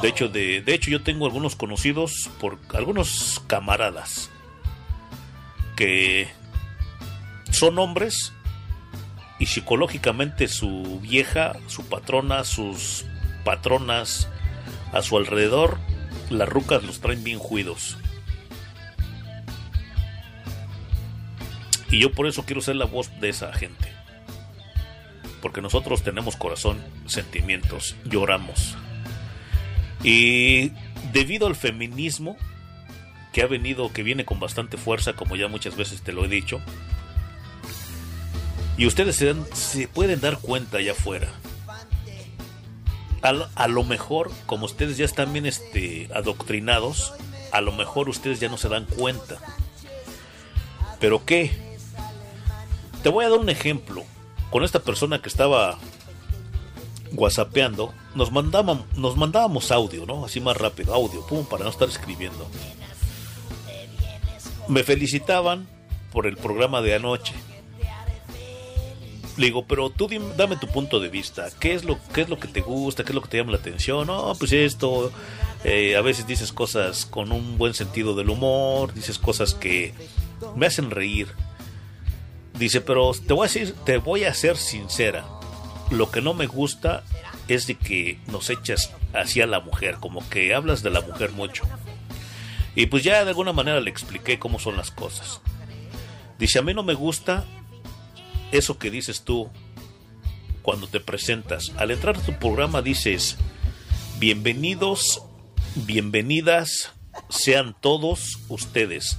[0.00, 4.30] De hecho, de, de hecho yo tengo algunos conocidos por algunos camaradas
[5.76, 6.28] que
[7.50, 8.32] son hombres
[9.38, 13.04] y psicológicamente su vieja, su patrona, sus
[13.44, 14.28] patronas
[14.92, 15.78] a su alrededor
[16.32, 17.96] las rucas los traen bien juidos.
[21.90, 23.92] Y yo por eso quiero ser la voz de esa gente.
[25.42, 28.76] Porque nosotros tenemos corazón, sentimientos, lloramos.
[30.02, 30.72] Y
[31.12, 32.36] debido al feminismo
[33.32, 36.28] que ha venido, que viene con bastante fuerza, como ya muchas veces te lo he
[36.28, 36.60] dicho,
[38.76, 41.28] y ustedes se, dan, se pueden dar cuenta allá afuera,
[43.22, 47.12] a, a, lo mejor, como ustedes ya están bien este, adoctrinados,
[47.52, 49.38] a lo mejor ustedes ya no se dan cuenta.
[50.98, 51.50] ¿Pero qué?
[53.02, 54.04] Te voy a dar un ejemplo.
[54.50, 55.78] Con esta persona que estaba
[57.12, 60.24] whatsappeando, nos, mandábamos, nos mandábamos audio, ¿no?
[60.24, 62.46] Así más rápido, audio, pum, para no estar escribiendo.
[64.68, 65.66] Me felicitaban
[66.12, 67.34] por el programa de anoche.
[69.36, 71.48] Le digo, pero tú dim- dame tu punto de vista.
[71.58, 73.02] ¿Qué es, lo, ¿Qué es lo que te gusta?
[73.02, 74.06] ¿Qué es lo que te llama la atención?
[74.06, 75.10] No, pues esto.
[75.64, 78.92] eh, a veces dices cosas con un buen sentido del humor.
[78.94, 79.94] Dices cosas que
[80.56, 81.28] me hacen reír.
[82.58, 85.24] Dice, pero te voy a decir, te voy a ser sincera.
[85.90, 87.02] Lo que no me gusta
[87.48, 91.64] es de que nos echas hacia la mujer, como que hablas de la mujer mucho.
[92.74, 95.40] Y pues ya de alguna manera le expliqué cómo son las cosas.
[96.38, 97.44] Dice, a mí no me gusta
[98.52, 99.50] eso que dices tú
[100.62, 101.72] cuando te presentas.
[101.76, 103.36] Al entrar a tu programa dices,
[104.18, 105.22] bienvenidos,
[105.74, 106.92] bienvenidas
[107.28, 109.18] sean todos ustedes,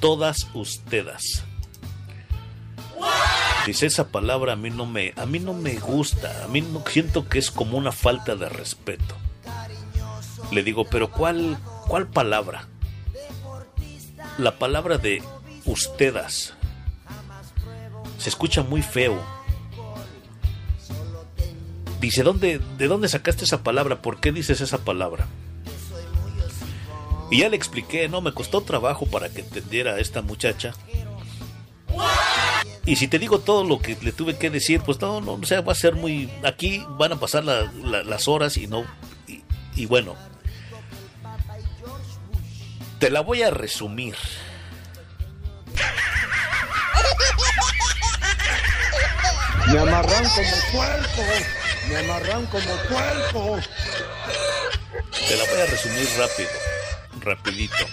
[0.00, 1.42] todas ustedes.
[3.66, 6.84] Dice esa palabra a mí no me a mí no me gusta, a mí no
[6.86, 9.16] siento que es como una falta de respeto.
[10.52, 11.58] Le digo, "Pero ¿cuál
[11.88, 12.68] cuál palabra?"
[14.38, 15.22] La palabra de
[15.64, 16.54] ustedes.
[18.24, 19.20] Se escucha muy feo.
[22.00, 24.00] Dice, ¿dónde, ¿de dónde sacaste esa palabra?
[24.00, 25.26] ¿Por qué dices esa palabra?
[27.30, 30.72] Y ya le expliqué, no, me costó trabajo para que entendiera a esta muchacha.
[32.86, 35.44] Y si te digo todo lo que le tuve que decir, pues no, no, o
[35.44, 36.30] sea, va a ser muy...
[36.44, 38.86] Aquí van a pasar la- la- las horas y no...
[39.28, 39.42] Y,
[39.76, 40.14] y bueno,
[43.00, 44.14] te la voy a resumir.
[49.72, 51.22] Me amarran como puerco,
[51.88, 53.58] me amarran como puerco.
[55.28, 56.50] Te la voy a resumir rápido,
[57.20, 57.86] rapidito.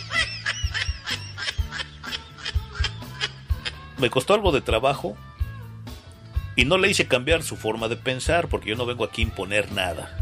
[3.98, 5.15] Me costó algo de trabajo
[6.56, 9.26] y no le hice cambiar su forma de pensar porque yo no vengo aquí a
[9.26, 10.18] imponer nada.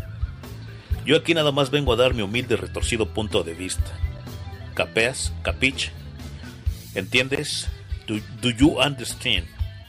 [1.06, 3.98] Yo aquí nada más vengo a dar mi humilde retorcido punto de vista.
[4.76, 5.34] ¿Capeas?
[5.42, 5.92] ¿Capich?
[6.94, 7.68] ¿Entiendes?
[8.06, 9.48] Do, do you understand?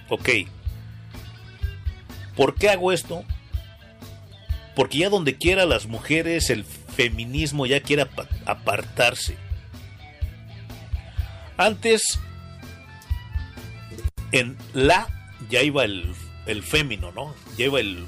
[0.08, 0.30] Ok.
[2.36, 3.24] ¿Por qué hago esto?
[4.77, 9.36] Porque ya donde quiera las mujeres, el feminismo ya quiere apa- apartarse.
[11.57, 12.19] Antes,
[14.32, 15.09] en la
[15.51, 16.15] ya iba el,
[16.47, 17.35] el fémino, ¿no?
[17.59, 18.07] Ya iba el...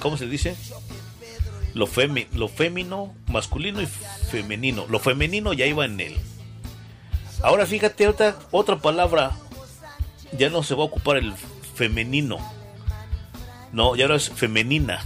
[0.00, 0.56] ¿Cómo se dice?
[1.74, 4.86] Lo, femi, lo fémino, masculino y femenino.
[4.88, 6.16] Lo femenino ya iba en él.
[7.42, 9.32] Ahora fíjate, otra, otra palabra.
[10.36, 11.34] Ya no se va a ocupar el
[11.74, 12.38] femenino.
[13.72, 15.04] No, ya ahora es femenina.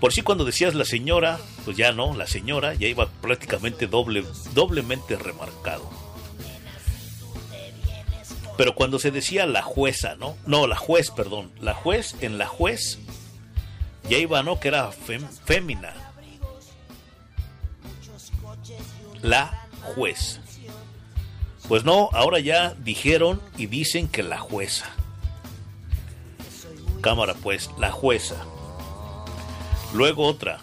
[0.00, 4.24] Por si cuando decías la señora, pues ya no, la señora ya iba prácticamente doble,
[4.54, 5.88] doblemente remarcado.
[8.56, 10.36] Pero cuando se decía la jueza, ¿no?
[10.46, 11.50] No, la juez, perdón.
[11.60, 12.98] La juez, en la juez,
[14.08, 14.60] ya iba, ¿no?
[14.60, 15.94] Que era fem- fémina.
[19.22, 20.40] La juez.
[21.68, 24.90] Pues no, ahora ya dijeron y dicen que la jueza.
[27.02, 28.36] Cámara, pues, la jueza.
[29.92, 30.60] Luego otra.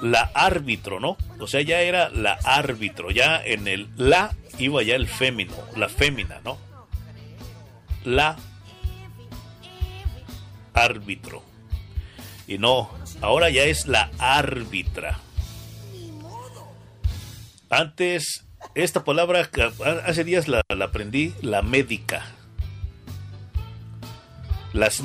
[0.00, 1.16] La árbitro, ¿no?
[1.38, 3.10] O sea, ya era la árbitro.
[3.10, 6.58] Ya en el la iba ya el fémino, la fémina, ¿no?
[8.04, 8.36] La
[10.72, 11.42] árbitro.
[12.46, 15.18] Y no, ahora ya es la árbitra.
[17.70, 19.48] Antes, esta palabra,
[20.06, 22.24] hace días la, la aprendí, la médica.
[24.74, 25.02] Las,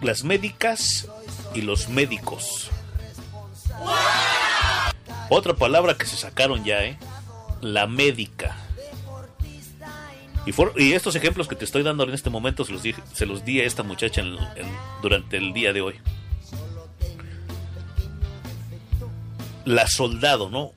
[0.00, 1.08] las médicas
[1.54, 2.70] y los médicos.
[5.28, 6.98] Otra palabra que se sacaron ya, ¿eh?
[7.60, 8.56] La médica.
[10.44, 13.00] Y, for- y estos ejemplos que te estoy dando en este momento se los, dije-
[13.12, 14.36] se los di a esta muchacha en-
[15.00, 15.94] durante el día de hoy.
[19.64, 20.72] La soldado, ¿no?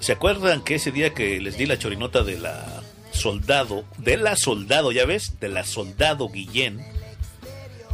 [0.00, 2.73] ¿Se acuerdan que ese día que les di la chorinota de la
[3.14, 6.84] soldado, de la soldado, ya ves, de la soldado Guillén,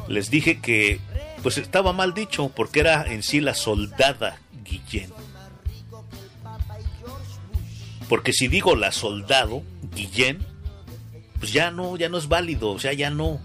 [0.09, 1.01] les dije que
[1.43, 5.13] pues estaba mal dicho porque era en sí la soldada Guillén.
[8.09, 9.63] Porque si digo la soldado
[9.95, 10.45] Guillén,
[11.39, 13.41] pues ya no, ya no es válido, o sea, ya no.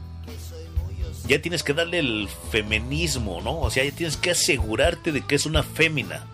[1.27, 3.59] Ya tienes que darle el feminismo, ¿no?
[3.59, 6.27] O sea, ya tienes que asegurarte de que es una fémina.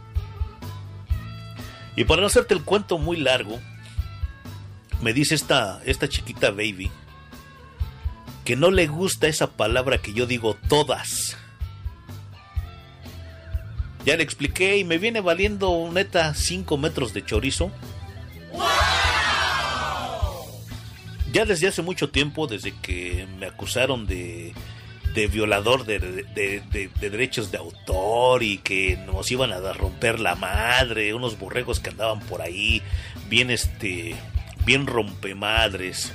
[1.95, 3.59] Y para no hacerte el cuento muy largo,
[5.02, 6.91] me dice esta, esta chiquita baby
[8.45, 11.38] que no le gusta esa palabra que yo digo todas.
[14.03, 17.72] Ya le expliqué y me viene valiendo neta 5 metros de chorizo.
[21.32, 24.53] Ya desde hace mucho tiempo, desde que me acusaron de,
[25.14, 30.19] de violador de, de- de- de derechos de autor y que nos iban a romper
[30.19, 32.82] la madre, unos borregos que andaban por ahí,
[33.30, 34.15] bien este,
[34.66, 36.14] bien rompemadres.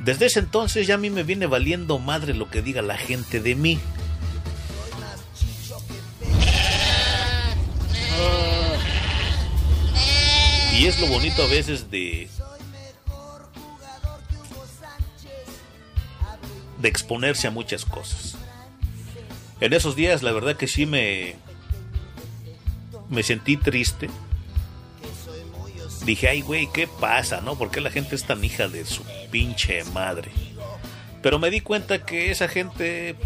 [0.00, 3.40] Desde ese entonces ya a mí me viene valiendo madre lo que diga la gente
[3.40, 3.80] de mí.
[10.78, 12.28] Y es lo bonito a veces de
[16.78, 18.36] de exponerse a muchas cosas.
[19.60, 21.36] En esos días la verdad que sí me
[23.08, 24.10] me sentí triste.
[26.06, 27.40] Dije, ay güey, ¿qué pasa?
[27.40, 27.58] ¿No?
[27.58, 29.02] ¿Por qué la gente es tan hija de su
[29.32, 30.30] pinche madre?
[31.20, 33.16] Pero me di cuenta que esa gente,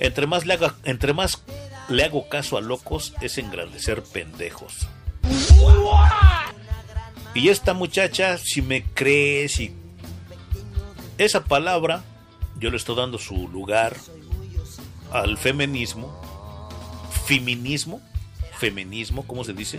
[0.00, 1.44] entre más le, haga, entre más
[1.88, 4.88] le hago caso a locos, es engrandecer pendejos.
[7.32, 9.72] Y esta muchacha, si me cree, si
[11.16, 12.02] esa palabra,
[12.58, 13.96] yo le estoy dando su lugar
[15.12, 16.12] al feminismo,
[17.24, 18.00] feminismo,
[18.58, 19.78] feminismo, ¿cómo se dice?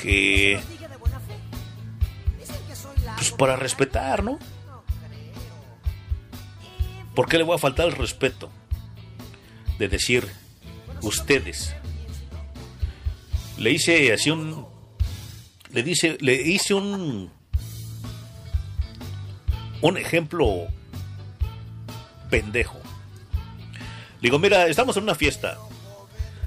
[0.00, 0.60] Que
[3.18, 4.38] pues para respetar, ¿no?
[7.16, 8.48] ¿Por qué le voy a faltar el respeto?
[9.76, 10.28] De decir,
[11.02, 11.74] ustedes.
[13.56, 14.66] Le hice así un.
[15.72, 17.32] Le dice, le hice un.
[19.80, 20.68] Un ejemplo
[22.30, 22.78] pendejo.
[24.20, 25.58] Le digo, mira, estamos en una fiesta.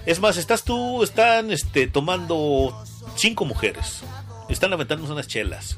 [0.05, 2.81] Es más, estás tú, están este, tomando
[3.21, 4.01] cinco mujeres.
[4.49, 5.77] Están levantando unas chelas.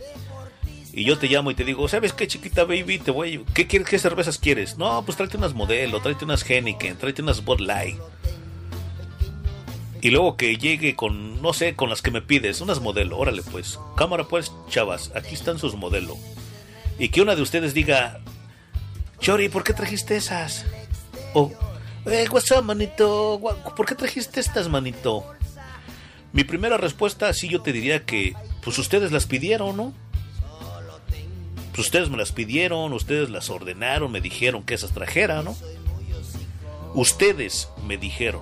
[0.94, 3.00] Y yo te llamo y te digo, ¿sabes qué, chiquita baby?
[3.00, 4.78] Te voy ¿Qué, quieres, ¿Qué cervezas quieres?
[4.78, 7.98] No, pues tráete unas modelo, tráete unas Heineken, tráete unas Bud Light.
[10.02, 13.42] Y luego que llegue con, no sé, con las que me pides, unas modelo, órale
[13.42, 13.80] pues.
[13.98, 16.18] Cámara pues, chavas, aquí están sus modelo.
[17.00, 18.20] Y que una de ustedes diga,
[19.20, 20.66] Chori, ¿por qué trajiste esas?
[21.34, 21.52] O,
[22.06, 23.42] eh, what's up, manito?
[23.76, 25.26] ¿Por qué trajiste estas, manito?
[26.34, 28.34] Mi primera respuesta, sí, yo te diría que,
[28.64, 29.94] pues ustedes las pidieron, ¿no?
[31.70, 35.56] Pues ustedes me las pidieron, ustedes las ordenaron, me dijeron que esas trajera, ¿no?
[36.96, 38.42] Ustedes me dijeron.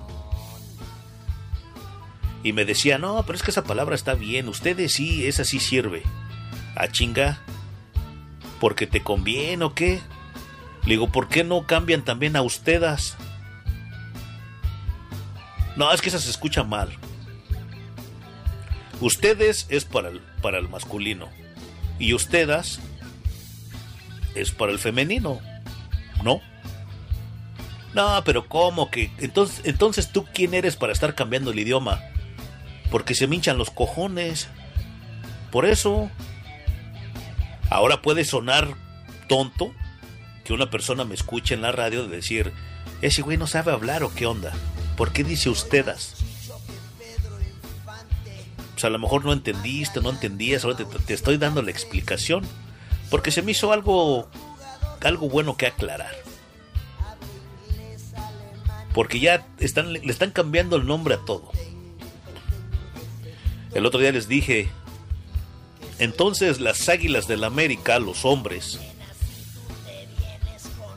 [2.42, 5.60] Y me decía, no, pero es que esa palabra está bien, ustedes sí, esa sí
[5.60, 6.02] sirve.
[6.74, 7.40] A chinga.
[8.58, 10.00] ¿Porque te conviene o qué?
[10.84, 13.16] Le digo, ¿por qué no cambian también a ustedes?
[15.76, 16.96] No, es que esa se escucha mal.
[19.02, 21.28] Ustedes es para el, para el masculino.
[21.98, 22.78] Y ustedes
[24.36, 25.40] es para el femenino.
[26.22, 26.40] ¿No?
[27.94, 29.10] No, pero ¿cómo que?
[29.18, 32.00] Entonces, entonces tú quién eres para estar cambiando el idioma?
[32.92, 34.46] Porque se me hinchan los cojones.
[35.50, 36.08] Por eso.
[37.70, 38.68] Ahora puede sonar
[39.26, 39.74] tonto
[40.44, 42.52] que una persona me escuche en la radio de decir,
[43.00, 44.52] ese güey no sabe hablar o qué onda.
[44.96, 46.21] ¿Por qué dice ustedes?
[48.84, 52.44] A lo mejor no entendiste, no entendías, ahora te, te estoy dando la explicación.
[53.10, 54.28] Porque se me hizo algo,
[55.02, 56.14] algo bueno que aclarar.
[58.94, 61.50] Porque ya están, le están cambiando el nombre a todo.
[63.74, 64.68] El otro día les dije,
[65.98, 68.80] entonces las águilas del América, los hombres,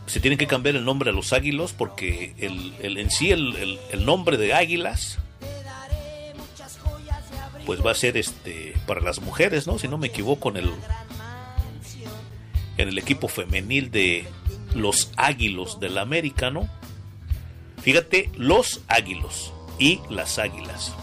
[0.07, 3.80] se tienen que cambiar el nombre a los águilos porque el, el en sí el,
[3.91, 5.20] el, nombre de águilas
[7.66, 9.80] pues va a ser este para las mujeres, ¿no?
[9.80, 10.72] Si no me equivoco en el
[12.78, 14.28] en el equipo femenil de
[14.74, 16.70] los Águilos del América, ¿no?
[17.82, 20.94] Fíjate, los Águilos y las Águilas.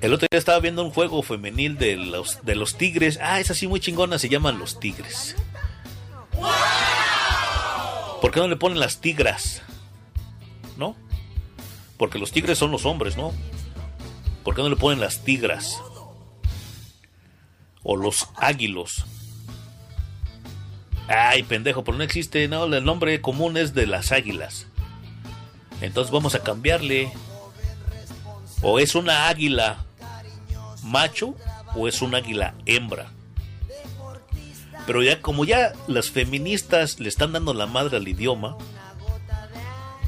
[0.00, 3.20] El otro día estaba viendo un juego femenil de los, de los Tigres.
[3.22, 5.36] Ah, es así muy chingona, se llaman los Tigres.
[8.20, 9.62] ¿Por qué no le ponen las tigras?
[10.76, 10.96] ¿No?
[11.96, 13.32] Porque los tigres son los hombres, ¿no?
[14.44, 15.80] ¿Por qué no le ponen las tigras?
[17.82, 19.04] O los águilos.
[21.08, 24.66] Ay, pendejo, pero no existe, no, el nombre común es de las águilas.
[25.80, 27.12] Entonces vamos a cambiarle.
[28.62, 29.84] O es una águila
[30.82, 31.34] macho
[31.74, 33.12] o es un águila hembra.
[34.86, 38.56] Pero ya como ya las feministas le están dando la madre al idioma,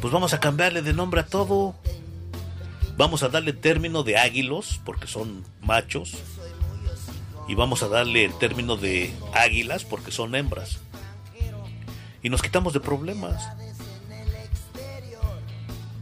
[0.04, 1.74] pues vamos a cambiarle de nombre a todo.
[2.98, 6.18] Vamos a darle término de águilos, porque son machos.
[7.48, 10.80] Y vamos a darle el término de águilas, porque son hembras.
[12.22, 13.48] Y nos quitamos de problemas.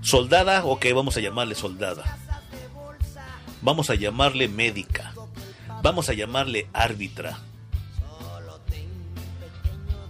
[0.01, 2.19] Soldada, ok, vamos a llamarle soldada.
[3.61, 5.15] Vamos a llamarle médica.
[5.81, 7.39] Vamos a llamarle árbitra.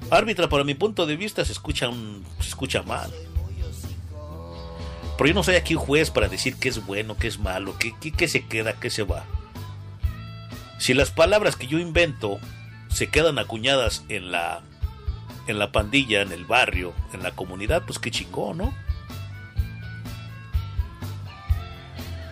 [0.09, 3.13] Árbitra, para mi punto de vista, se escucha, un, se escucha mal.
[5.17, 7.95] Pero yo no soy aquí juez para decir qué es bueno, qué es malo, qué,
[8.01, 9.25] qué, qué se queda, qué se va.
[10.79, 12.39] Si las palabras que yo invento
[12.89, 14.63] se quedan acuñadas en la
[15.47, 18.75] en la pandilla, en el barrio, en la comunidad, pues qué chingón, ¿no?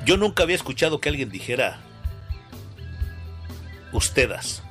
[0.04, 1.80] Yo nunca había escuchado que alguien dijera
[3.92, 4.62] ustedes.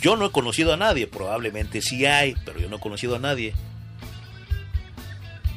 [0.00, 3.18] Yo no he conocido a nadie, probablemente sí hay, pero yo no he conocido a
[3.18, 3.54] nadie.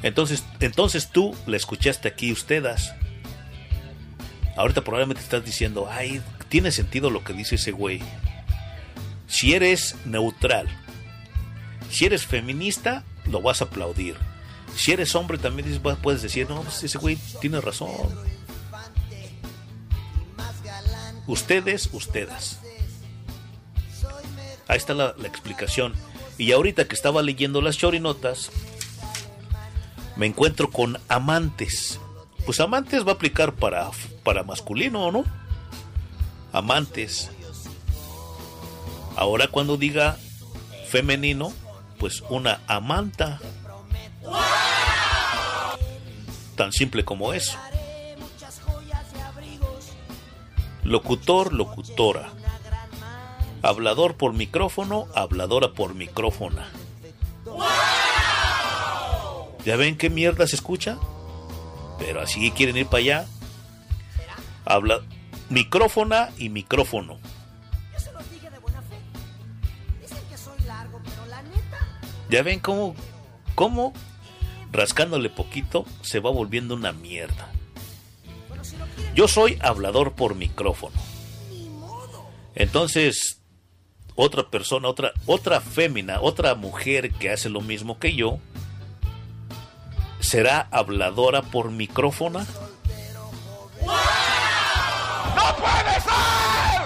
[0.03, 2.91] Entonces, entonces tú le escuchaste aquí ustedes.
[4.56, 8.02] Ahorita probablemente estás diciendo, ay, tiene sentido lo que dice ese güey.
[9.28, 10.68] Si eres neutral,
[11.90, 14.15] si eres feminista, lo vas a aplaudir.
[14.76, 17.90] Si eres hombre, también puedes decir, no, pues ese güey tiene razón.
[21.26, 22.60] Ustedes, ustedes.
[24.68, 25.94] Ahí está la, la explicación.
[26.38, 28.52] Y ahorita que estaba leyendo las chorinotas,
[30.18, 31.99] me encuentro con amantes.
[32.45, 33.89] Pues amantes va a aplicar para,
[34.23, 35.23] para masculino, ¿no?
[36.53, 37.30] Amantes.
[39.15, 40.18] Ahora cuando diga
[40.88, 41.52] femenino,
[41.99, 43.39] pues una amanta.
[46.56, 47.57] Tan simple como eso.
[50.84, 52.30] Locutor, locutora.
[53.61, 56.69] Hablador por micrófono, habladora por micrófona.
[59.68, 60.98] ¿Ya ven qué mierda se escucha?
[61.99, 63.27] Pero así quieren ir para allá.
[64.64, 65.02] Habla
[65.49, 67.19] micrófona y micrófono.
[67.91, 68.95] Yo se los dije de buena fe.
[70.02, 71.99] Dicen que soy largo, pero la neta.
[72.30, 72.95] ¿Ya ven cómo,
[73.56, 73.91] cómo
[74.72, 77.52] rascándole poquito se va volviendo una mierda?
[79.15, 80.95] Yo soy hablador por micrófono.
[82.56, 83.41] Entonces,
[84.15, 88.39] otra persona, otra, otra fémina, otra mujer que hace lo mismo que yo,
[90.28, 92.40] será habladora por micrófono.
[92.40, 92.45] ¡No
[95.56, 96.82] puede ser!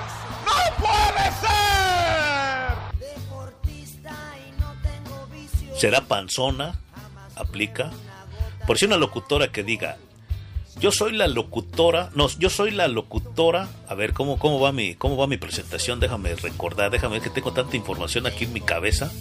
[0.46, 1.52] ¡No puede ser!
[5.76, 6.76] será panzona,
[7.36, 7.90] aplica.
[8.68, 9.98] Por si una locutora que diga,
[10.80, 13.70] yo soy la locutora, no, yo soy la locutora.
[13.88, 16.00] A ver, ¿cómo, cómo, va, mi, cómo va mi presentación?
[16.00, 19.12] Déjame recordar, déjame ver que tengo tanta información aquí en mi cabeza.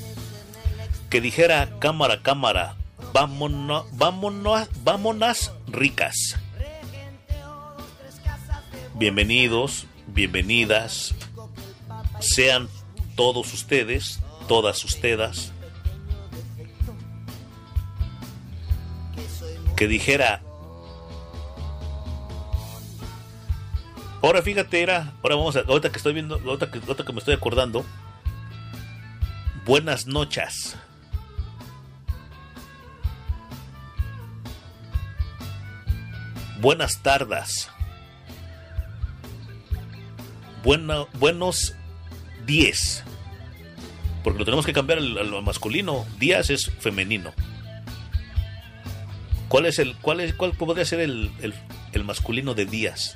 [1.08, 2.76] Que dijera, cámara, cámara,
[3.12, 6.36] vámonos, vámonos, vámonos ricas.
[8.94, 11.14] Bienvenidos, bienvenidas,
[12.20, 12.68] sean
[13.16, 15.52] todos ustedes, todas ustedes,
[19.74, 20.42] que dijera,
[24.22, 27.20] ahora fíjate, era, ahora vamos a, ahorita que estoy viendo, ahorita que, ahorita que me
[27.20, 27.86] estoy acordando,
[29.64, 30.76] buenas noches.
[36.60, 37.70] Buenas tardes.
[40.62, 41.74] Buena, buenos
[42.46, 43.04] 10.
[44.22, 46.04] Porque lo tenemos que cambiar al, al masculino.
[46.18, 47.32] Días es femenino.
[49.48, 51.30] ¿Cuál es el, cuál es, cuál podría ser el,
[51.92, 53.14] el, masculino de días?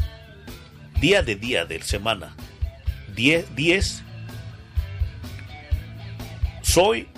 [0.98, 2.34] Día de día, de semana.
[3.14, 4.02] 10, 10.
[6.62, 7.08] Soy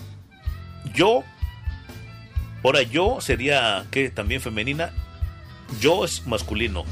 [0.93, 1.23] yo.
[2.65, 4.11] Ahora yo sería, ¿qué?
[4.11, 4.93] También femenina.
[5.81, 6.85] Yo es masculino.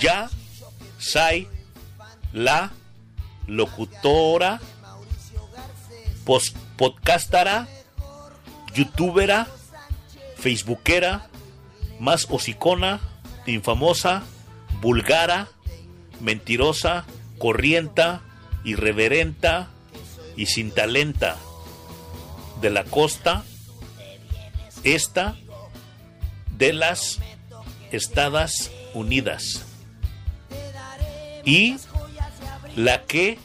[0.00, 0.30] Ya,
[0.98, 1.48] sai,
[2.32, 2.72] la,
[3.46, 4.60] locutora,
[6.24, 7.68] pos- podcastara,
[8.74, 9.46] youtubera,
[10.36, 11.28] facebookera,
[12.00, 13.00] más hocicona,
[13.46, 14.22] infamosa,
[14.80, 15.48] vulgara,
[16.20, 17.04] mentirosa,
[17.38, 18.22] corrienta,
[18.64, 19.68] irreverenta
[20.36, 21.36] y sin talenta
[22.60, 23.44] de la costa,
[24.84, 25.36] esta
[26.56, 27.18] de las
[27.92, 29.64] Estados Unidas.
[31.44, 31.76] Y
[32.76, 33.38] la que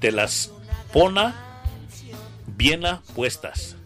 [0.00, 0.50] te las
[0.92, 1.62] pona
[2.46, 2.82] bien
[3.14, 3.76] puestas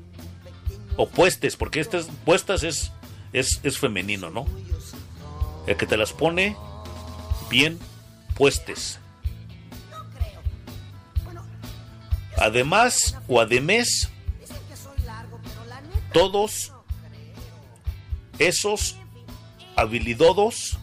[0.97, 2.93] o puestes porque estas puestas es,
[3.33, 4.47] es es femenino no
[5.67, 6.57] el que te las pone
[7.49, 7.79] bien
[8.35, 8.99] puestes.
[12.37, 14.11] Además o además
[16.13, 16.74] todos
[18.39, 18.97] esos
[19.77, 20.78] habilidosos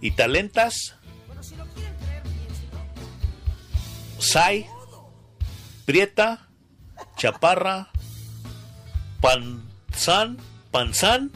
[0.00, 0.94] y talentas
[4.24, 4.66] Sai,
[5.84, 6.48] Prieta,
[7.16, 7.90] Chaparra,
[9.20, 10.38] Panzán,
[10.70, 11.30] Panzán,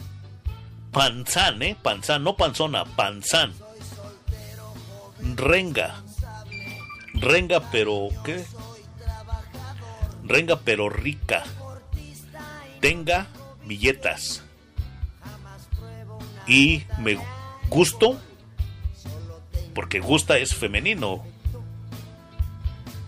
[0.91, 3.53] Panzán, eh, Panzán, no Panzona, Panzán.
[5.37, 6.03] Renga,
[7.13, 8.45] Renga pero ¿qué?
[10.25, 11.45] Renga pero rica.
[12.81, 13.27] Tenga
[13.67, 14.43] billetas.
[16.49, 17.19] Y me
[17.69, 18.19] gusto
[19.75, 21.25] porque gusta es femenino.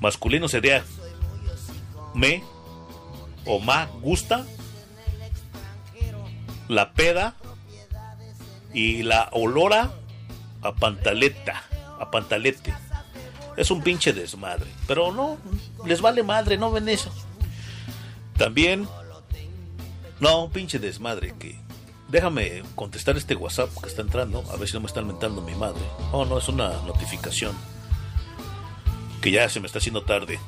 [0.00, 0.84] Masculino sería
[2.14, 2.44] me
[3.44, 4.46] o ma gusta.
[6.68, 7.34] La peda
[8.72, 9.90] y la olora
[10.62, 11.64] a pantaleta,
[11.98, 12.72] a pantalete.
[13.56, 14.70] Es un pinche desmadre.
[14.86, 15.38] Pero no,
[15.84, 17.10] les vale madre, no ven eso.
[18.36, 18.88] También,
[20.20, 21.58] no, un pinche desmadre que...
[22.10, 25.54] Déjame contestar este WhatsApp que está entrando, a ver si no me están mentando mi
[25.54, 25.82] madre.
[26.10, 27.54] Oh, no, es una notificación.
[29.20, 30.40] Que ya se me está haciendo tarde.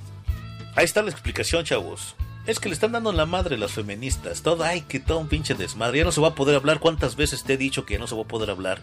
[0.74, 2.16] Ahí está la explicación, chavos.
[2.46, 4.42] Es que le están dando la madre las feministas.
[4.42, 5.98] Todo, ay, que todo un pinche desmadre.
[5.98, 6.80] Ya no se va a poder hablar.
[6.80, 8.80] ¿Cuántas veces te he dicho que ya no se va a poder hablar?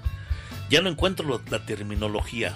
[0.69, 2.55] Ya no encuentro la terminología.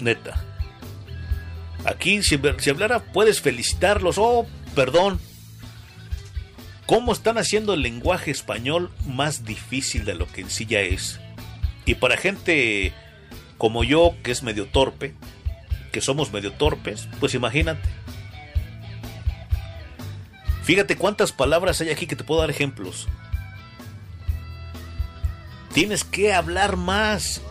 [0.00, 0.42] Neta.
[1.84, 4.16] Aquí, si, si hablara, puedes felicitarlos.
[4.16, 5.20] Oh, perdón.
[6.86, 11.18] ¿Cómo están haciendo el lenguaje español más difícil de lo que en sí ya es?
[11.84, 12.94] Y para gente
[13.58, 15.14] como yo, que es medio torpe,
[15.90, 17.88] que somos medio torpes, pues imagínate.
[20.62, 23.08] Fíjate cuántas palabras hay aquí que te puedo dar ejemplos.
[25.72, 27.42] Tienes que hablar más.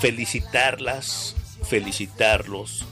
[0.00, 2.86] Felicitarlas, felicitarlos.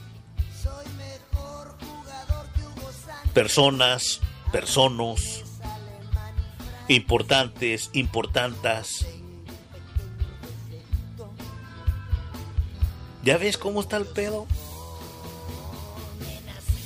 [3.35, 4.21] Personas,
[4.53, 5.43] personos.
[6.87, 9.05] Importantes, importantas.
[13.23, 14.47] ¿Ya ves cómo está el pedo?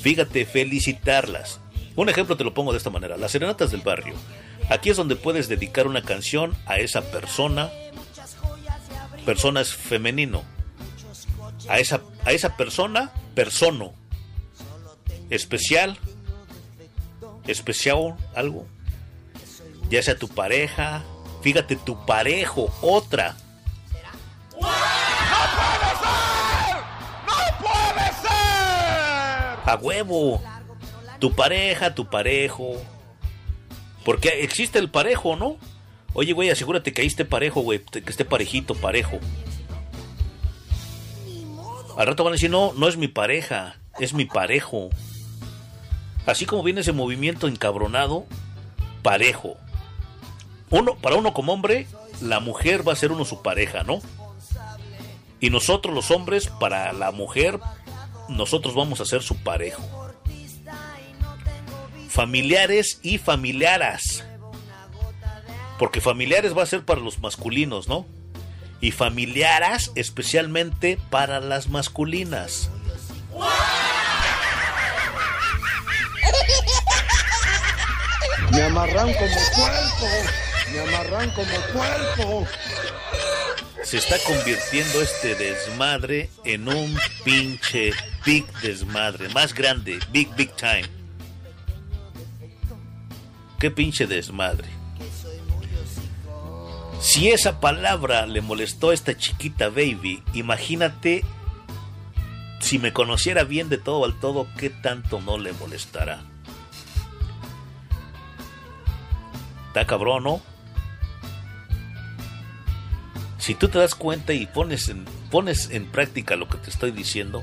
[0.01, 1.59] Fíjate, felicitarlas.
[1.95, 3.15] Un ejemplo te lo pongo de esta manera.
[3.15, 4.15] Las serenatas del barrio.
[4.71, 7.69] Aquí es donde puedes dedicar una canción a esa persona.
[9.23, 10.41] Persona es femenino.
[11.67, 13.93] A esa, a esa persona, persono.
[15.29, 15.99] Especial.
[17.49, 18.67] Especial, algo.
[19.89, 21.03] Ya sea tu pareja.
[21.41, 23.35] Fíjate, tu parejo, otra.
[29.65, 30.41] A huevo.
[31.19, 32.73] Tu pareja, tu parejo.
[34.05, 35.57] Porque existe el parejo, ¿no?
[36.13, 37.79] Oye, güey, asegúrate que ahí esté parejo, güey.
[37.79, 39.19] Que esté parejito, parejo.
[41.97, 44.89] Al rato van a decir, no, no es mi pareja, es mi parejo.
[46.29, 48.25] Así como viene ese movimiento encabronado,
[49.01, 49.57] parejo.
[50.69, 51.87] Uno, para uno como hombre,
[52.21, 53.99] la mujer va a ser uno su pareja, ¿no?
[55.39, 57.59] Y nosotros los hombres, para la mujer,
[58.27, 59.81] nosotros vamos a ser su parejo.
[62.09, 64.23] Familiares y familiaras.
[65.79, 68.05] Porque familiares va a ser para los masculinos, ¿no?
[68.81, 72.69] Y familiaras especialmente para las masculinas.
[78.59, 80.05] Me amarran como cuerpo,
[80.73, 82.47] me amarran como cuerpo.
[83.83, 87.91] Se está convirtiendo este desmadre en un pinche
[88.25, 89.29] big desmadre.
[89.29, 90.83] Más grande, big, big time.
[93.59, 94.67] Qué pinche desmadre.
[96.99, 101.23] Si esa palabra le molestó a esta chiquita baby, imagínate
[102.59, 106.25] si me conociera bien de todo al todo, qué tanto no le molestará.
[109.85, 110.41] Cabrón, ¿no?
[113.37, 116.91] Si tú te das cuenta y pones en, pones en práctica lo que te estoy
[116.91, 117.41] diciendo,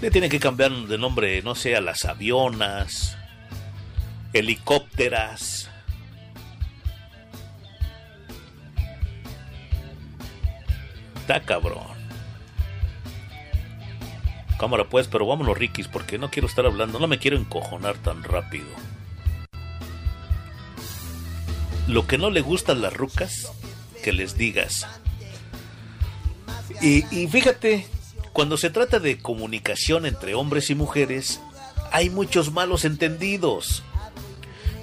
[0.00, 3.16] le tienen que cambiar de nombre, no sé, a las avionas,
[4.32, 5.68] helicópteras.
[11.16, 11.91] Está cabrón.
[14.62, 18.22] Cámara pues, pero vámonos Rikis, porque no quiero estar hablando, no me quiero encojonar tan
[18.22, 18.68] rápido.
[21.88, 23.50] Lo que no le gustan las rucas,
[24.04, 24.86] que les digas.
[26.80, 27.88] Y, y fíjate,
[28.32, 31.40] cuando se trata de comunicación entre hombres y mujeres,
[31.90, 33.82] hay muchos malos entendidos.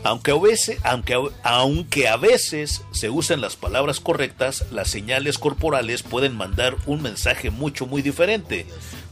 [0.03, 6.03] Aunque a, veces, aunque, aunque a veces se usen las palabras correctas, las señales corporales
[6.03, 8.65] pueden mandar un mensaje mucho, muy diferente.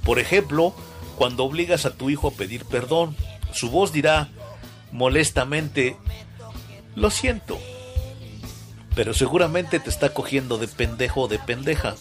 [0.05, 0.73] Por ejemplo,
[1.17, 3.17] cuando obligas a tu hijo a pedir perdón,
[3.51, 4.29] su voz dirá
[4.91, 5.97] molestamente,
[6.95, 7.59] lo siento,
[8.95, 11.95] pero seguramente te está cogiendo de pendejo o de pendeja.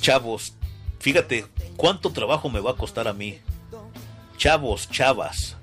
[0.00, 0.54] Chavos,
[0.98, 1.46] fíjate
[1.76, 3.38] cuánto trabajo me va a costar a mí.
[4.38, 5.56] Chavos, chavas,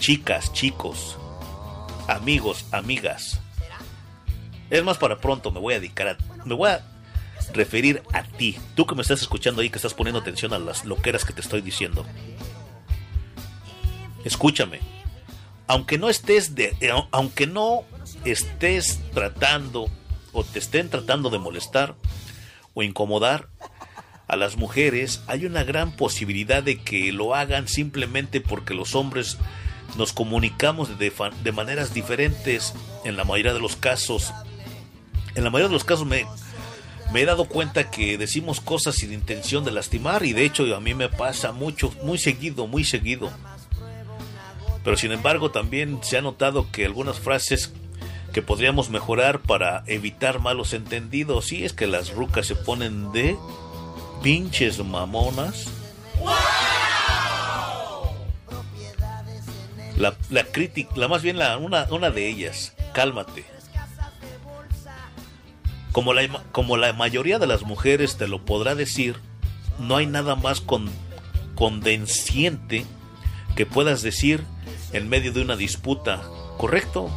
[0.00, 1.16] chicas, chicos,
[2.08, 3.40] amigos, amigas.
[4.70, 6.18] Es más para pronto, me voy a dedicar a...
[6.44, 6.84] Me voy a
[7.52, 10.84] referir a ti, tú que me estás escuchando ahí, que estás poniendo atención a las
[10.84, 12.04] loqueras que te estoy diciendo.
[14.24, 14.80] escúchame,
[15.68, 17.84] aunque no estés de, eh, aunque no
[18.24, 19.88] estés tratando
[20.32, 21.94] o te estén tratando de molestar
[22.74, 23.48] o incomodar
[24.26, 29.38] a las mujeres, hay una gran posibilidad de que lo hagan simplemente porque los hombres
[29.96, 31.12] nos comunicamos de,
[31.42, 34.32] de maneras diferentes en la mayoría de los casos.
[35.34, 36.26] En la mayoría de los casos me,
[37.12, 40.80] me he dado cuenta que decimos cosas sin intención de lastimar y de hecho a
[40.80, 43.30] mí me pasa mucho, muy seguido, muy seguido.
[44.82, 47.72] Pero sin embargo también se ha notado que algunas frases
[48.32, 53.36] que podríamos mejorar para evitar malos entendidos, sí es que las rucas se ponen de
[54.24, 55.66] pinches mamonas.
[59.98, 63.44] La, la crítica, la más bien la, una, de ellas, cálmate.
[65.92, 69.16] Como la, mayoría de las mujeres te lo podrá decir,
[69.78, 70.90] no hay nada más con,
[71.54, 72.86] condenciente
[73.54, 74.42] que puedas decir
[74.94, 76.22] en medio de una disputa,
[76.56, 77.10] ¿correcto?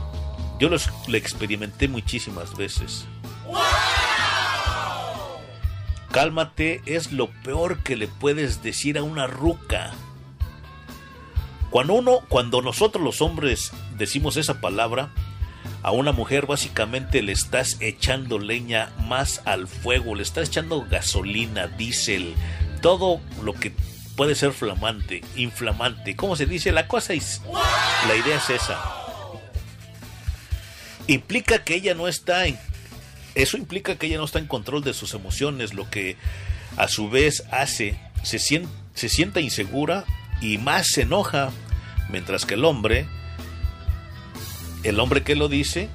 [0.60, 0.76] Yo lo,
[1.08, 3.06] lo experimenté muchísimas veces.
[6.11, 9.94] Cálmate es lo peor que le puedes decir a una ruca.
[11.69, 15.10] Cuando uno, cuando nosotros los hombres decimos esa palabra,
[15.84, 21.68] a una mujer básicamente le estás echando leña más al fuego, le estás echando gasolina,
[21.68, 22.36] diésel,
[22.82, 23.74] todo lo que
[24.16, 26.16] puede ser flamante, inflamante.
[26.16, 26.72] ¿Cómo se dice?
[26.72, 27.42] La cosa es.
[28.08, 28.80] La idea es esa.
[31.06, 32.58] Implica que ella no está en.
[33.38, 36.17] Eso implica que ella no está en control de sus emociones, lo que
[36.75, 40.06] a su vez hace se, sien- se sienta insegura
[40.41, 41.51] y más se enoja,
[42.09, 43.07] mientras que el hombre,
[44.83, 45.88] el hombre que lo dice,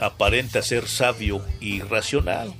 [0.00, 2.52] aparenta ser sabio y racional.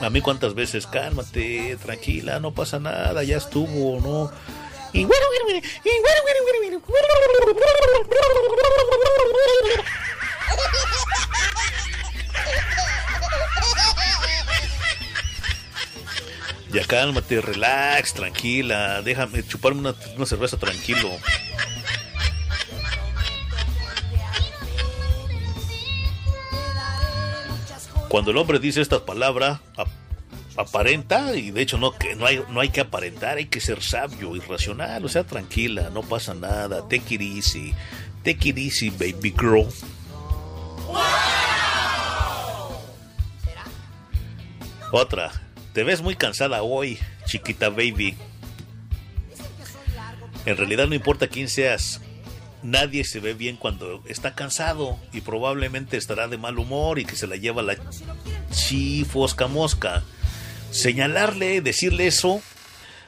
[0.00, 4.30] A mí cuántas veces, cálmate, tranquila, no pasa nada, ya estuvo, ¿no?
[4.92, 5.60] Y bueno, bueno, bueno,
[6.62, 6.82] bueno,
[16.72, 21.08] Ya cálmate, relax, tranquila, déjame chuparme una, una cerveza tranquilo.
[28.08, 29.88] Cuando el hombre dice esta palabra, ap-
[30.56, 33.82] aparenta, y de hecho no, que no, hay, no hay que aparentar, hay que ser
[33.82, 37.74] sabio y racional, o sea, tranquila, no pasa nada, take it easy,
[38.24, 39.66] take it easy, baby girl.
[44.90, 45.30] Otra,
[45.72, 48.16] te ves muy cansada hoy, chiquita baby.
[50.44, 52.00] En realidad no importa quién seas,
[52.62, 57.16] nadie se ve bien cuando está cansado y probablemente estará de mal humor y que
[57.16, 57.76] se la lleva la
[58.50, 60.04] chifosca mosca.
[60.70, 62.42] Señalarle, decirle eso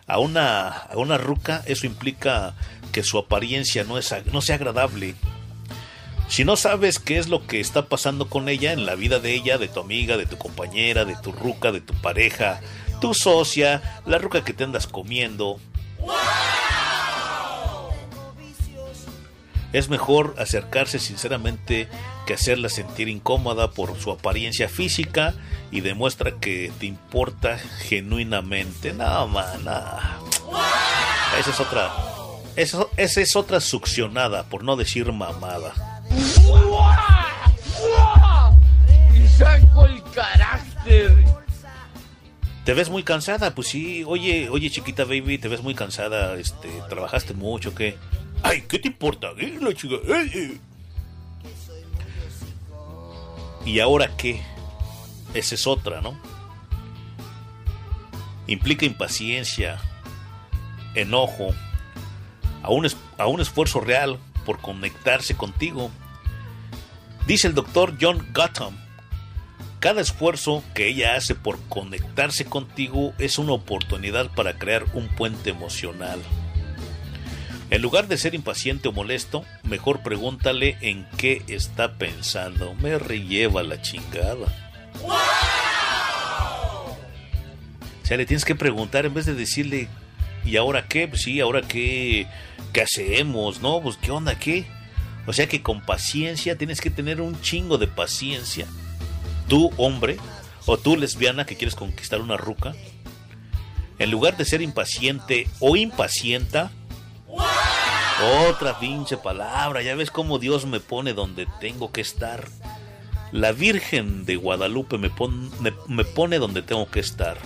[0.07, 2.55] a una, a una ruca, eso implica
[2.93, 5.15] que su apariencia no, es, no sea agradable.
[6.31, 9.34] Si no sabes qué es lo que está pasando con ella en la vida de
[9.34, 12.60] ella, de tu amiga, de tu compañera, de tu ruca, de tu pareja,
[13.00, 15.59] tu socia, la ruca que te andas comiendo,
[19.73, 21.89] es mejor acercarse sinceramente
[22.28, 25.34] que hacerla sentir incómoda por su apariencia física
[25.73, 28.92] y demuestra que te importa genuinamente.
[28.92, 29.83] No, man, no.
[31.41, 31.92] Esa es otra.
[32.55, 35.90] Esa, esa es otra succionada, por no decir mamada.
[39.15, 41.25] Y saco el carácter.
[42.65, 44.05] Te ves muy cansada, pues sí.
[44.07, 46.37] Oye, oye, chiquita baby, te ves muy cansada.
[46.39, 47.97] Este, trabajaste mucho, ¿qué?
[48.43, 49.29] Ay, ¿qué te importa?
[49.39, 50.59] Eh, la chica, eh, eh.
[53.65, 54.43] ¿Y ahora qué?
[55.35, 56.19] Esa es otra, ¿no?
[58.47, 59.79] Implica impaciencia,
[60.95, 61.55] enojo,
[62.63, 65.91] a un, a un esfuerzo real por conectarse contigo.
[67.31, 68.76] Dice el doctor John Gotham,
[69.78, 75.50] cada esfuerzo que ella hace por conectarse contigo es una oportunidad para crear un puente
[75.50, 76.18] emocional.
[77.70, 82.75] En lugar de ser impaciente o molesto, mejor pregúntale en qué está pensando.
[82.75, 84.73] Me relleva la chingada.
[85.05, 85.17] O
[88.02, 89.86] sea, le tienes que preguntar en vez de decirle,
[90.44, 91.07] ¿y ahora qué?
[91.07, 92.26] Pues sí, ¿ahora qué?
[92.73, 93.60] ¿Qué hacemos?
[93.60, 93.81] ¿No?
[93.81, 94.36] Pues ¿qué onda?
[94.36, 94.67] ¿Qué?
[95.31, 98.67] O sea que con paciencia tienes que tener un chingo de paciencia.
[99.47, 100.17] Tú, hombre,
[100.67, 102.75] o tú, lesbiana, que quieres conquistar una ruca,
[104.00, 106.73] en lugar de ser impaciente o impacienta,
[108.49, 112.49] otra pinche palabra, ya ves cómo Dios me pone donde tengo que estar.
[113.31, 117.39] La Virgen de Guadalupe me, pon- me, me pone donde tengo que estar.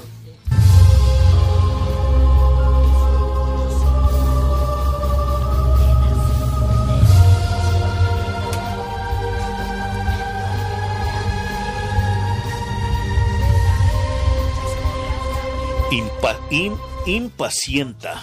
[15.95, 16.41] Impa-
[17.07, 18.21] impacienta.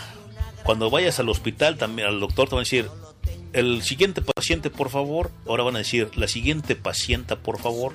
[0.63, 2.89] Cuando vayas al hospital, también al doctor te van a decir,
[3.53, 5.31] el siguiente paciente, por favor.
[5.47, 7.93] Ahora van a decir, la siguiente pacienta, por favor.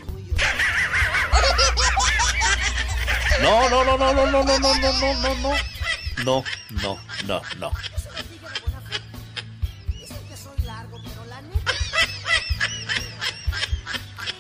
[3.43, 5.53] No, no, no, no, no, no, no, no, no, no, no, no.
[6.25, 6.45] No,
[6.83, 7.71] no, no, no.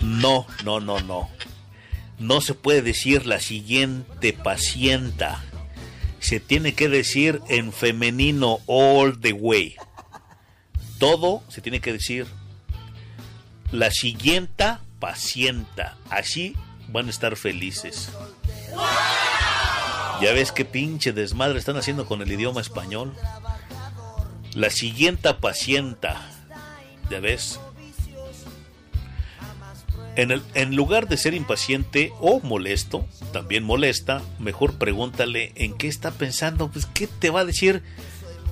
[0.00, 1.28] No, no, no, no.
[2.18, 5.44] No se puede decir la siguiente pacienta.
[6.18, 9.76] Se tiene que decir en femenino all the way.
[10.98, 12.26] Todo se tiene que decir
[13.70, 15.96] la siguiente pacienta.
[16.08, 16.56] Así
[16.88, 18.10] van a estar felices.
[20.22, 23.14] Ya ves qué pinche desmadre están haciendo con el idioma español.
[24.54, 26.30] La siguiente pacienta.
[27.10, 27.60] Ya ves.
[30.16, 36.70] En, lugar de ser impaciente o molesto, también molesta, mejor pregúntale en qué está pensando.
[36.70, 37.82] Pues, ¿qué te va a decir?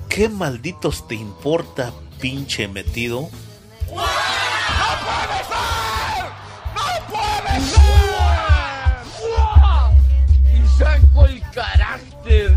[0.07, 3.31] ¿Qué malditos te importa, pinche metido?
[3.89, 3.95] ¡No
[5.01, 6.25] puede ser!
[6.75, 7.85] ¡No puede ser!
[10.53, 12.53] Y saco el carácter.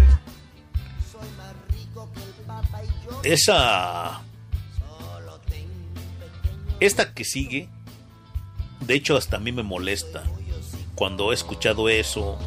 [3.22, 4.20] Esa.
[6.80, 7.68] Esta que sigue,
[8.80, 10.22] de hecho, hasta a mí me molesta.
[10.94, 12.38] Cuando he escuchado eso,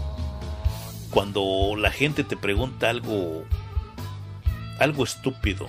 [1.11, 3.45] cuando la gente te pregunta algo.
[4.79, 5.67] algo estúpido.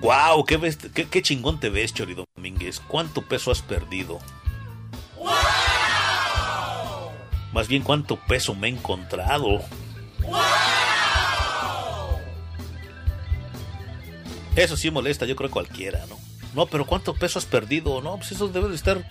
[0.00, 0.44] ¡Wow!
[0.44, 2.80] ¿qué, ves- qué, qué chingón te ves, Chori Domínguez!
[2.80, 4.18] ¿Cuánto peso has perdido?
[7.52, 9.60] Más bien, ¿cuánto peso me he encontrado?
[14.56, 16.18] Eso sí molesta, yo creo cualquiera, ¿no?
[16.54, 18.00] No, pero ¿cuánto peso has perdido?
[18.00, 19.04] No, pues eso debe de estar.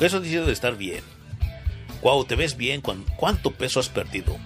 [0.00, 1.02] Eso debe de estar bien.
[2.02, 2.80] Guau, te ves bien.
[2.80, 4.36] ¿cuán- ¿Cuánto peso has perdido?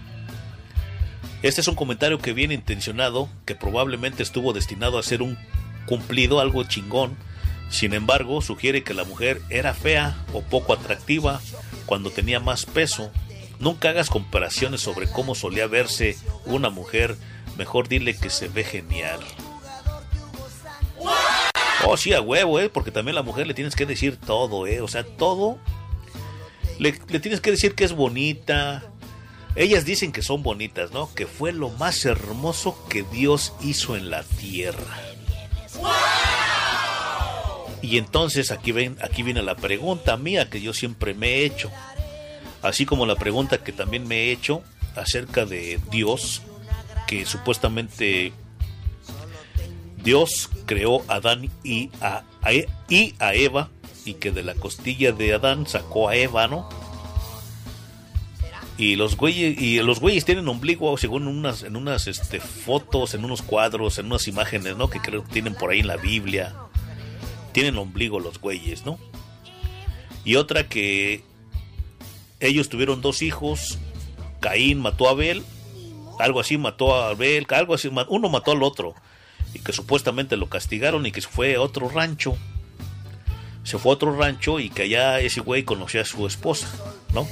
[1.42, 5.38] Este es un comentario que viene intencionado, que probablemente estuvo destinado a ser un
[5.86, 7.16] cumplido, algo chingón.
[7.70, 11.40] Sin embargo, sugiere que la mujer era fea o poco atractiva
[11.86, 13.10] cuando tenía más peso.
[13.58, 17.16] Nunca hagas comparaciones sobre cómo solía verse una mujer.
[17.60, 19.20] Mejor dile que se ve genial.
[21.84, 22.70] Oh, sí, a huevo, ¿eh?
[22.70, 24.80] Porque también a la mujer le tienes que decir todo, ¿eh?
[24.80, 25.58] O sea, todo.
[26.78, 28.82] Le, le tienes que decir que es bonita.
[29.56, 31.12] Ellas dicen que son bonitas, ¿no?
[31.14, 34.96] Que fue lo más hermoso que Dios hizo en la tierra.
[37.82, 41.70] Y entonces aquí, ven, aquí viene la pregunta mía que yo siempre me he hecho.
[42.62, 44.62] Así como la pregunta que también me he hecho
[44.96, 46.40] acerca de Dios,
[47.10, 48.32] que supuestamente
[50.04, 53.68] Dios creó a Adán y a, E- y a Eva,
[54.04, 56.68] y que de la costilla de Adán sacó a Eva, ¿no?
[58.78, 63.24] Y los güeyes, y los güeyes tienen ombligo según unas, en unas este, fotos, en
[63.24, 64.88] unos cuadros, en unas imágenes, ¿no?
[64.88, 66.54] Que creo que tienen por ahí en la Biblia.
[67.50, 69.00] Tienen ombligo los güeyes, ¿no?
[70.24, 71.24] Y otra que
[72.38, 73.78] ellos tuvieron dos hijos.
[74.38, 75.42] Caín mató a Abel.
[76.20, 77.46] Algo así mató a Abel.
[77.50, 77.90] Algo así.
[78.08, 78.94] Uno mató al otro.
[79.54, 82.36] Y que supuestamente lo castigaron y que se fue a otro rancho.
[83.64, 86.68] Se fue a otro rancho y que allá ese güey conocía a su esposa,
[87.12, 87.26] ¿no?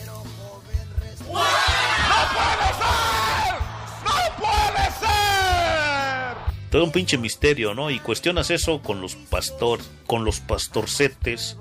[6.71, 7.91] Todo un pinche misterio, ¿no?
[7.91, 11.57] Y cuestionas eso con los pastor, con los pastorcetes,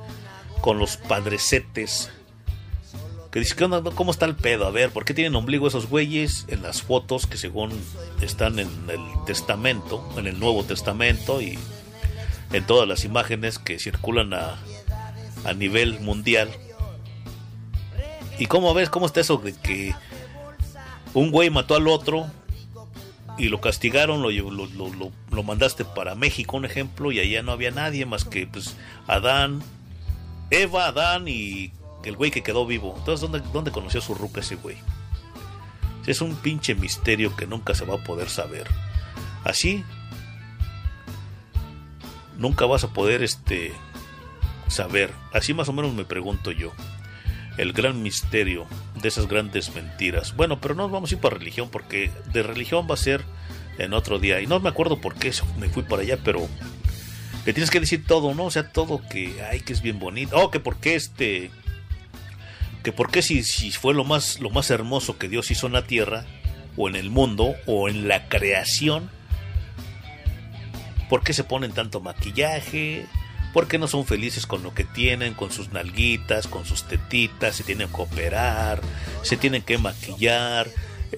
[0.60, 2.12] con los padrecetes.
[3.38, 3.56] Que dice.
[3.96, 4.66] ¿Cómo está el pedo?
[4.66, 7.72] A ver, ¿por qué tienen ombligo esos güeyes en las fotos que según
[8.20, 11.60] están en el testamento, en el Nuevo Testamento y
[12.52, 14.58] en todas las imágenes que circulan a,
[15.46, 16.50] a nivel mundial?
[18.40, 18.90] ¿Y cómo ves?
[18.90, 19.94] ¿Cómo está eso de que
[21.14, 22.26] un güey mató al otro
[23.38, 27.52] y lo castigaron, lo, lo- lo- lo mandaste para México, un ejemplo, y allá no
[27.52, 28.76] había nadie más que pues
[29.06, 29.62] Adán,
[30.50, 31.72] Eva, Adán y
[32.08, 32.96] el güey que quedó vivo.
[32.98, 34.78] Entonces, ¿dónde, dónde conoció a su ruca ese güey?
[36.06, 38.68] Es un pinche misterio que nunca se va a poder saber.
[39.44, 39.84] Así,
[42.38, 43.74] nunca vas a poder este
[44.68, 45.12] saber.
[45.34, 46.72] Así más o menos me pregunto yo.
[47.58, 48.68] El gran misterio
[49.02, 50.36] de esas grandes mentiras.
[50.36, 53.24] Bueno, pero no vamos a ir para religión porque de religión va a ser
[53.78, 54.42] en otro día.
[54.42, 56.48] Y no me acuerdo por qué me fui para allá, pero
[57.46, 58.46] le tienes que decir todo, ¿no?
[58.46, 60.38] O sea, todo que, ay, que es bien bonito.
[60.38, 61.50] Oh, que por qué este,
[62.84, 65.74] que por qué si, si fue lo más, lo más hermoso que Dios hizo en
[65.74, 66.26] la tierra,
[66.76, 69.10] o en el mundo, o en la creación,
[71.10, 73.06] ¿por qué se ponen tanto maquillaje?
[73.54, 77.64] porque no son felices con lo que tienen, con sus nalguitas, con sus tetitas, se
[77.64, 78.82] tienen que operar,
[79.24, 80.68] se tienen que maquillar,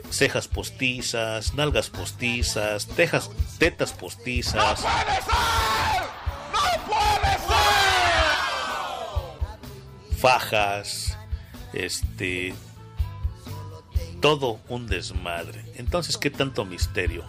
[0.09, 4.81] cejas postizas, nalgas postizas, tejas, tetas postizas.
[4.81, 4.87] ¡No
[6.87, 7.79] puede ser!
[10.17, 11.08] fajas,
[11.73, 12.53] este,
[14.21, 15.63] todo un desmadre.
[15.75, 17.23] Entonces, ¿qué tanto misterio?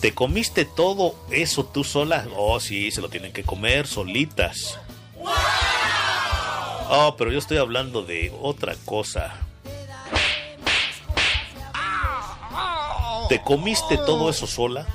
[0.00, 2.26] ¿Te comiste todo eso tú sola?
[2.36, 4.78] Oh, sí, se lo tienen que comer solitas.
[6.90, 9.32] Oh, pero yo estoy hablando de otra cosa.
[13.28, 14.86] ¿Te comiste todo eso sola?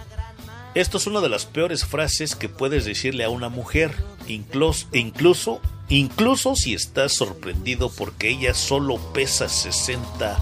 [0.76, 3.92] Esto es una de las peores frases que puedes decirle a una mujer,
[4.28, 10.38] incluso, incluso, incluso si estás sorprendido porque ella solo pesa 60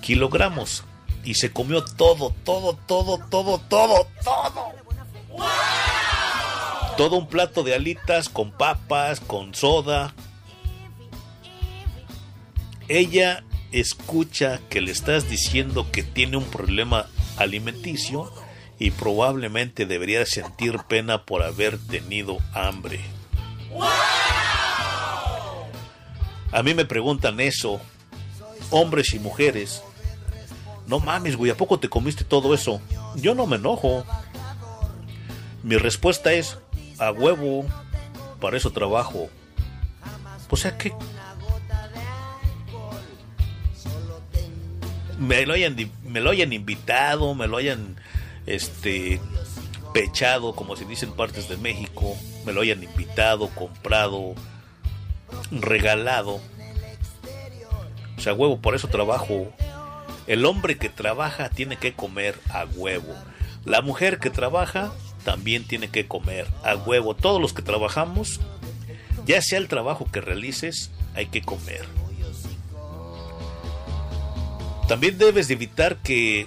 [0.00, 0.84] kilogramos
[1.24, 4.86] y se comió todo, todo, todo, todo, todo, todo.
[6.96, 10.14] Todo un plato de alitas con papas, con soda.
[12.88, 18.32] Ella escucha que le estás diciendo que tiene un problema alimenticio
[18.78, 23.00] y probablemente debería sentir pena por haber tenido hambre.
[26.56, 27.82] A mí me preguntan eso,
[28.70, 29.82] hombres y mujeres.
[30.86, 32.80] No mames, güey, ¿a poco te comiste todo eso?
[33.16, 34.06] Yo no me enojo.
[35.62, 36.56] Mi respuesta es,
[36.98, 37.66] a huevo,
[38.40, 39.28] para eso trabajo.
[40.48, 40.94] O sea que...
[45.18, 47.96] Me lo hayan, me lo hayan invitado, me lo hayan
[48.46, 49.20] este
[49.92, 54.34] pechado, como se dice en partes de México, me lo hayan invitado, comprado,
[55.50, 56.40] regalado.
[58.16, 59.52] O sea, huevo, por eso trabajo.
[60.26, 63.14] El hombre que trabaja tiene que comer a huevo.
[63.64, 64.92] La mujer que trabaja
[65.24, 67.14] también tiene que comer a huevo.
[67.14, 68.40] Todos los que trabajamos,
[69.24, 71.84] ya sea el trabajo que realices, hay que comer.
[74.88, 76.46] También debes de evitar que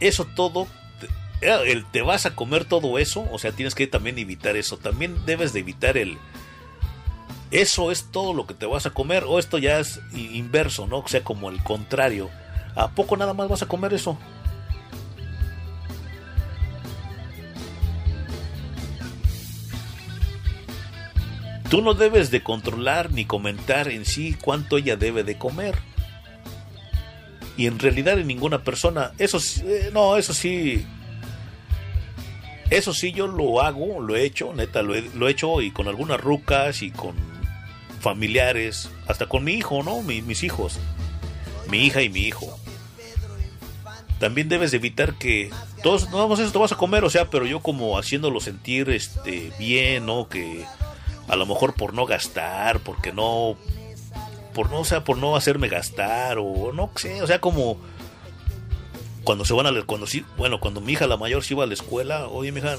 [0.00, 0.66] eso todo,
[1.00, 4.56] te- eh, el te vas a comer todo eso, o sea, tienes que también evitar
[4.56, 4.76] eso.
[4.76, 6.18] También debes de evitar el
[7.54, 10.98] eso es todo lo que te vas a comer o esto ya es inverso, ¿no?
[10.98, 12.28] O sea, como el contrario.
[12.74, 14.18] ¿A poco nada más vas a comer eso?
[21.70, 25.76] Tú no debes de controlar ni comentar en sí cuánto ella debe de comer.
[27.56, 30.84] Y en realidad en ninguna persona, eso eh, no, eso sí,
[32.68, 35.70] eso sí yo lo hago, lo he hecho, neta, lo he, lo he hecho y
[35.70, 37.33] con algunas rucas y con
[38.04, 40.02] familiares, hasta con mi hijo, ¿no?
[40.02, 40.78] Mi- mis hijos,
[41.68, 42.56] mi hija y mi hijo.
[44.20, 45.50] También debes de evitar que
[45.82, 48.88] todos, no vamos eso te vas a comer, o sea, pero yo como haciéndolo sentir
[48.90, 50.28] este bien, ¿no?
[50.28, 50.64] Que
[51.28, 53.56] a lo mejor por no gastar, porque no
[54.54, 57.76] por no, o sea, por no hacerme gastar o no sé, o sea, como
[59.24, 61.64] cuando se van a la, cuando sí, bueno, cuando mi hija la mayor se iba
[61.64, 62.76] a la escuela, oye, mi hija,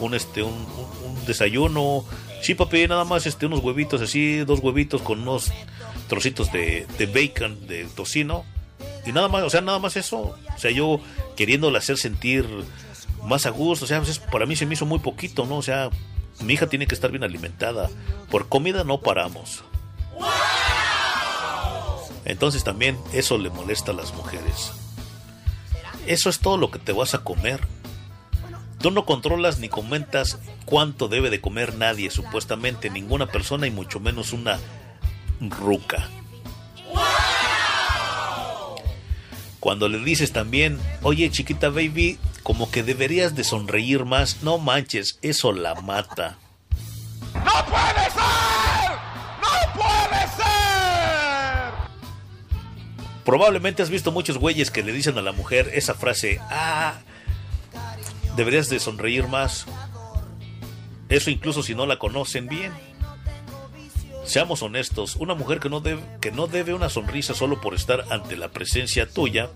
[0.00, 2.04] un este un, un- un desayuno,
[2.42, 5.52] sí, papi, nada más este unos huevitos así, dos huevitos con unos
[6.08, 8.44] trocitos de, de bacon, de tocino
[9.06, 11.00] y nada más, o sea, nada más eso, o sea, yo
[11.36, 12.46] queriéndola hacer sentir
[13.24, 15.56] más a gusto, o sea, para mí se me hizo muy poquito, ¿no?
[15.56, 15.90] O sea,
[16.40, 17.88] mi hija tiene que estar bien alimentada,
[18.30, 19.64] por comida no paramos.
[22.24, 24.72] Entonces también eso le molesta a las mujeres.
[26.06, 27.60] Eso es todo lo que te vas a comer.
[28.80, 33.98] Tú no controlas ni comentas cuánto debe de comer nadie, supuestamente ninguna persona y mucho
[33.98, 34.58] menos una
[35.40, 36.08] ruca.
[39.60, 45.18] Cuando le dices también, oye chiquita baby, como que deberías de sonreír más, no manches,
[45.22, 46.38] eso la mata.
[47.34, 48.92] ¡No puede ser!
[49.42, 51.72] ¡No puede ser!
[53.24, 56.94] Probablemente has visto muchos güeyes que le dicen a la mujer esa frase, ah,
[58.38, 59.66] deberías de sonreír más.
[61.08, 62.72] Eso incluso si no la conocen bien.
[64.24, 68.04] Seamos honestos, una mujer que no, debe, que no debe una sonrisa solo por estar
[68.10, 69.50] ante la presencia tuya,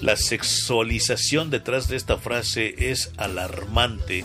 [0.00, 4.24] la sexualización detrás de esta frase es alarmante,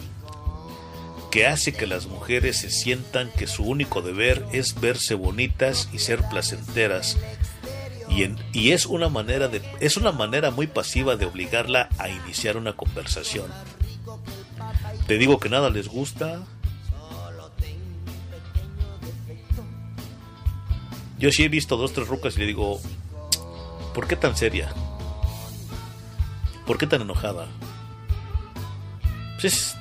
[1.32, 5.99] que hace que las mujeres se sientan que su único deber es verse bonitas y
[5.99, 7.17] ser placenteras,
[8.09, 12.74] y, es una manera de es una manera muy pasiva de obligarla a iniciar una
[12.74, 13.51] conversación.
[15.08, 16.43] Te digo que nada les gusta.
[21.17, 22.80] Yo sí he visto dos tres rucas y le digo,
[23.93, 24.74] ¿por qué tan seria?
[26.66, 27.48] ¿Por qué tan enojada?
[29.40, 29.75] Pues es-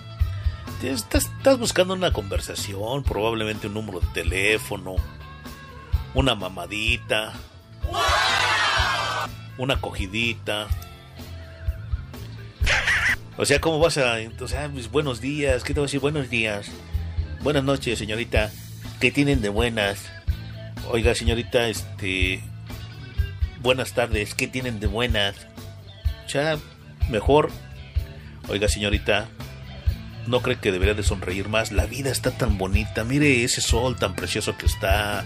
[0.82, 4.96] estás, estás buscando una conversación, probablemente un número de teléfono,
[6.14, 7.32] una mamadita,
[9.58, 10.68] una cogidita.
[13.36, 14.16] O sea, ¿cómo vas a...?
[14.18, 16.00] O pues, buenos días, ¿qué te voy a decir?
[16.00, 16.66] Buenos días.
[17.42, 18.50] Buenas noches, señorita.
[19.00, 20.04] ¿Qué tienen de buenas?
[20.88, 22.42] Oiga, señorita, este...
[23.60, 25.34] Buenas tardes, ¿qué tienen de buenas?
[26.26, 26.58] O sea,
[27.08, 27.50] mejor...
[28.48, 29.28] Oiga, señorita,
[30.26, 31.72] ¿no cree que debería de sonreír más?
[31.72, 35.24] La vida está tan bonita, mire ese sol tan precioso que está.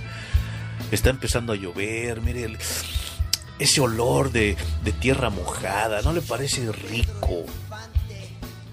[0.90, 2.56] Está empezando a llover, mire
[3.58, 7.44] ese olor de, de tierra mojada, ¿no le parece rico?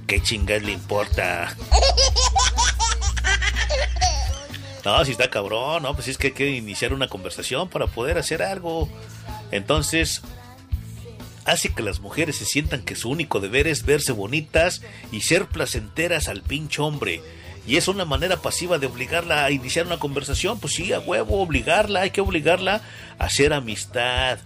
[0.07, 1.55] ¿Qué chingas le importa?
[4.85, 8.19] No, si está cabrón, no, pues es que hay que iniciar una conversación para poder
[8.19, 8.87] hacer algo.
[9.49, 10.21] Entonces,
[11.45, 15.47] hace que las mujeres se sientan que su único deber es verse bonitas y ser
[15.47, 17.23] placenteras al pinche hombre.
[17.67, 20.59] Y es una manera pasiva de obligarla a iniciar una conversación.
[20.59, 22.81] Pues sí, a huevo, obligarla, hay que obligarla
[23.17, 24.37] a hacer amistad,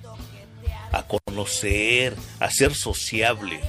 [0.92, 3.60] a conocer, a ser sociable.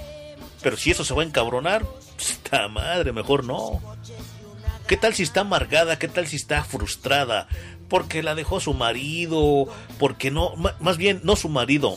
[0.62, 1.84] Pero si eso se va a encabronar,
[2.18, 3.80] está madre, mejor no.
[4.86, 5.98] ¿Qué tal si está amargada?
[5.98, 7.48] ¿Qué tal si está frustrada?
[7.88, 9.66] Porque la dejó su marido,
[9.98, 11.96] porque no, más bien no su marido,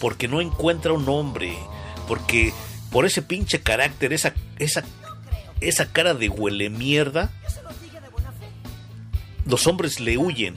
[0.00, 1.56] porque no encuentra un hombre,
[2.08, 2.52] porque
[2.90, 4.84] por ese pinche carácter, esa, esa,
[5.60, 7.30] esa cara de huele mierda,
[9.46, 10.54] los hombres le huyen.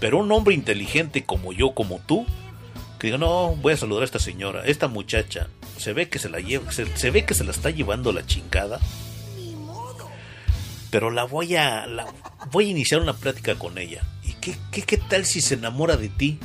[0.00, 2.26] Pero un hombre inteligente como yo, como tú,
[2.98, 6.28] que diga, no, voy a saludar a esta señora, esta muchacha, se ve que se
[6.28, 8.80] la lleva, se, ve que se la está llevando la chingada.
[10.90, 11.86] Pero la voy a,
[12.50, 14.02] voy a iniciar una plática con ella.
[14.22, 16.38] ¿Y qué, qué, qué tal si se enamora de ti?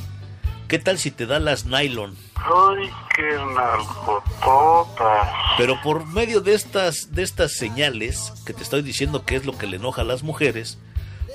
[0.72, 2.16] ¿Qué tal si te da las nylon?
[2.35, 5.33] Ay, qué narcotota.
[5.58, 9.58] Pero por medio de estas, de estas señales que te estoy diciendo que es lo
[9.58, 10.77] que le enoja a las mujeres,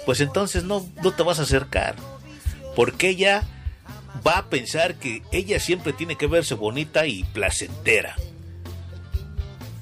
[0.06, 1.96] pues entonces no, no te vas a acercar.
[2.74, 3.42] Porque ella
[4.26, 8.16] va a pensar que ella siempre tiene que verse bonita y placentera.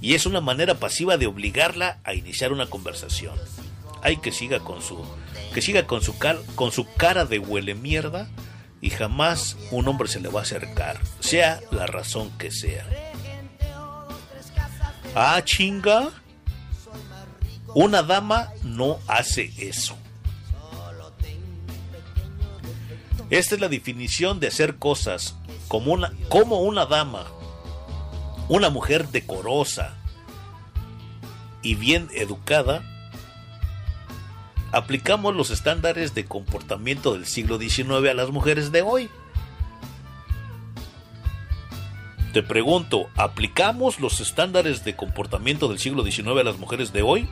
[0.00, 3.36] Y es una manera pasiva de obligarla a iniciar una conversación.
[4.02, 5.06] Hay que siga con su
[5.54, 8.28] que siga con su car- con su cara de huele mierda
[8.84, 12.86] y jamás un hombre se le va a acercar, sea la razón que sea.
[15.14, 16.10] Ah, chinga.
[17.74, 19.96] Una dama no hace eso.
[23.30, 25.34] Esta es la definición de hacer cosas
[25.66, 27.24] como una, como una dama,
[28.50, 29.94] una mujer decorosa
[31.62, 32.82] y bien educada.
[34.74, 39.08] Aplicamos los estándares de comportamiento del siglo XIX a las mujeres de hoy.
[42.32, 47.28] Te pregunto, ¿aplicamos los estándares de comportamiento del siglo XIX a las mujeres de hoy?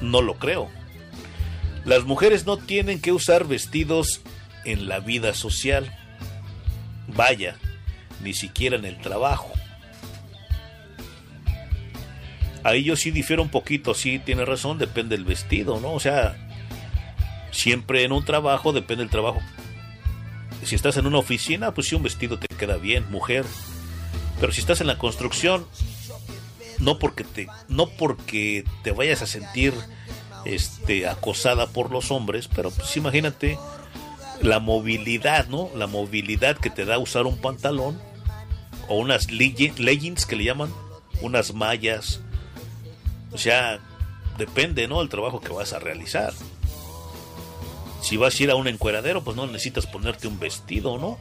[0.00, 0.68] No lo creo.
[1.84, 4.20] Las mujeres no tienen que usar vestidos
[4.64, 5.96] en la vida social.
[7.06, 7.56] Vaya,
[8.20, 9.52] ni siquiera en el trabajo.
[12.68, 15.92] Ahí yo sí difiero un poquito, sí tiene razón, depende del vestido, ¿no?
[15.92, 16.36] O sea,
[17.50, 19.40] siempre en un trabajo depende del trabajo.
[20.64, 23.44] Si estás en una oficina, pues sí un vestido te queda bien, mujer.
[24.40, 25.66] Pero si estás en la construcción,
[26.78, 29.72] no porque te, no porque te vayas a sentir
[30.44, 33.58] este, acosada por los hombres, pero pues imagínate
[34.42, 35.70] la movilidad, ¿no?
[35.74, 38.00] La movilidad que te da usar un pantalón
[38.88, 40.72] o unas leggi- leggings que le llaman,
[41.22, 42.20] unas mallas.
[43.32, 43.78] O sea,
[44.36, 45.02] depende, ¿no?
[45.02, 46.32] El trabajo que vas a realizar.
[48.00, 51.18] Si vas a ir a un encueradero, pues no necesitas ponerte un vestido, ¿no?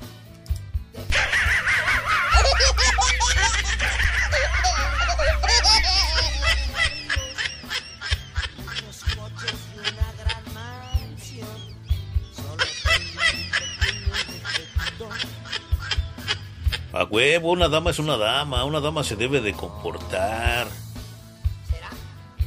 [16.93, 20.67] A huevo, una dama es una dama, una dama se debe de comportar.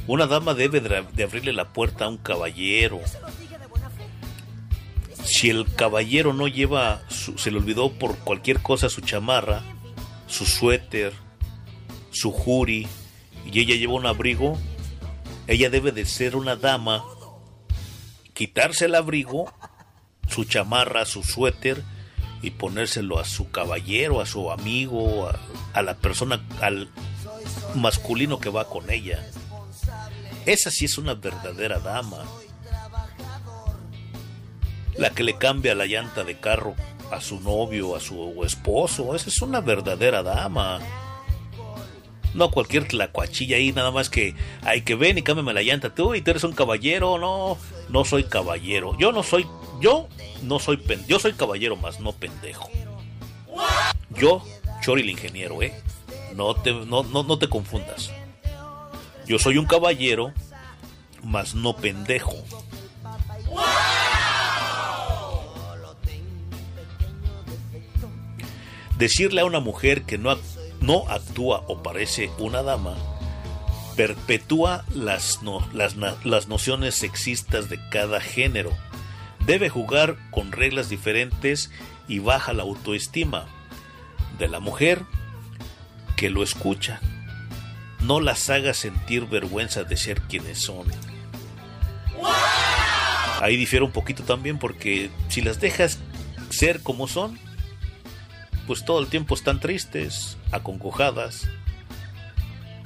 [0.07, 2.99] Una dama debe de abrirle la puerta a un caballero.
[5.23, 9.61] Si el caballero no lleva, su- se le olvidó por cualquier cosa su chamarra,
[10.27, 11.13] su suéter,
[12.11, 12.87] su juri,
[13.45, 14.57] y ella lleva un abrigo,
[15.47, 17.03] ella debe de ser una dama,
[18.33, 19.53] quitarse el abrigo,
[20.27, 21.83] su chamarra, su suéter,
[22.41, 25.29] y ponérselo a su caballero, a su amigo,
[25.73, 26.89] a la persona, al
[27.75, 29.23] masculino que va con ella.
[30.45, 32.25] Esa sí es una verdadera dama.
[34.97, 36.75] La que le cambia la llanta de carro
[37.11, 39.15] a su novio, a su esposo.
[39.15, 40.79] Esa es una verdadera dama.
[42.33, 45.93] No cualquier tlacuachilla ahí, nada más que hay que ven y cámbiame la llanta.
[45.93, 47.57] Tú y tú eres un caballero, no,
[47.89, 48.97] no soy caballero.
[48.97, 49.45] Yo no soy,
[49.81, 50.07] yo
[50.41, 52.69] no soy pen, yo soy caballero más, no pendejo.
[54.11, 54.43] Yo,
[54.81, 55.73] Chori el ingeniero, eh.
[56.35, 58.11] No te, no, no, no te confundas.
[59.27, 60.33] Yo soy un caballero,
[61.23, 62.35] más no pendejo.
[68.97, 70.37] Decirle a una mujer que no,
[70.79, 72.95] no actúa o parece una dama
[73.95, 75.39] perpetúa las,
[75.73, 78.71] las, las nociones sexistas de cada género.
[79.45, 81.71] Debe jugar con reglas diferentes
[82.07, 83.47] y baja la autoestima
[84.39, 85.03] de la mujer
[86.15, 86.99] que lo escucha.
[88.03, 90.87] No las haga sentir vergüenza de ser quienes son.
[93.41, 95.99] Ahí difiere un poquito también porque si las dejas
[96.49, 97.39] ser como son,
[98.67, 101.47] pues todo el tiempo están tristes, acongojadas,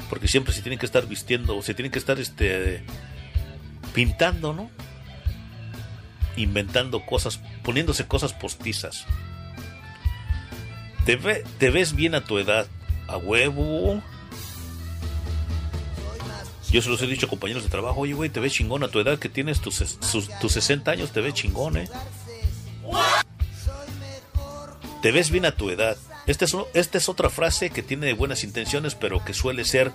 [0.09, 2.83] porque siempre se tienen que estar vistiendo, se tienen que estar este
[3.93, 4.69] pintando, ¿no?
[6.37, 9.05] Inventando cosas, poniéndose cosas postizas.
[11.05, 12.67] Te, ve- te ves bien a tu edad,
[13.07, 14.01] a huevo.
[16.75, 18.99] Yo se los he dicho compañeros de trabajo, oye, güey, te ves chingón a tu
[18.99, 19.97] edad que tienes tus,
[20.41, 21.87] tus 60 años, te ves chingón, ¿eh?
[25.01, 25.95] Te ves bien a tu edad.
[26.27, 29.93] Esta es, esta es otra frase que tiene buenas intenciones, pero que suele ser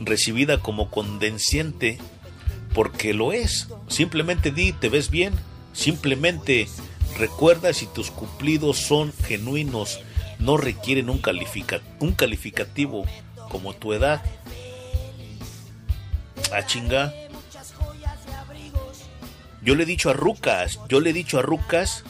[0.00, 1.98] recibida como condenciente,
[2.72, 3.68] porque lo es.
[3.88, 5.34] Simplemente di, te ves bien.
[5.74, 6.68] Simplemente
[7.18, 10.00] recuerda si tus cumplidos son genuinos,
[10.38, 13.04] no requieren un, califica- un calificativo
[13.50, 14.22] como tu edad.
[16.54, 17.12] A chinga.
[19.62, 22.04] Yo le he dicho a Rucas, yo le he dicho a Rucas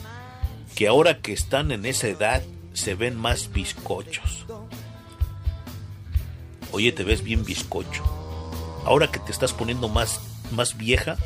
[0.75, 2.43] que ahora que están en esa edad
[2.73, 4.45] se ven más bizcochos.
[6.73, 8.03] Oye, te ves bien bizcocho.
[8.85, 11.17] Ahora que te estás poniendo más, más vieja,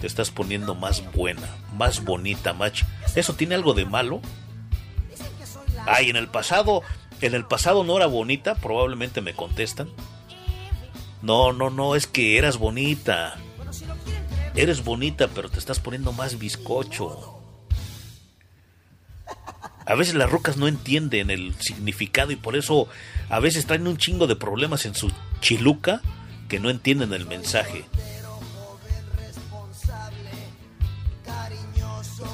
[0.00, 1.46] te estás poniendo más buena,
[1.76, 2.72] más bonita, más...
[2.72, 4.22] ch- ¿Eso tiene algo de malo?
[5.86, 6.82] Ay, en el pasado,
[7.20, 9.90] en el pasado no era bonita, probablemente me contestan.
[11.22, 13.36] No, no, no, es que eras bonita.
[14.54, 17.36] Eres bonita, pero te estás poniendo más bizcocho.
[19.86, 22.88] A veces las rocas no entienden el significado y por eso
[23.28, 26.00] a veces traen un chingo de problemas en su chiluca
[26.48, 27.84] que no entienden el mensaje.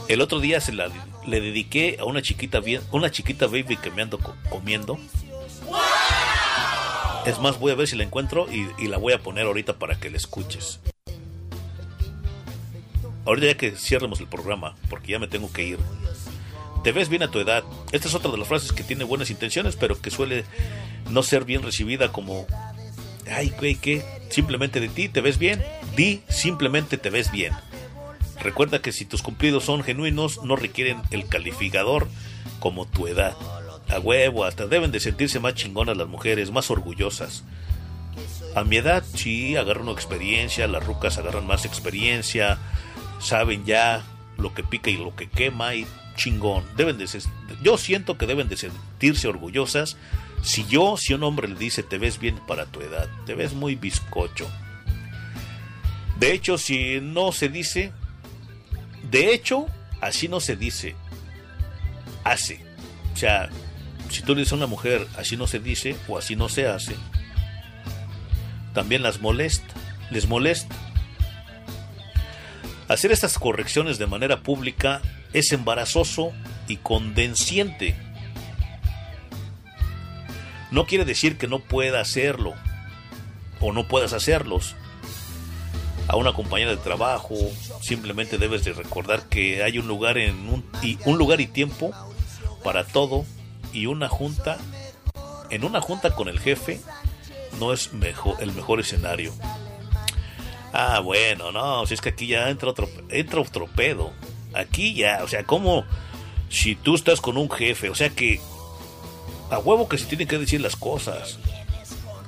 [0.08, 0.88] El otro día se la
[1.26, 2.60] le dediqué a una chiquita
[2.92, 4.98] una chiquita baby que me ando co- comiendo.
[7.26, 9.98] Es más, voy a ver si la encuentro y, la voy a poner ahorita para
[9.98, 10.78] que la escuches.
[13.24, 15.78] Ahorita ya que cierremos el programa, porque ya me tengo que ir.
[16.84, 17.64] Te ves bien a tu edad.
[17.90, 20.44] Esta es otra de las frases que tiene buenas intenciones, pero que suele
[21.10, 22.46] no ser bien recibida como,
[23.28, 24.04] ay, güey, ¿qué?
[24.30, 25.64] Simplemente de ti te ves bien.
[25.96, 27.52] Di, simplemente te ves bien.
[28.38, 32.06] Recuerda que si tus cumplidos son genuinos, no requieren el calificador
[32.60, 33.36] como tu edad.
[33.88, 37.44] A huevo, hasta deben de sentirse más chingonas las mujeres, más orgullosas.
[38.54, 42.58] A mi edad, sí, agarran experiencia, las rucas agarran más experiencia,
[43.20, 44.04] saben ya
[44.38, 46.64] lo que pica y lo que quema y chingón.
[46.76, 47.06] Deben de
[47.62, 49.96] yo siento que deben de sentirse orgullosas
[50.42, 53.52] si yo, si un hombre le dice te ves bien para tu edad, te ves
[53.52, 54.48] muy bizcocho.
[56.18, 57.92] De hecho, si no se dice,
[59.10, 59.66] de hecho,
[60.00, 60.94] así no se dice,
[62.24, 62.64] hace.
[63.12, 63.50] O sea,
[64.10, 66.66] si tú le dices a una mujer así no se dice o así no se
[66.66, 66.96] hace,
[68.74, 69.72] también las molesta,
[70.10, 70.74] les molesta.
[72.88, 75.00] Hacer estas correcciones de manera pública
[75.32, 76.32] es embarazoso
[76.68, 77.96] y condenciente.
[80.70, 82.54] No quiere decir que no pueda hacerlo
[83.60, 84.76] o no puedas hacerlos.
[86.08, 87.34] A una compañera de trabajo
[87.80, 91.92] simplemente debes de recordar que hay un lugar en un, y un lugar y tiempo
[92.62, 93.24] para todo
[93.72, 94.58] y una junta
[95.50, 96.80] en una junta con el jefe
[97.58, 99.32] no es mejor el mejor escenario.
[100.72, 104.12] Ah, bueno, no, si es que aquí ya entra otro, entra otro pedo.
[104.54, 105.84] Aquí ya, o sea, como
[106.48, 108.40] si tú estás con un jefe, o sea que
[109.50, 111.38] a huevo que se tienen que decir las cosas.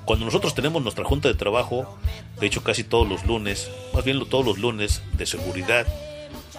[0.04, 1.98] Cuando nosotros tenemos nuestra junta de trabajo,
[2.40, 5.86] de hecho casi todos los lunes, más bien todos los lunes de seguridad,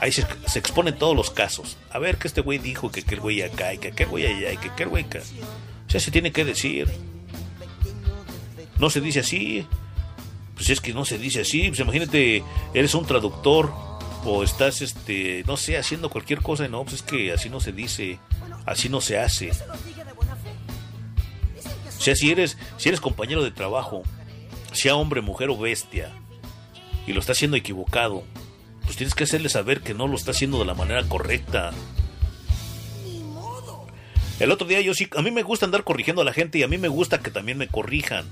[0.01, 1.77] ahí se, se exponen todos los casos.
[1.89, 4.53] A ver que este güey dijo que aquel güey acá y que aquel güey allá
[4.53, 5.19] y que aquel güey acá.
[5.87, 6.89] O sea, se tiene que decir.
[8.77, 9.67] No se dice así,
[10.59, 13.73] pues es que no se dice así, pues imagínate, eres un traductor
[14.25, 17.71] o estás, este, no sé, haciendo cualquier cosa, no, pues es que así no se
[17.71, 18.19] dice,
[18.65, 19.51] así no se hace.
[21.97, 24.03] O sea, si eres, si eres compañero de trabajo,
[24.71, 26.11] sea hombre, mujer o bestia,
[27.07, 28.23] y lo está haciendo equivocado,
[28.89, 31.69] pues tienes que hacerle saber que no lo está haciendo de la manera correcta.
[34.39, 36.63] El otro día yo sí, a mí me gusta andar corrigiendo a la gente y
[36.63, 38.25] a mí me gusta que también me corrijan.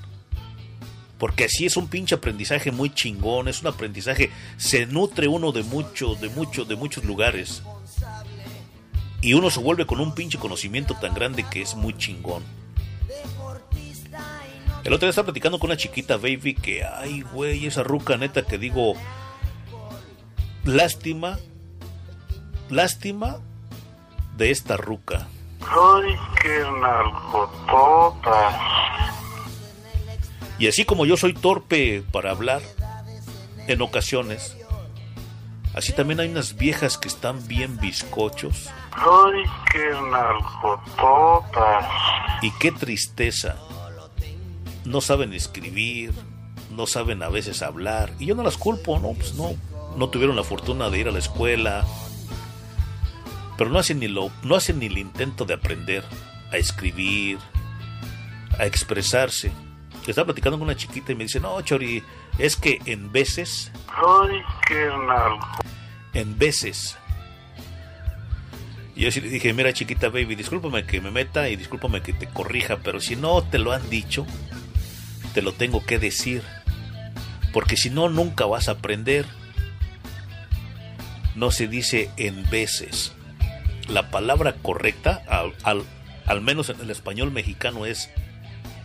[1.20, 5.62] Porque así es un pinche aprendizaje muy chingón, es un aprendizaje, se nutre uno de
[5.62, 7.62] mucho, de mucho, de muchos lugares.
[9.22, 12.42] Y uno se vuelve con un pinche conocimiento tan grande que es muy chingón.
[14.84, 18.42] El otro día estaba platicando con una chiquita baby que, ay, güey, esa ruca neta
[18.42, 18.96] que digo,
[20.68, 21.40] lástima,
[22.70, 23.38] lástima
[24.36, 25.28] de esta ruca.
[30.60, 32.62] Y así como yo soy torpe para hablar,
[33.68, 34.58] en ocasiones,
[35.74, 38.70] así también hay unas viejas que están bien bizcochos.
[42.42, 43.56] Y qué tristeza.
[44.84, 46.14] No saben escribir,
[46.72, 48.12] no saben a veces hablar.
[48.20, 49.56] Y yo no las culpo, no, pues no,
[49.98, 51.86] no tuvieron la fortuna de ir a la escuela.
[53.58, 56.04] Pero no hacen ni lo, no hacen ni el intento de aprender
[56.52, 57.40] a escribir,
[58.60, 59.52] a expresarse.
[60.06, 62.02] Estaba platicando con una chiquita y me dice, no, Chori,
[62.38, 64.90] es que en veces, Ay, qué
[66.14, 66.98] en veces.
[68.96, 72.14] Y yo sí le dije, mira chiquita baby, discúlpame que me meta y discúlpame que
[72.14, 74.26] te corrija, pero si no te lo han dicho,
[75.34, 76.42] te lo tengo que decir.
[77.52, 79.26] Porque si no, nunca vas a aprender.
[81.38, 83.14] No se dice en veces.
[83.88, 85.54] La palabra correcta, al,
[86.26, 88.10] al, menos en el español mexicano, es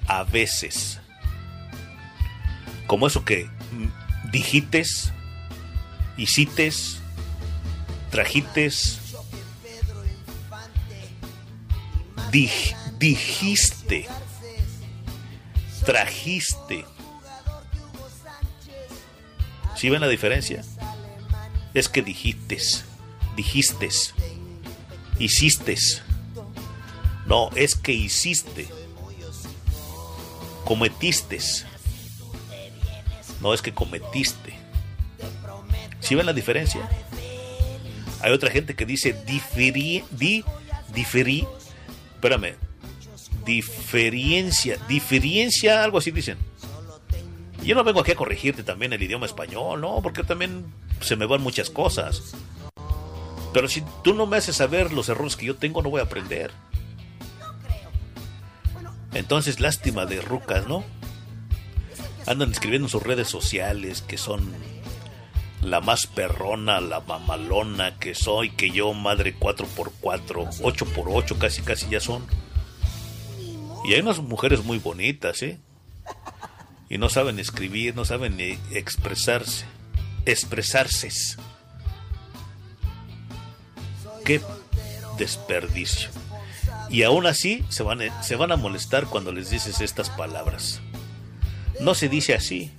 [0.07, 1.01] a veces.
[2.87, 3.49] Como eso que
[4.31, 5.13] dijites,
[6.19, 7.01] hicites,
[8.11, 9.01] trajites,
[12.31, 14.07] dij- dijiste,
[15.87, 16.85] trajiste.
[19.75, 20.63] ¿Sí ven la diferencia?
[21.75, 22.85] Es que dijites,
[23.37, 24.15] dijistes,
[25.19, 26.03] hicistes.
[27.27, 28.69] No, es que hiciste.
[30.65, 31.67] Cometistes.
[33.41, 34.55] No es que cometiste.
[36.01, 36.89] ¿Sí ven la diferencia?
[38.21, 40.45] Hay otra gente que dice diferi, di,
[40.95, 41.47] diferi,
[42.15, 42.55] espérame,
[43.45, 46.39] diferencia, diferencia, algo así dicen.
[47.65, 50.67] Yo no vengo aquí a corregirte también el idioma español, no, porque también
[51.01, 52.35] se me van muchas cosas.
[53.53, 56.05] Pero si tú no me haces saber los errores que yo tengo, no voy a
[56.05, 56.51] aprender.
[59.15, 60.85] Entonces, lástima de rucas, ¿no?
[62.27, 64.53] Andan escribiendo en sus redes sociales que son
[65.61, 72.01] la más perrona, la mamalona que soy, que yo, madre 4x4, 8x8, casi casi ya
[72.01, 72.25] son.
[73.85, 75.59] Y hay unas mujeres muy bonitas, ¿eh?
[76.89, 78.39] Y no saben escribir, no saben
[78.71, 79.65] expresarse.
[80.27, 81.09] Expresarse.
[84.25, 84.41] Qué
[85.19, 86.11] desperdicio.
[86.91, 90.81] Y aún así se van, a, se van a molestar cuando les dices estas palabras.
[91.81, 92.71] No se dice así.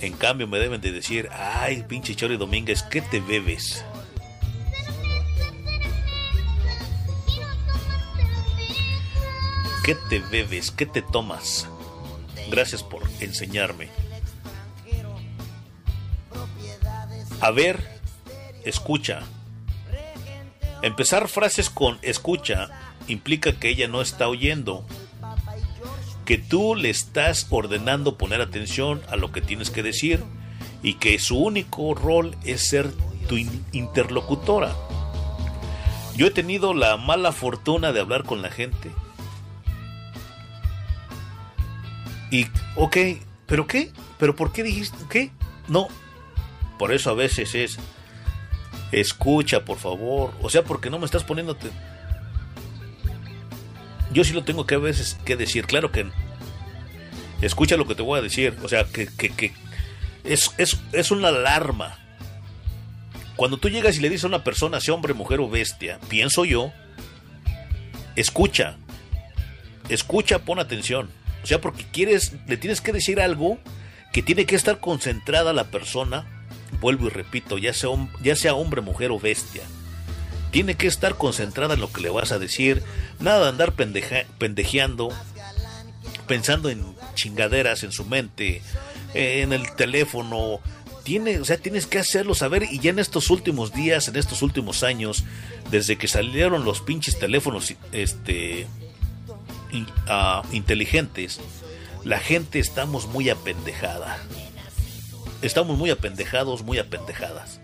[0.00, 3.84] En cambio me deben de decir, ay, pinche Chori Domínguez, ¿qué te bebes?
[9.84, 10.70] ¿Qué te bebes?
[10.70, 11.66] ¿Qué te tomas?
[12.50, 13.88] Gracias por enseñarme.
[17.40, 17.80] A ver,
[18.64, 19.20] escucha.
[20.82, 22.68] Empezar frases con escucha
[23.06, 24.84] implica que ella no está oyendo,
[26.24, 30.22] que tú le estás ordenando poner atención a lo que tienes que decir
[30.82, 32.92] y que su único rol es ser
[33.28, 34.74] tu in- interlocutora.
[36.16, 38.90] Yo he tenido la mala fortuna de hablar con la gente.
[42.30, 42.46] Y,
[42.76, 42.96] ok,
[43.46, 43.90] ¿pero qué?
[44.18, 45.30] ¿Pero por qué dijiste qué?
[45.68, 45.88] No.
[46.80, 47.76] Por eso a veces es,
[48.90, 50.32] escucha, por favor.
[50.40, 51.68] O sea, porque no me estás poniéndote.
[54.10, 55.66] Yo sí lo tengo que a veces que decir.
[55.66, 56.06] Claro que
[57.42, 58.56] escucha lo que te voy a decir.
[58.62, 59.52] O sea, que, que,
[60.24, 61.98] es, es, es una alarma.
[63.36, 66.46] Cuando tú llegas y le dices a una persona, sea hombre, mujer o bestia, pienso
[66.46, 66.72] yo,
[68.16, 68.78] escucha.
[69.90, 71.10] Escucha, pon atención.
[71.42, 73.58] O sea, porque quieres, le tienes que decir algo
[74.14, 76.39] que tiene que estar concentrada la persona.
[76.80, 77.90] Vuelvo y repito, ya sea,
[78.22, 79.62] ya sea hombre, mujer o bestia.
[80.50, 82.82] Tiene que estar concentrada en lo que le vas a decir.
[83.20, 85.10] Nada de andar pendeja- pendejeando,
[86.26, 86.84] pensando en
[87.14, 88.62] chingaderas en su mente,
[89.14, 90.60] en el teléfono.
[91.04, 92.64] Tiene, o sea, tienes que hacerlo saber.
[92.70, 95.24] Y ya en estos últimos días, en estos últimos años,
[95.70, 98.66] desde que salieron los pinches teléfonos este,
[100.08, 101.40] ah, inteligentes,
[102.04, 104.18] la gente estamos muy apendejada.
[105.42, 107.60] Estamos muy apendejados, muy apendejadas.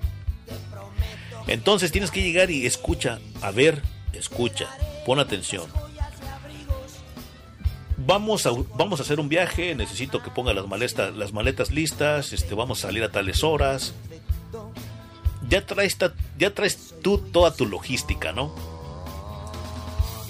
[1.47, 3.83] Entonces tienes que llegar y escucha, a ver,
[4.13, 4.67] escucha,
[5.05, 5.65] pon atención.
[7.99, 12.33] Vamos a, vamos a hacer un viaje, necesito que ponga las maletas, las maletas listas,
[12.33, 13.95] este, vamos a salir a tales horas.
[15.49, 15.97] Ya traes,
[16.39, 18.55] ya traes tú toda tu logística, ¿no?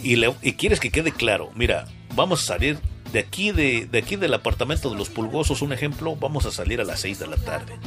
[0.02, 2.78] Y, le- y quieres que quede claro, mira, vamos a salir
[3.12, 6.81] de aquí, de, de aquí del apartamento de los pulgosos, un ejemplo, vamos a salir
[6.81, 7.78] a las 6 de la tarde.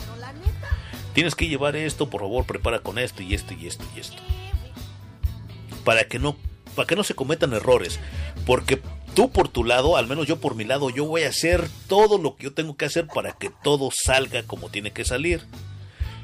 [1.13, 4.21] Tienes que llevar esto, por favor, prepara con esto y esto y esto y esto.
[5.83, 6.35] Para que no,
[6.75, 7.99] para que no se cometan errores.
[8.45, 8.81] Porque
[9.15, 12.17] tú por tu lado, al menos yo por mi lado, yo voy a hacer todo
[12.17, 15.45] lo que yo tengo que hacer para que todo salga como tiene que salir.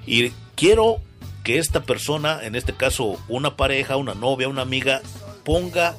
[0.05, 1.01] Y quiero
[1.43, 5.01] que esta persona, en este caso una pareja, una novia, una amiga,
[5.43, 5.95] ponga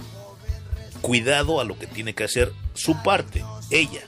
[1.03, 4.03] cuidado a lo que tiene que hacer su parte, ella.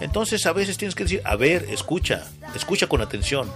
[0.00, 3.50] Entonces a veces tienes que decir, a ver, escucha, escucha con atención.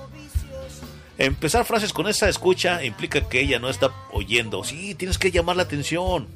[1.16, 4.65] Empezar frases con esa escucha implica que ella no está oyendo.
[4.65, 6.28] Sí, tienes que llamar la atención.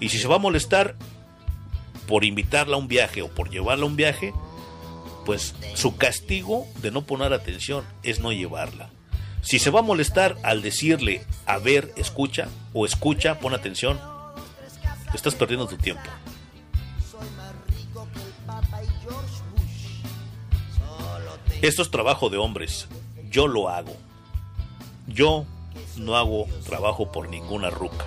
[0.00, 0.96] Y si se va a molestar
[2.06, 4.32] por invitarla a un viaje o por llevarla a un viaje,
[5.24, 8.90] pues su castigo de no poner atención es no llevarla.
[9.42, 14.00] Si se va a molestar al decirle, a ver, escucha, o escucha, pon atención,
[15.14, 16.02] estás perdiendo tu tiempo.
[21.62, 22.88] Esto es trabajo de hombres.
[23.28, 23.94] Yo lo hago.
[25.06, 25.44] Yo
[25.96, 28.06] no hago trabajo por ninguna ruca.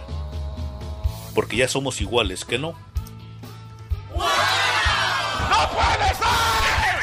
[1.36, 2.72] Porque ya somos iguales, ¿que no?
[4.10, 4.26] ¡No
[5.70, 6.98] puede ser!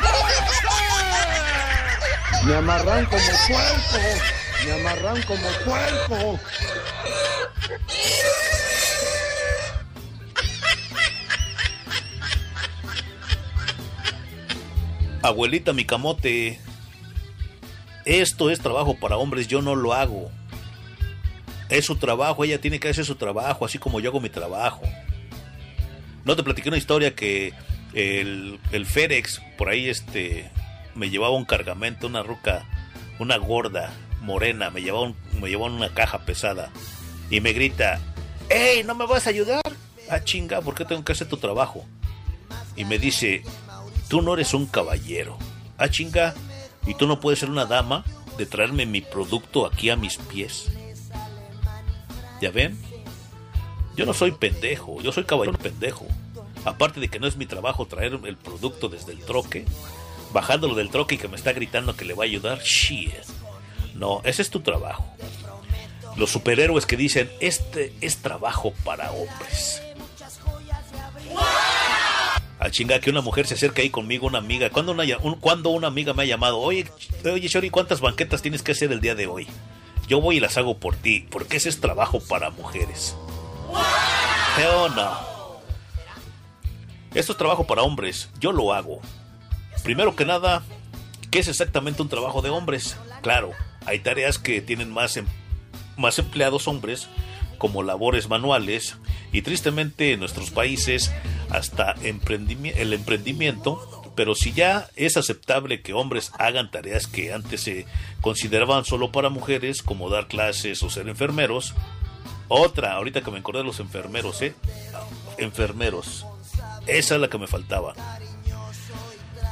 [0.00, 0.54] ¡No puede ser!
[2.46, 3.98] Me amarran como cuerpo,
[4.64, 6.38] me amarran como cuerpo.
[15.28, 16.58] Abuelita mi camote,
[18.04, 20.30] esto es trabajo para hombres, yo no lo hago.
[21.70, 24.82] Es su trabajo, ella tiene que hacer su trabajo, así como yo hago mi trabajo.
[26.26, 27.54] No te platiqué una historia que
[27.94, 30.50] el, el FedEx, por ahí este,
[30.94, 32.66] me llevaba un cargamento, una ruca,
[33.18, 36.70] una gorda, morena, me llevaba, un- me llevaba una caja pesada
[37.30, 37.98] y me grita,
[38.50, 39.62] ¡Ey, no me vas a ayudar!
[40.10, 41.86] Ah, chinga, ¿por qué tengo que hacer tu trabajo?
[42.76, 43.42] Y me dice,
[44.08, 45.38] tú no eres un caballero.
[45.78, 46.34] Ah, chinga,
[46.86, 48.04] y tú no puedes ser una dama
[48.36, 50.70] de traerme mi producto aquí a mis pies.
[52.40, 52.78] ¿Ya ven?
[53.96, 56.06] Yo no soy pendejo, yo soy caballero pendejo.
[56.64, 59.64] Aparte de que no es mi trabajo traer el producto desde el troque,
[60.32, 63.12] bajándolo del troque y que me está gritando que le va a ayudar, shit.
[63.94, 65.04] No, ese es tu trabajo.
[66.16, 69.82] Los superhéroes que dicen, este es trabajo para hombres.
[72.64, 74.70] A chinga que una mujer se acerca ahí conmigo, una amiga.
[74.70, 75.04] Cuando una,
[75.38, 76.86] cuando una amiga me ha llamado, oye,
[77.30, 79.46] oye, Shori, ¿cuántas banquetas tienes que hacer el día de hoy?
[80.08, 83.16] Yo voy y las hago por ti, porque ese es trabajo para mujeres.
[84.56, 85.34] Hell no.
[87.12, 89.00] Esto es trabajo para hombres, yo lo hago.
[89.82, 90.62] Primero que nada,
[91.30, 92.96] ¿qué es exactamente un trabajo de hombres?
[93.20, 93.50] Claro,
[93.84, 95.26] hay tareas que tienen más, em-
[95.98, 97.08] más empleados hombres,
[97.58, 98.96] como labores manuales,
[99.32, 101.12] y tristemente en nuestros países
[101.50, 107.86] hasta el emprendimiento, pero si ya es aceptable que hombres hagan tareas que antes se
[108.20, 111.74] consideraban solo para mujeres, como dar clases o ser enfermeros,
[112.48, 114.54] otra, ahorita que me acordé de los enfermeros, ¿eh?
[115.38, 116.26] Enfermeros.
[116.86, 117.94] Esa es la que me faltaba.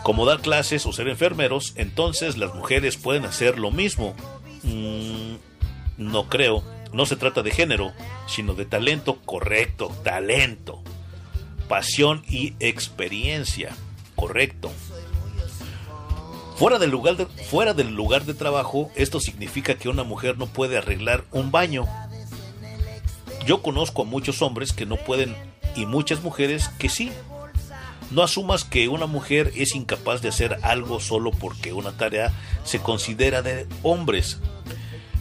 [0.03, 4.15] Como dar clases o ser enfermeros, entonces las mujeres pueden hacer lo mismo.
[4.63, 5.37] Mm,
[5.97, 6.63] no creo.
[6.93, 7.93] No se trata de género,
[8.27, 9.91] sino de talento correcto.
[10.05, 10.83] Talento.
[11.69, 13.75] Pasión y experiencia.
[14.15, 14.71] Correcto.
[16.57, 20.47] Fuera del, lugar de, fuera del lugar de trabajo, esto significa que una mujer no
[20.47, 21.87] puede arreglar un baño.
[23.47, 25.35] Yo conozco a muchos hombres que no pueden
[25.75, 27.11] y muchas mujeres que sí.
[28.11, 32.79] No asumas que una mujer es incapaz de hacer algo solo porque una tarea se
[32.79, 34.39] considera de hombres.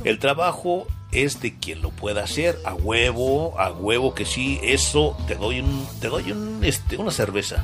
[0.03, 5.17] El trabajo es de quien lo pueda hacer, a huevo, a huevo que sí, eso
[5.27, 7.63] te doy un, te doy un, este, una cerveza.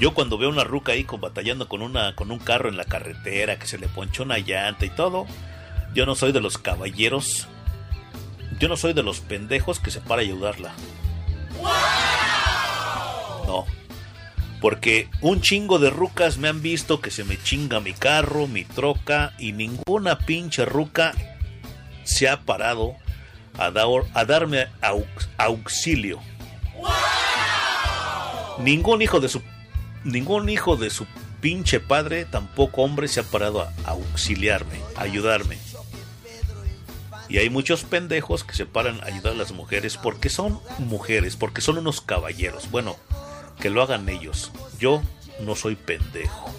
[0.00, 2.84] Yo cuando veo una ruca ahí con, batallando con una con un carro en la
[2.84, 5.26] carretera que se le ponchó una llanta y todo,
[5.92, 7.48] yo no soy de los caballeros.
[8.60, 10.72] Yo no soy de los pendejos que se para a ayudarla.
[13.46, 13.66] No.
[14.60, 18.64] Porque un chingo de rucas me han visto que se me chinga mi carro, mi
[18.64, 21.14] troca y ninguna pinche ruca
[22.02, 22.96] se ha parado
[23.56, 25.06] a, dar, a darme aux,
[25.36, 26.20] auxilio.
[28.58, 29.42] Ningún hijo de su
[30.04, 31.06] ningún hijo de su
[31.40, 35.58] pinche padre, tampoco hombre se ha parado a, a auxiliarme, a ayudarme.
[37.28, 41.36] Y hay muchos pendejos que se paran a ayudar a las mujeres porque son mujeres,
[41.36, 42.70] porque son unos caballeros.
[42.70, 42.96] Bueno,
[43.60, 44.52] que lo hagan ellos.
[44.78, 45.02] Yo
[45.40, 46.52] no soy pendejo.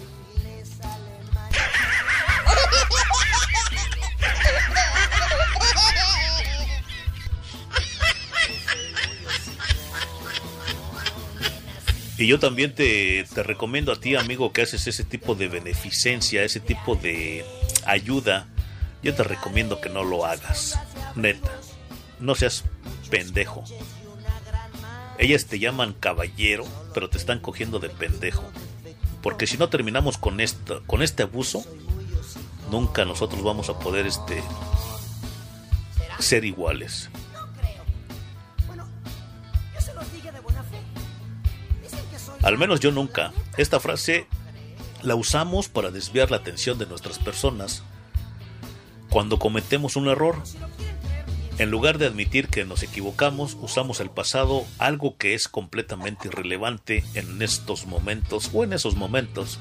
[12.18, 16.42] Y yo también te, te, recomiendo a ti, amigo, que haces ese tipo de beneficencia,
[16.42, 17.46] ese tipo de
[17.86, 18.46] ayuda.
[19.02, 20.78] Yo te recomiendo que no lo hagas.
[21.14, 21.50] Neta.
[22.18, 22.64] No seas
[23.08, 23.64] pendejo.
[25.20, 28.42] Ellas te llaman caballero, pero te están cogiendo de pendejo.
[29.22, 31.62] Porque si no terminamos con esto, con este abuso,
[32.70, 34.42] nunca nosotros vamos a poder este
[36.20, 37.10] ser iguales.
[42.42, 43.34] Al menos yo nunca.
[43.58, 44.26] Esta frase
[45.02, 47.82] la usamos para desviar la atención de nuestras personas
[49.10, 50.42] cuando cometemos un error.
[51.60, 57.04] En lugar de admitir que nos equivocamos, usamos el pasado, algo que es completamente irrelevante
[57.12, 59.58] en estos momentos o en esos momentos.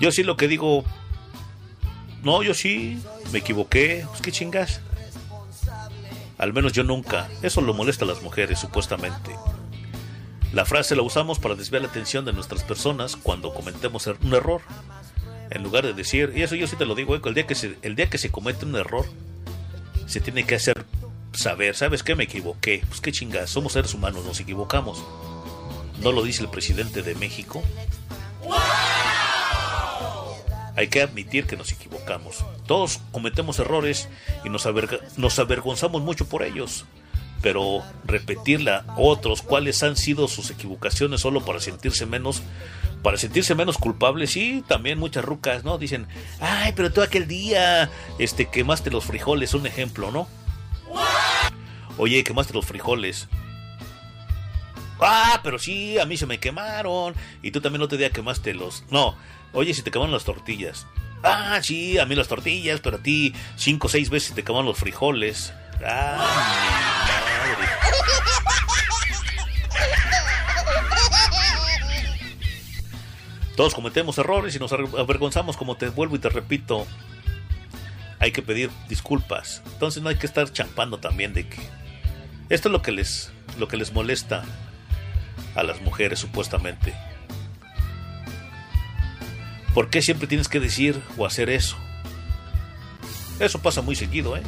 [0.00, 0.84] Yo sí lo que digo,
[2.24, 4.80] no, yo sí, me equivoqué, pues qué chingas.
[6.36, 7.28] Al menos yo nunca.
[7.42, 9.30] Eso lo molesta a las mujeres, supuestamente.
[10.52, 14.34] La frase la usamos para desviar la atención de nuestras personas cuando cometemos er-, un
[14.34, 14.62] error.
[15.48, 17.78] En lugar de decir, y eso yo sí te lo digo, el día que se,
[17.82, 19.06] el día que se comete un error,
[20.06, 20.84] se tiene que hacer
[21.32, 22.14] saber, ¿sabes qué?
[22.14, 22.82] Me equivoqué.
[22.88, 25.04] Pues qué chingas, somos seres humanos, nos equivocamos.
[26.02, 27.62] ¿No lo dice el presidente de México?
[30.76, 32.44] Hay que admitir que nos equivocamos.
[32.66, 34.08] Todos cometemos errores
[34.44, 34.68] y nos,
[35.16, 36.84] nos avergonzamos mucho por ellos.
[37.42, 42.42] Pero repetirle a otros cuáles han sido sus equivocaciones solo para sentirse menos,
[43.06, 45.78] para sentirse menos culpables, y también muchas rucas, ¿no?
[45.78, 46.08] Dicen,
[46.40, 50.26] ay, pero tú aquel día, este, quemaste los frijoles, un ejemplo, ¿no?
[51.98, 53.28] Oye, quemaste los frijoles.
[54.98, 57.14] Ah, pero sí, a mí se me quemaron.
[57.42, 58.82] Y tú también te día quemaste los.
[58.90, 59.16] No,
[59.52, 60.88] oye, si te quemaron las tortillas.
[61.22, 64.66] Ah, sí, a mí las tortillas, pero a ti cinco o seis veces te quemaron
[64.66, 65.52] los frijoles.
[65.84, 67.25] Ah,
[73.56, 76.86] Todos cometemos errores y nos avergonzamos, como te vuelvo y te repito.
[78.18, 79.62] Hay que pedir disculpas.
[79.72, 81.60] Entonces no hay que estar champando también de que
[82.48, 84.44] esto es lo que les lo que les molesta
[85.54, 86.94] a las mujeres supuestamente.
[89.74, 91.76] ¿Por qué siempre tienes que decir o hacer eso?
[93.40, 94.42] Eso pasa muy seguido, ¿eh?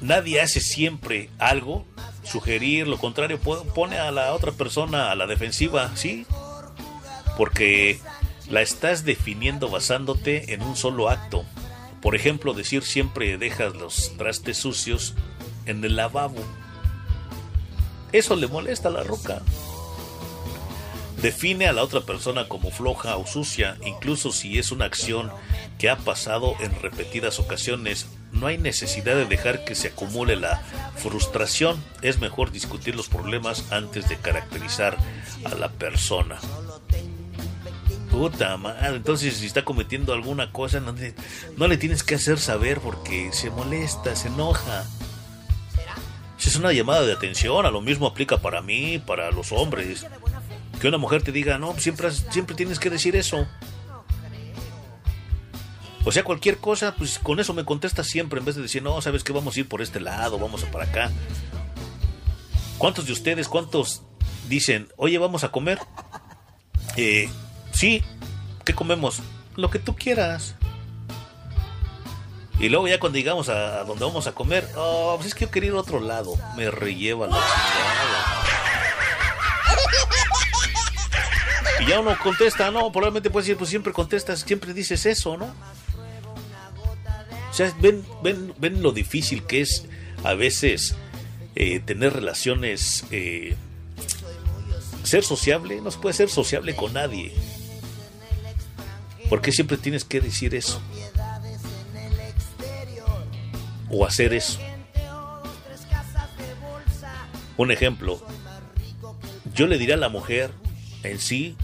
[0.00, 1.86] Nadie hace siempre algo,
[2.22, 6.26] sugerir lo contrario, pone a la otra persona a la defensiva, ¿sí?
[7.40, 7.98] Porque
[8.50, 11.46] la estás definiendo basándote en un solo acto.
[12.02, 15.14] Por ejemplo, decir siempre dejas los trastes sucios
[15.64, 16.44] en el lavabo.
[18.12, 19.40] Eso le molesta a la roca.
[21.22, 25.32] Define a la otra persona como floja o sucia, incluso si es una acción
[25.78, 28.06] que ha pasado en repetidas ocasiones.
[28.32, 30.62] No hay necesidad de dejar que se acumule la
[30.96, 31.82] frustración.
[32.02, 34.98] Es mejor discutir los problemas antes de caracterizar
[35.46, 36.38] a la persona.
[38.10, 40.94] Puta madre, entonces si está cometiendo alguna cosa, no,
[41.56, 44.84] no le tienes que hacer saber porque se molesta, se enoja.
[46.36, 50.06] Si es una llamada de atención, a lo mismo aplica para mí, para los hombres.
[50.80, 53.46] Que una mujer te diga, no, siempre, siempre tienes que decir eso.
[56.04, 59.00] O sea, cualquier cosa, pues con eso me contestas siempre, en vez de decir, no,
[59.02, 61.10] sabes que vamos a ir por este lado, vamos a para acá.
[62.78, 64.02] ¿Cuántos de ustedes, cuántos
[64.48, 65.78] dicen, oye, vamos a comer?
[66.96, 67.28] Eh,
[67.80, 68.04] sí,
[68.66, 69.20] ¿qué comemos?
[69.56, 70.54] Lo que tú quieras.
[72.58, 75.50] Y luego ya cuando llegamos a donde vamos a comer, oh, pues es que yo
[75.50, 76.34] quería ir a otro lado.
[76.58, 78.44] Me relleva la chingada.
[81.80, 85.46] Y ya uno contesta, no, probablemente puedes decir, pues siempre contestas, siempre dices eso, ¿no?
[85.46, 89.86] O sea, ven, ven, ven lo difícil que es
[90.22, 90.96] a veces
[91.54, 93.56] eh, tener relaciones, eh,
[95.02, 97.32] ser sociable, no se puede ser sociable con nadie.
[99.30, 100.82] ¿Por qué siempre tienes que decir eso?
[103.88, 104.58] O hacer eso.
[107.56, 108.20] Un ejemplo,
[109.54, 110.50] yo le diré a la mujer
[111.04, 111.56] en sí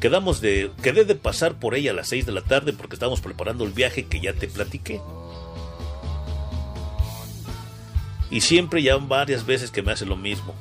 [0.00, 3.20] quedamos de quedé de pasar por ella a las 6 de la tarde porque estábamos
[3.20, 5.00] preparando el viaje que ya te platiqué.
[8.30, 10.54] Y siempre ya varias veces que me hace lo mismo.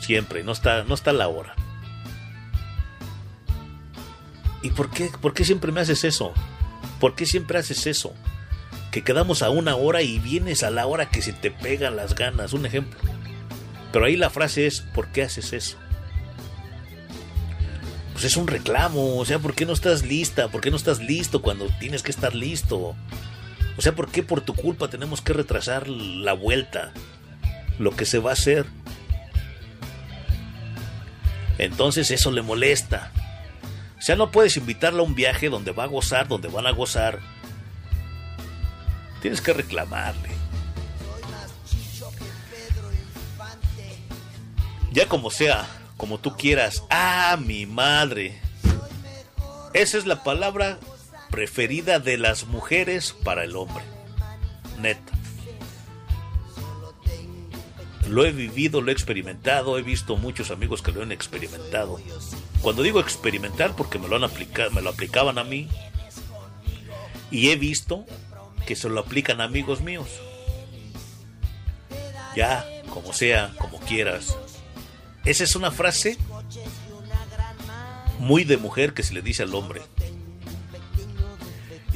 [0.00, 1.54] Siempre, no está no está la hora.
[4.66, 6.32] ¿Y por qué por qué siempre me haces eso?
[6.98, 8.12] ¿Por qué siempre haces eso?
[8.90, 12.16] Que quedamos a una hora y vienes a la hora que se te pegan las
[12.16, 12.98] ganas, un ejemplo.
[13.92, 15.76] Pero ahí la frase es, ¿por qué haces eso?
[18.12, 20.48] Pues es un reclamo, o sea, ¿por qué no estás lista?
[20.48, 22.96] ¿Por qué no estás listo cuando tienes que estar listo?
[23.76, 26.92] O sea, ¿por qué por tu culpa tenemos que retrasar la vuelta?
[27.78, 28.66] Lo que se va a hacer.
[31.56, 33.12] Entonces eso le molesta.
[33.98, 36.72] O sea, no puedes invitarla a un viaje donde va a gozar, donde van a
[36.72, 37.20] gozar.
[39.22, 40.28] Tienes que reclamarle.
[44.92, 45.66] Ya como sea,
[45.96, 46.82] como tú quieras.
[46.90, 48.40] Ah, mi madre.
[49.74, 50.78] Esa es la palabra
[51.30, 53.84] preferida de las mujeres para el hombre.
[54.80, 55.12] Neta.
[58.08, 62.00] Lo he vivido, lo he experimentado, he visto muchos amigos que lo han experimentado.
[62.62, 65.68] Cuando digo experimentar, porque me lo han aplicado, me lo aplicaban a mí.
[67.30, 68.04] Y he visto
[68.66, 70.08] que se lo aplican a amigos míos.
[72.36, 74.36] Ya, como sea, como quieras.
[75.24, 76.16] Esa es una frase
[78.18, 79.82] muy de mujer que se le dice al hombre.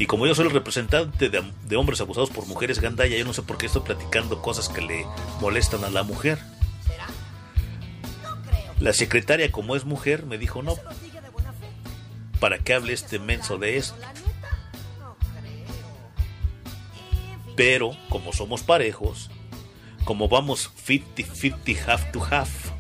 [0.01, 3.35] Y como yo soy el representante de, de, hombres abusados por mujeres gandaya, yo no
[3.35, 5.07] sé por qué estoy platicando cosas que le
[5.43, 6.39] molestan a la mujer.
[8.79, 10.77] La secretaria, como es mujer, me dijo, no,
[12.41, 13.95] ¿para qué hable este menso de esto?
[17.55, 19.31] Pero, como somos parejos,
[20.07, 22.71] como vamos 50-50, half to half,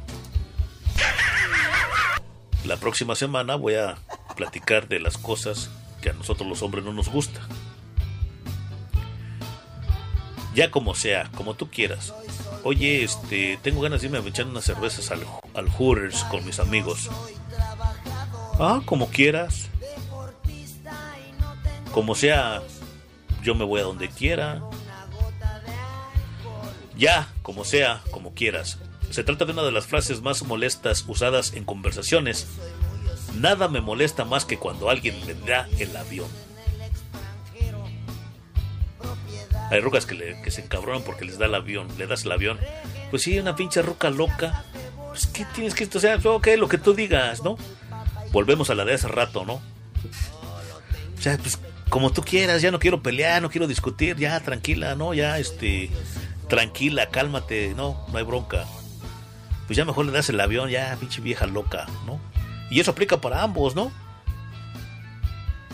[2.65, 3.99] la próxima semana voy a
[4.37, 7.41] platicar de las cosas que a nosotros los hombres no nos gusta.
[10.55, 12.13] Ya como sea, como tú quieras.
[12.65, 16.59] Oye, este, tengo ganas de irme a echar unas cervezas al, al Hooters con mis
[16.61, 17.09] amigos.
[18.59, 19.69] Ah, como quieras.
[21.93, 22.63] Como sea,
[23.43, 24.63] yo me voy a donde quiera.
[26.97, 28.79] Ya, como sea, como quieras.
[29.11, 32.47] Se trata de una de las frases más molestas usadas en conversaciones.
[33.37, 36.29] Nada me molesta más que cuando alguien da el avión.
[39.71, 42.33] Hay rucas que, le, que se encabronan porque les da el avión, le das el
[42.33, 42.59] avión.
[43.11, 44.65] Pues sí, una pinche ruca loca.
[45.09, 45.89] Pues ¿qué tienes que...
[45.95, 47.57] O sea, ok, lo que tú digas, ¿no?
[48.33, 49.55] Volvemos a la de hace rato, ¿no?
[51.17, 54.95] O sea, pues como tú quieras, ya no quiero pelear, no quiero discutir, ya tranquila,
[54.95, 55.13] ¿no?
[55.13, 55.91] Ya, este,
[56.49, 58.65] tranquila, cálmate, no, no hay bronca.
[59.67, 62.21] Pues ya mejor le das el avión, ya, pinche vieja loca, ¿no?
[62.71, 63.93] Y eso aplica para ambos, ¿no?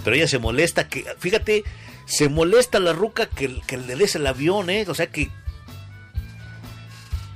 [0.02, 1.64] Pero ella se molesta que, fíjate,
[2.06, 4.86] se molesta la ruca que, que le des el avión, ¿eh?
[4.88, 5.30] O sea que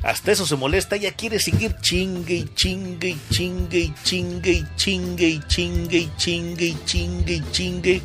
[0.03, 4.65] hasta eso se molesta, ella quiere seguir chingue y chingue y chingue y chingue y
[4.77, 8.03] chingue y chingue y chingue y chingue y chingue.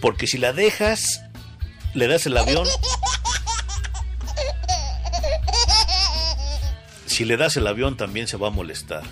[0.00, 1.20] Porque si la dejas,
[1.92, 2.66] le das el avión.
[7.06, 9.02] Si le das el avión también se va a molestar.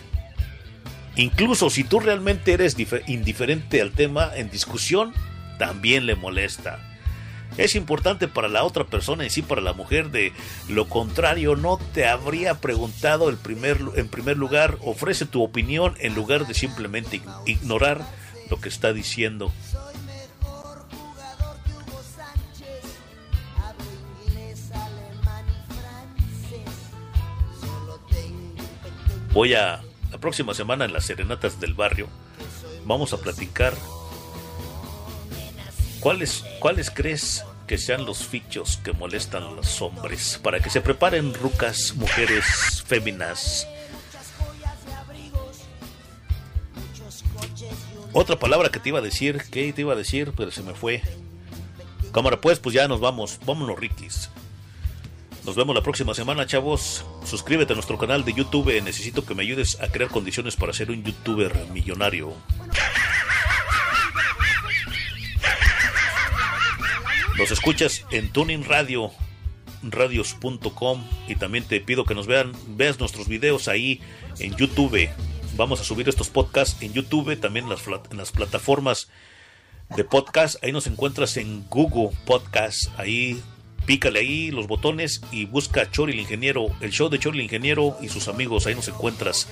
[1.17, 2.77] Incluso si tú realmente eres
[3.07, 5.13] indiferente al tema en discusión,
[5.59, 6.81] también le molesta.
[7.57, 10.33] Es importante para la otra persona y sí para la mujer de
[10.69, 16.17] lo contrario no te habría preguntado el primer, en primer lugar, ofrece tu opinión en
[16.17, 18.05] lugar de simplemente ignorar
[18.51, 19.53] lo que está diciendo.
[29.33, 29.81] Voy a
[30.25, 32.09] próxima semana en las serenatas del barrio
[32.87, 33.75] vamos a platicar
[36.01, 40.81] cuáles cuáles crees que sean los fichos que molestan a los hombres para que se
[40.81, 43.69] preparen rucas, mujeres, féminas.
[48.15, 50.73] Otra palabra que te iba a decir, que te iba a decir, pero se me
[50.73, 51.03] fue.
[52.13, 53.41] Cámara, pues, pues ya nos vamos.
[53.45, 54.31] Vámonos, Rikis.
[55.45, 57.05] Nos vemos la próxima semana, chavos.
[57.25, 58.81] Suscríbete a nuestro canal de YouTube.
[58.83, 62.33] Necesito que me ayudes a crear condiciones para ser un youtuber millonario.
[67.37, 69.11] Nos escuchas en Tuning Radio,
[69.83, 74.01] radios.com y también te pido que nos vean, veas nuestros videos ahí
[74.39, 75.11] en YouTube.
[75.57, 79.11] Vamos a subir estos podcasts en YouTube, también en las, en las plataformas
[79.95, 80.63] de podcast.
[80.65, 82.89] Ahí nos encuentras en Google Podcast.
[82.99, 83.43] Ahí
[83.87, 87.97] Pícale ahí los botones y busca Chori el Ingeniero, el show de Chori el Ingeniero
[88.01, 88.67] y sus amigos.
[88.67, 89.49] Ahí nos encuentras.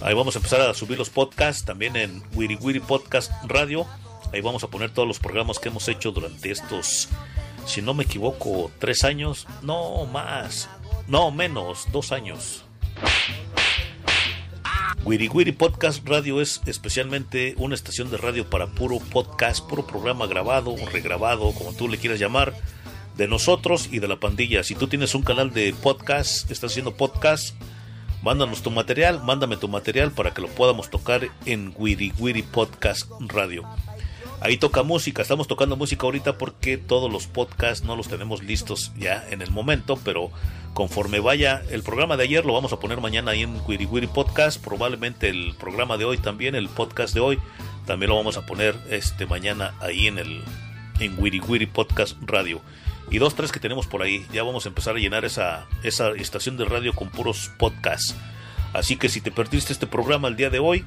[0.00, 3.86] Ahí vamos a empezar a subir los podcasts también en Wiri Wiri Podcast Radio.
[4.32, 7.08] Ahí vamos a poner todos los programas que hemos hecho durante estos,
[7.66, 9.46] si no me equivoco, tres años.
[9.62, 10.68] No más.
[11.06, 12.64] No menos, dos años.
[15.04, 20.26] Wiri Wiri Podcast Radio es especialmente una estación de radio para puro podcast, puro programa
[20.26, 22.54] grabado o regrabado, como tú le quieras llamar,
[23.18, 24.62] de nosotros y de la pandilla.
[24.62, 27.60] Si tú tienes un canal de podcast, estás haciendo podcast,
[28.22, 33.10] mándanos tu material, mándame tu material para que lo podamos tocar en Wiri Wiri Podcast
[33.26, 33.64] Radio.
[34.40, 38.92] Ahí toca música, estamos tocando música ahorita porque todos los podcasts no los tenemos listos
[38.96, 40.30] ya en el momento, pero
[40.72, 44.06] conforme vaya el programa de ayer lo vamos a poner mañana ahí en Wiri Wiri
[44.06, 47.38] Podcast, probablemente el programa de hoy también, el podcast de hoy,
[47.84, 50.40] también lo vamos a poner este mañana ahí en el
[51.00, 52.60] en Wiri Wiri Podcast Radio.
[53.10, 56.10] Y dos, tres que tenemos por ahí, ya vamos a empezar a llenar esa, esa
[56.10, 58.14] estación de radio con puros podcasts.
[58.74, 60.84] Así que si te perdiste este programa el día de hoy,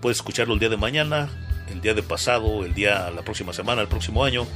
[0.00, 1.30] puedes escucharlo el día de mañana,
[1.70, 4.46] el día de pasado, el día la próxima semana, el próximo año.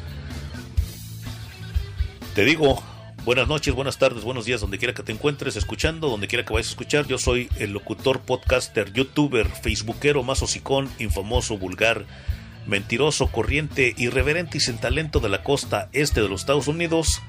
[2.35, 2.83] Te digo,
[3.25, 6.53] buenas noches, buenas tardes, buenos días, donde quiera que te encuentres escuchando, donde quiera que
[6.53, 7.07] vayas a escuchar.
[7.07, 12.07] Yo soy el locutor, podcaster, youtuber, facebookero, más hocicón, infamoso, vulgar,
[12.67, 17.21] mentiroso, corriente, irreverente y sin talento de la costa este de los Estados Unidos.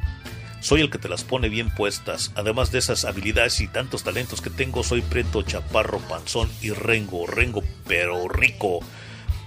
[0.59, 2.31] Soy el que te las pone bien puestas.
[2.35, 7.27] Además de esas habilidades y tantos talentos que tengo, soy preto, chaparro, panzón y rengo,
[7.27, 8.79] rengo pero rico.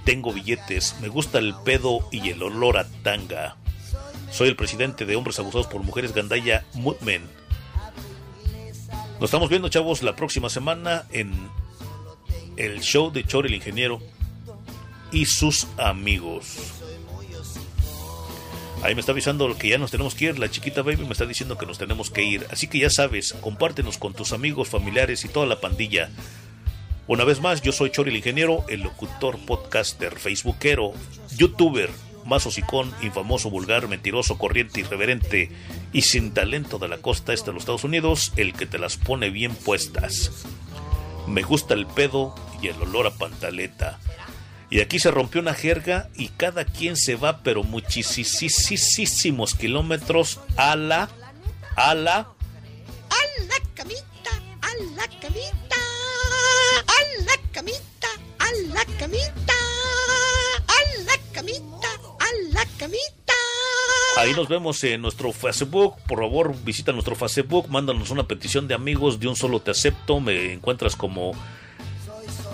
[0.05, 3.57] Tengo billetes, me gusta el pedo y el olor a tanga.
[4.31, 7.23] Soy el presidente de Hombres Abusados por Mujeres Gandaya Mutmen.
[9.15, 11.33] Nos estamos viendo, chavos, la próxima semana en
[12.57, 14.01] el show de Chor el Ingeniero
[15.13, 16.57] y sus amigos.
[18.83, 20.39] Ahí me está avisando que ya nos tenemos que ir.
[20.39, 22.47] La chiquita baby me está diciendo que nos tenemos que ir.
[22.51, 26.11] Así que ya sabes, compártenos con tus amigos, familiares y toda la pandilla.
[27.07, 30.93] Una vez más, yo soy Chori el Ingeniero, el locutor, podcaster, facebookero,
[31.37, 31.91] youtuber,
[32.25, 35.51] más hocicón, infamoso, vulgar, mentiroso, corriente, irreverente
[35.93, 38.97] y sin talento de la costa este de los Estados Unidos, el que te las
[38.97, 40.47] pone bien puestas.
[41.27, 43.99] Me gusta el pedo y el olor a pantaleta.
[44.71, 50.77] Y aquí se rompió una jerga y cada quien se va, pero muchísimos kilómetros a
[50.77, 51.11] la,
[51.75, 54.31] a la, a la camita,
[54.63, 55.77] a la camita,
[56.87, 58.07] a la camita,
[58.39, 59.57] a la camita,
[60.69, 61.89] a la camita,
[62.21, 63.35] a la camita.
[64.19, 65.97] Ahí nos vemos en nuestro Facebook.
[66.07, 67.69] Por favor, visita nuestro Facebook.
[67.69, 69.19] Mándanos una petición de amigos.
[69.19, 70.21] De un solo te acepto.
[70.21, 71.33] Me encuentras como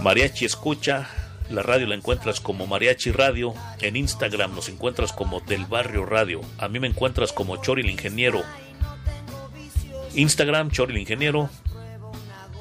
[0.01, 1.26] Mariachi Escucha.
[1.51, 3.55] La radio la encuentras como Mariachi Radio.
[3.81, 6.41] En Instagram nos encuentras como Del Barrio Radio.
[6.59, 8.43] A mí me encuentras como Chori el Ingeniero.
[10.15, 11.49] Instagram, Chori el Ingeniero.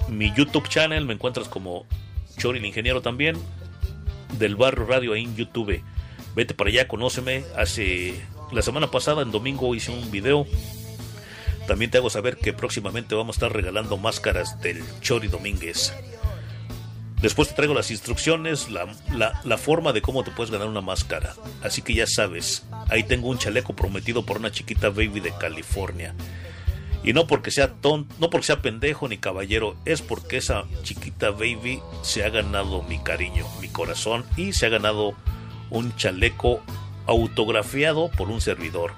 [0.08, 1.88] Mi YouTube channel me encuentras como
[2.38, 3.36] Chori el Ingeniero también.
[4.38, 5.82] Del Barrio Radio en YouTube.
[6.36, 7.44] Vete para allá, conóceme.
[7.58, 8.14] Hace
[8.52, 10.46] la semana pasada, en domingo, hice un video.
[11.68, 15.92] También te hago saber que próximamente vamos a estar regalando máscaras del Chori Domínguez.
[17.22, 18.88] Después te traigo las instrucciones, la,
[19.44, 21.34] la, forma de cómo te puedes ganar una máscara.
[21.64, 26.14] Así que ya sabes, ahí tengo un chaleco prometido por una chiquita baby de California.
[27.03, 31.30] Y no porque sea tonto, no porque sea pendejo ni caballero, es porque esa chiquita
[31.30, 35.14] baby se ha ganado mi cariño, mi corazón y se ha ganado
[35.69, 36.61] un chaleco
[37.06, 38.94] autografiado por un servidor.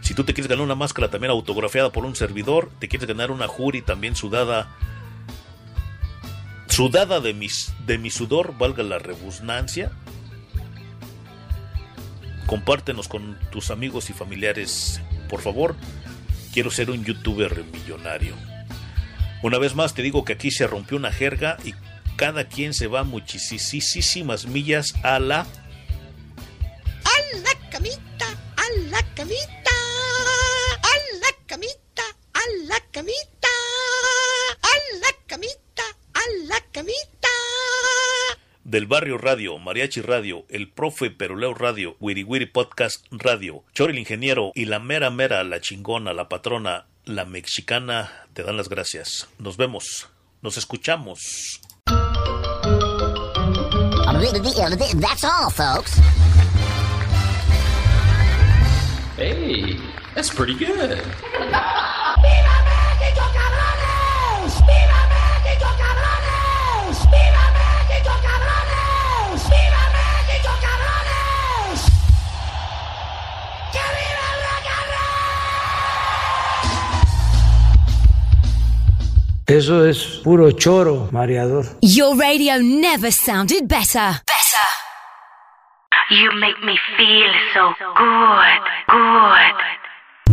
[0.00, 3.30] Si tú te quieres ganar una máscara también autografiada por un servidor, te quieres ganar
[3.30, 4.76] una jury también sudada
[6.76, 9.92] sudada de, mis, de mi sudor, valga la rebusnancia.
[12.44, 15.74] Compártenos con tus amigos y familiares, por favor.
[16.52, 18.34] Quiero ser un youtuber millonario.
[19.42, 21.72] Una vez más te digo que aquí se rompió una jerga y
[22.16, 25.40] cada quien se va muchísimas millas a la...
[25.40, 29.72] A la camita, a la camita,
[30.82, 32.02] a la camita,
[32.34, 33.35] a la camita,
[36.46, 37.28] la camita.
[38.64, 43.98] Del Barrio Radio, Mariachi Radio, El Profe Peruleo Radio, Wiri Wiri Podcast Radio, Chori el
[44.00, 49.28] Ingeniero y la mera mera, la chingona, la patrona, la mexicana, te dan las gracias.
[49.38, 50.08] Nos vemos,
[50.42, 51.60] nos escuchamos.
[55.00, 56.00] That's all, folks.
[59.16, 59.78] Hey,
[60.14, 61.00] that's pretty good.
[79.46, 81.64] Eso es puro choro, mareador.
[81.80, 84.20] Your radio never sounded better.
[84.26, 84.66] Better.
[86.10, 89.54] You make me feel so good, good.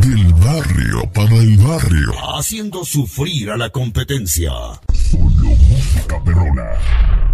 [0.01, 2.11] Del barrio para el barrio.
[2.35, 4.51] Haciendo sufrir a la competencia.
[4.91, 7.32] Solo música perrona.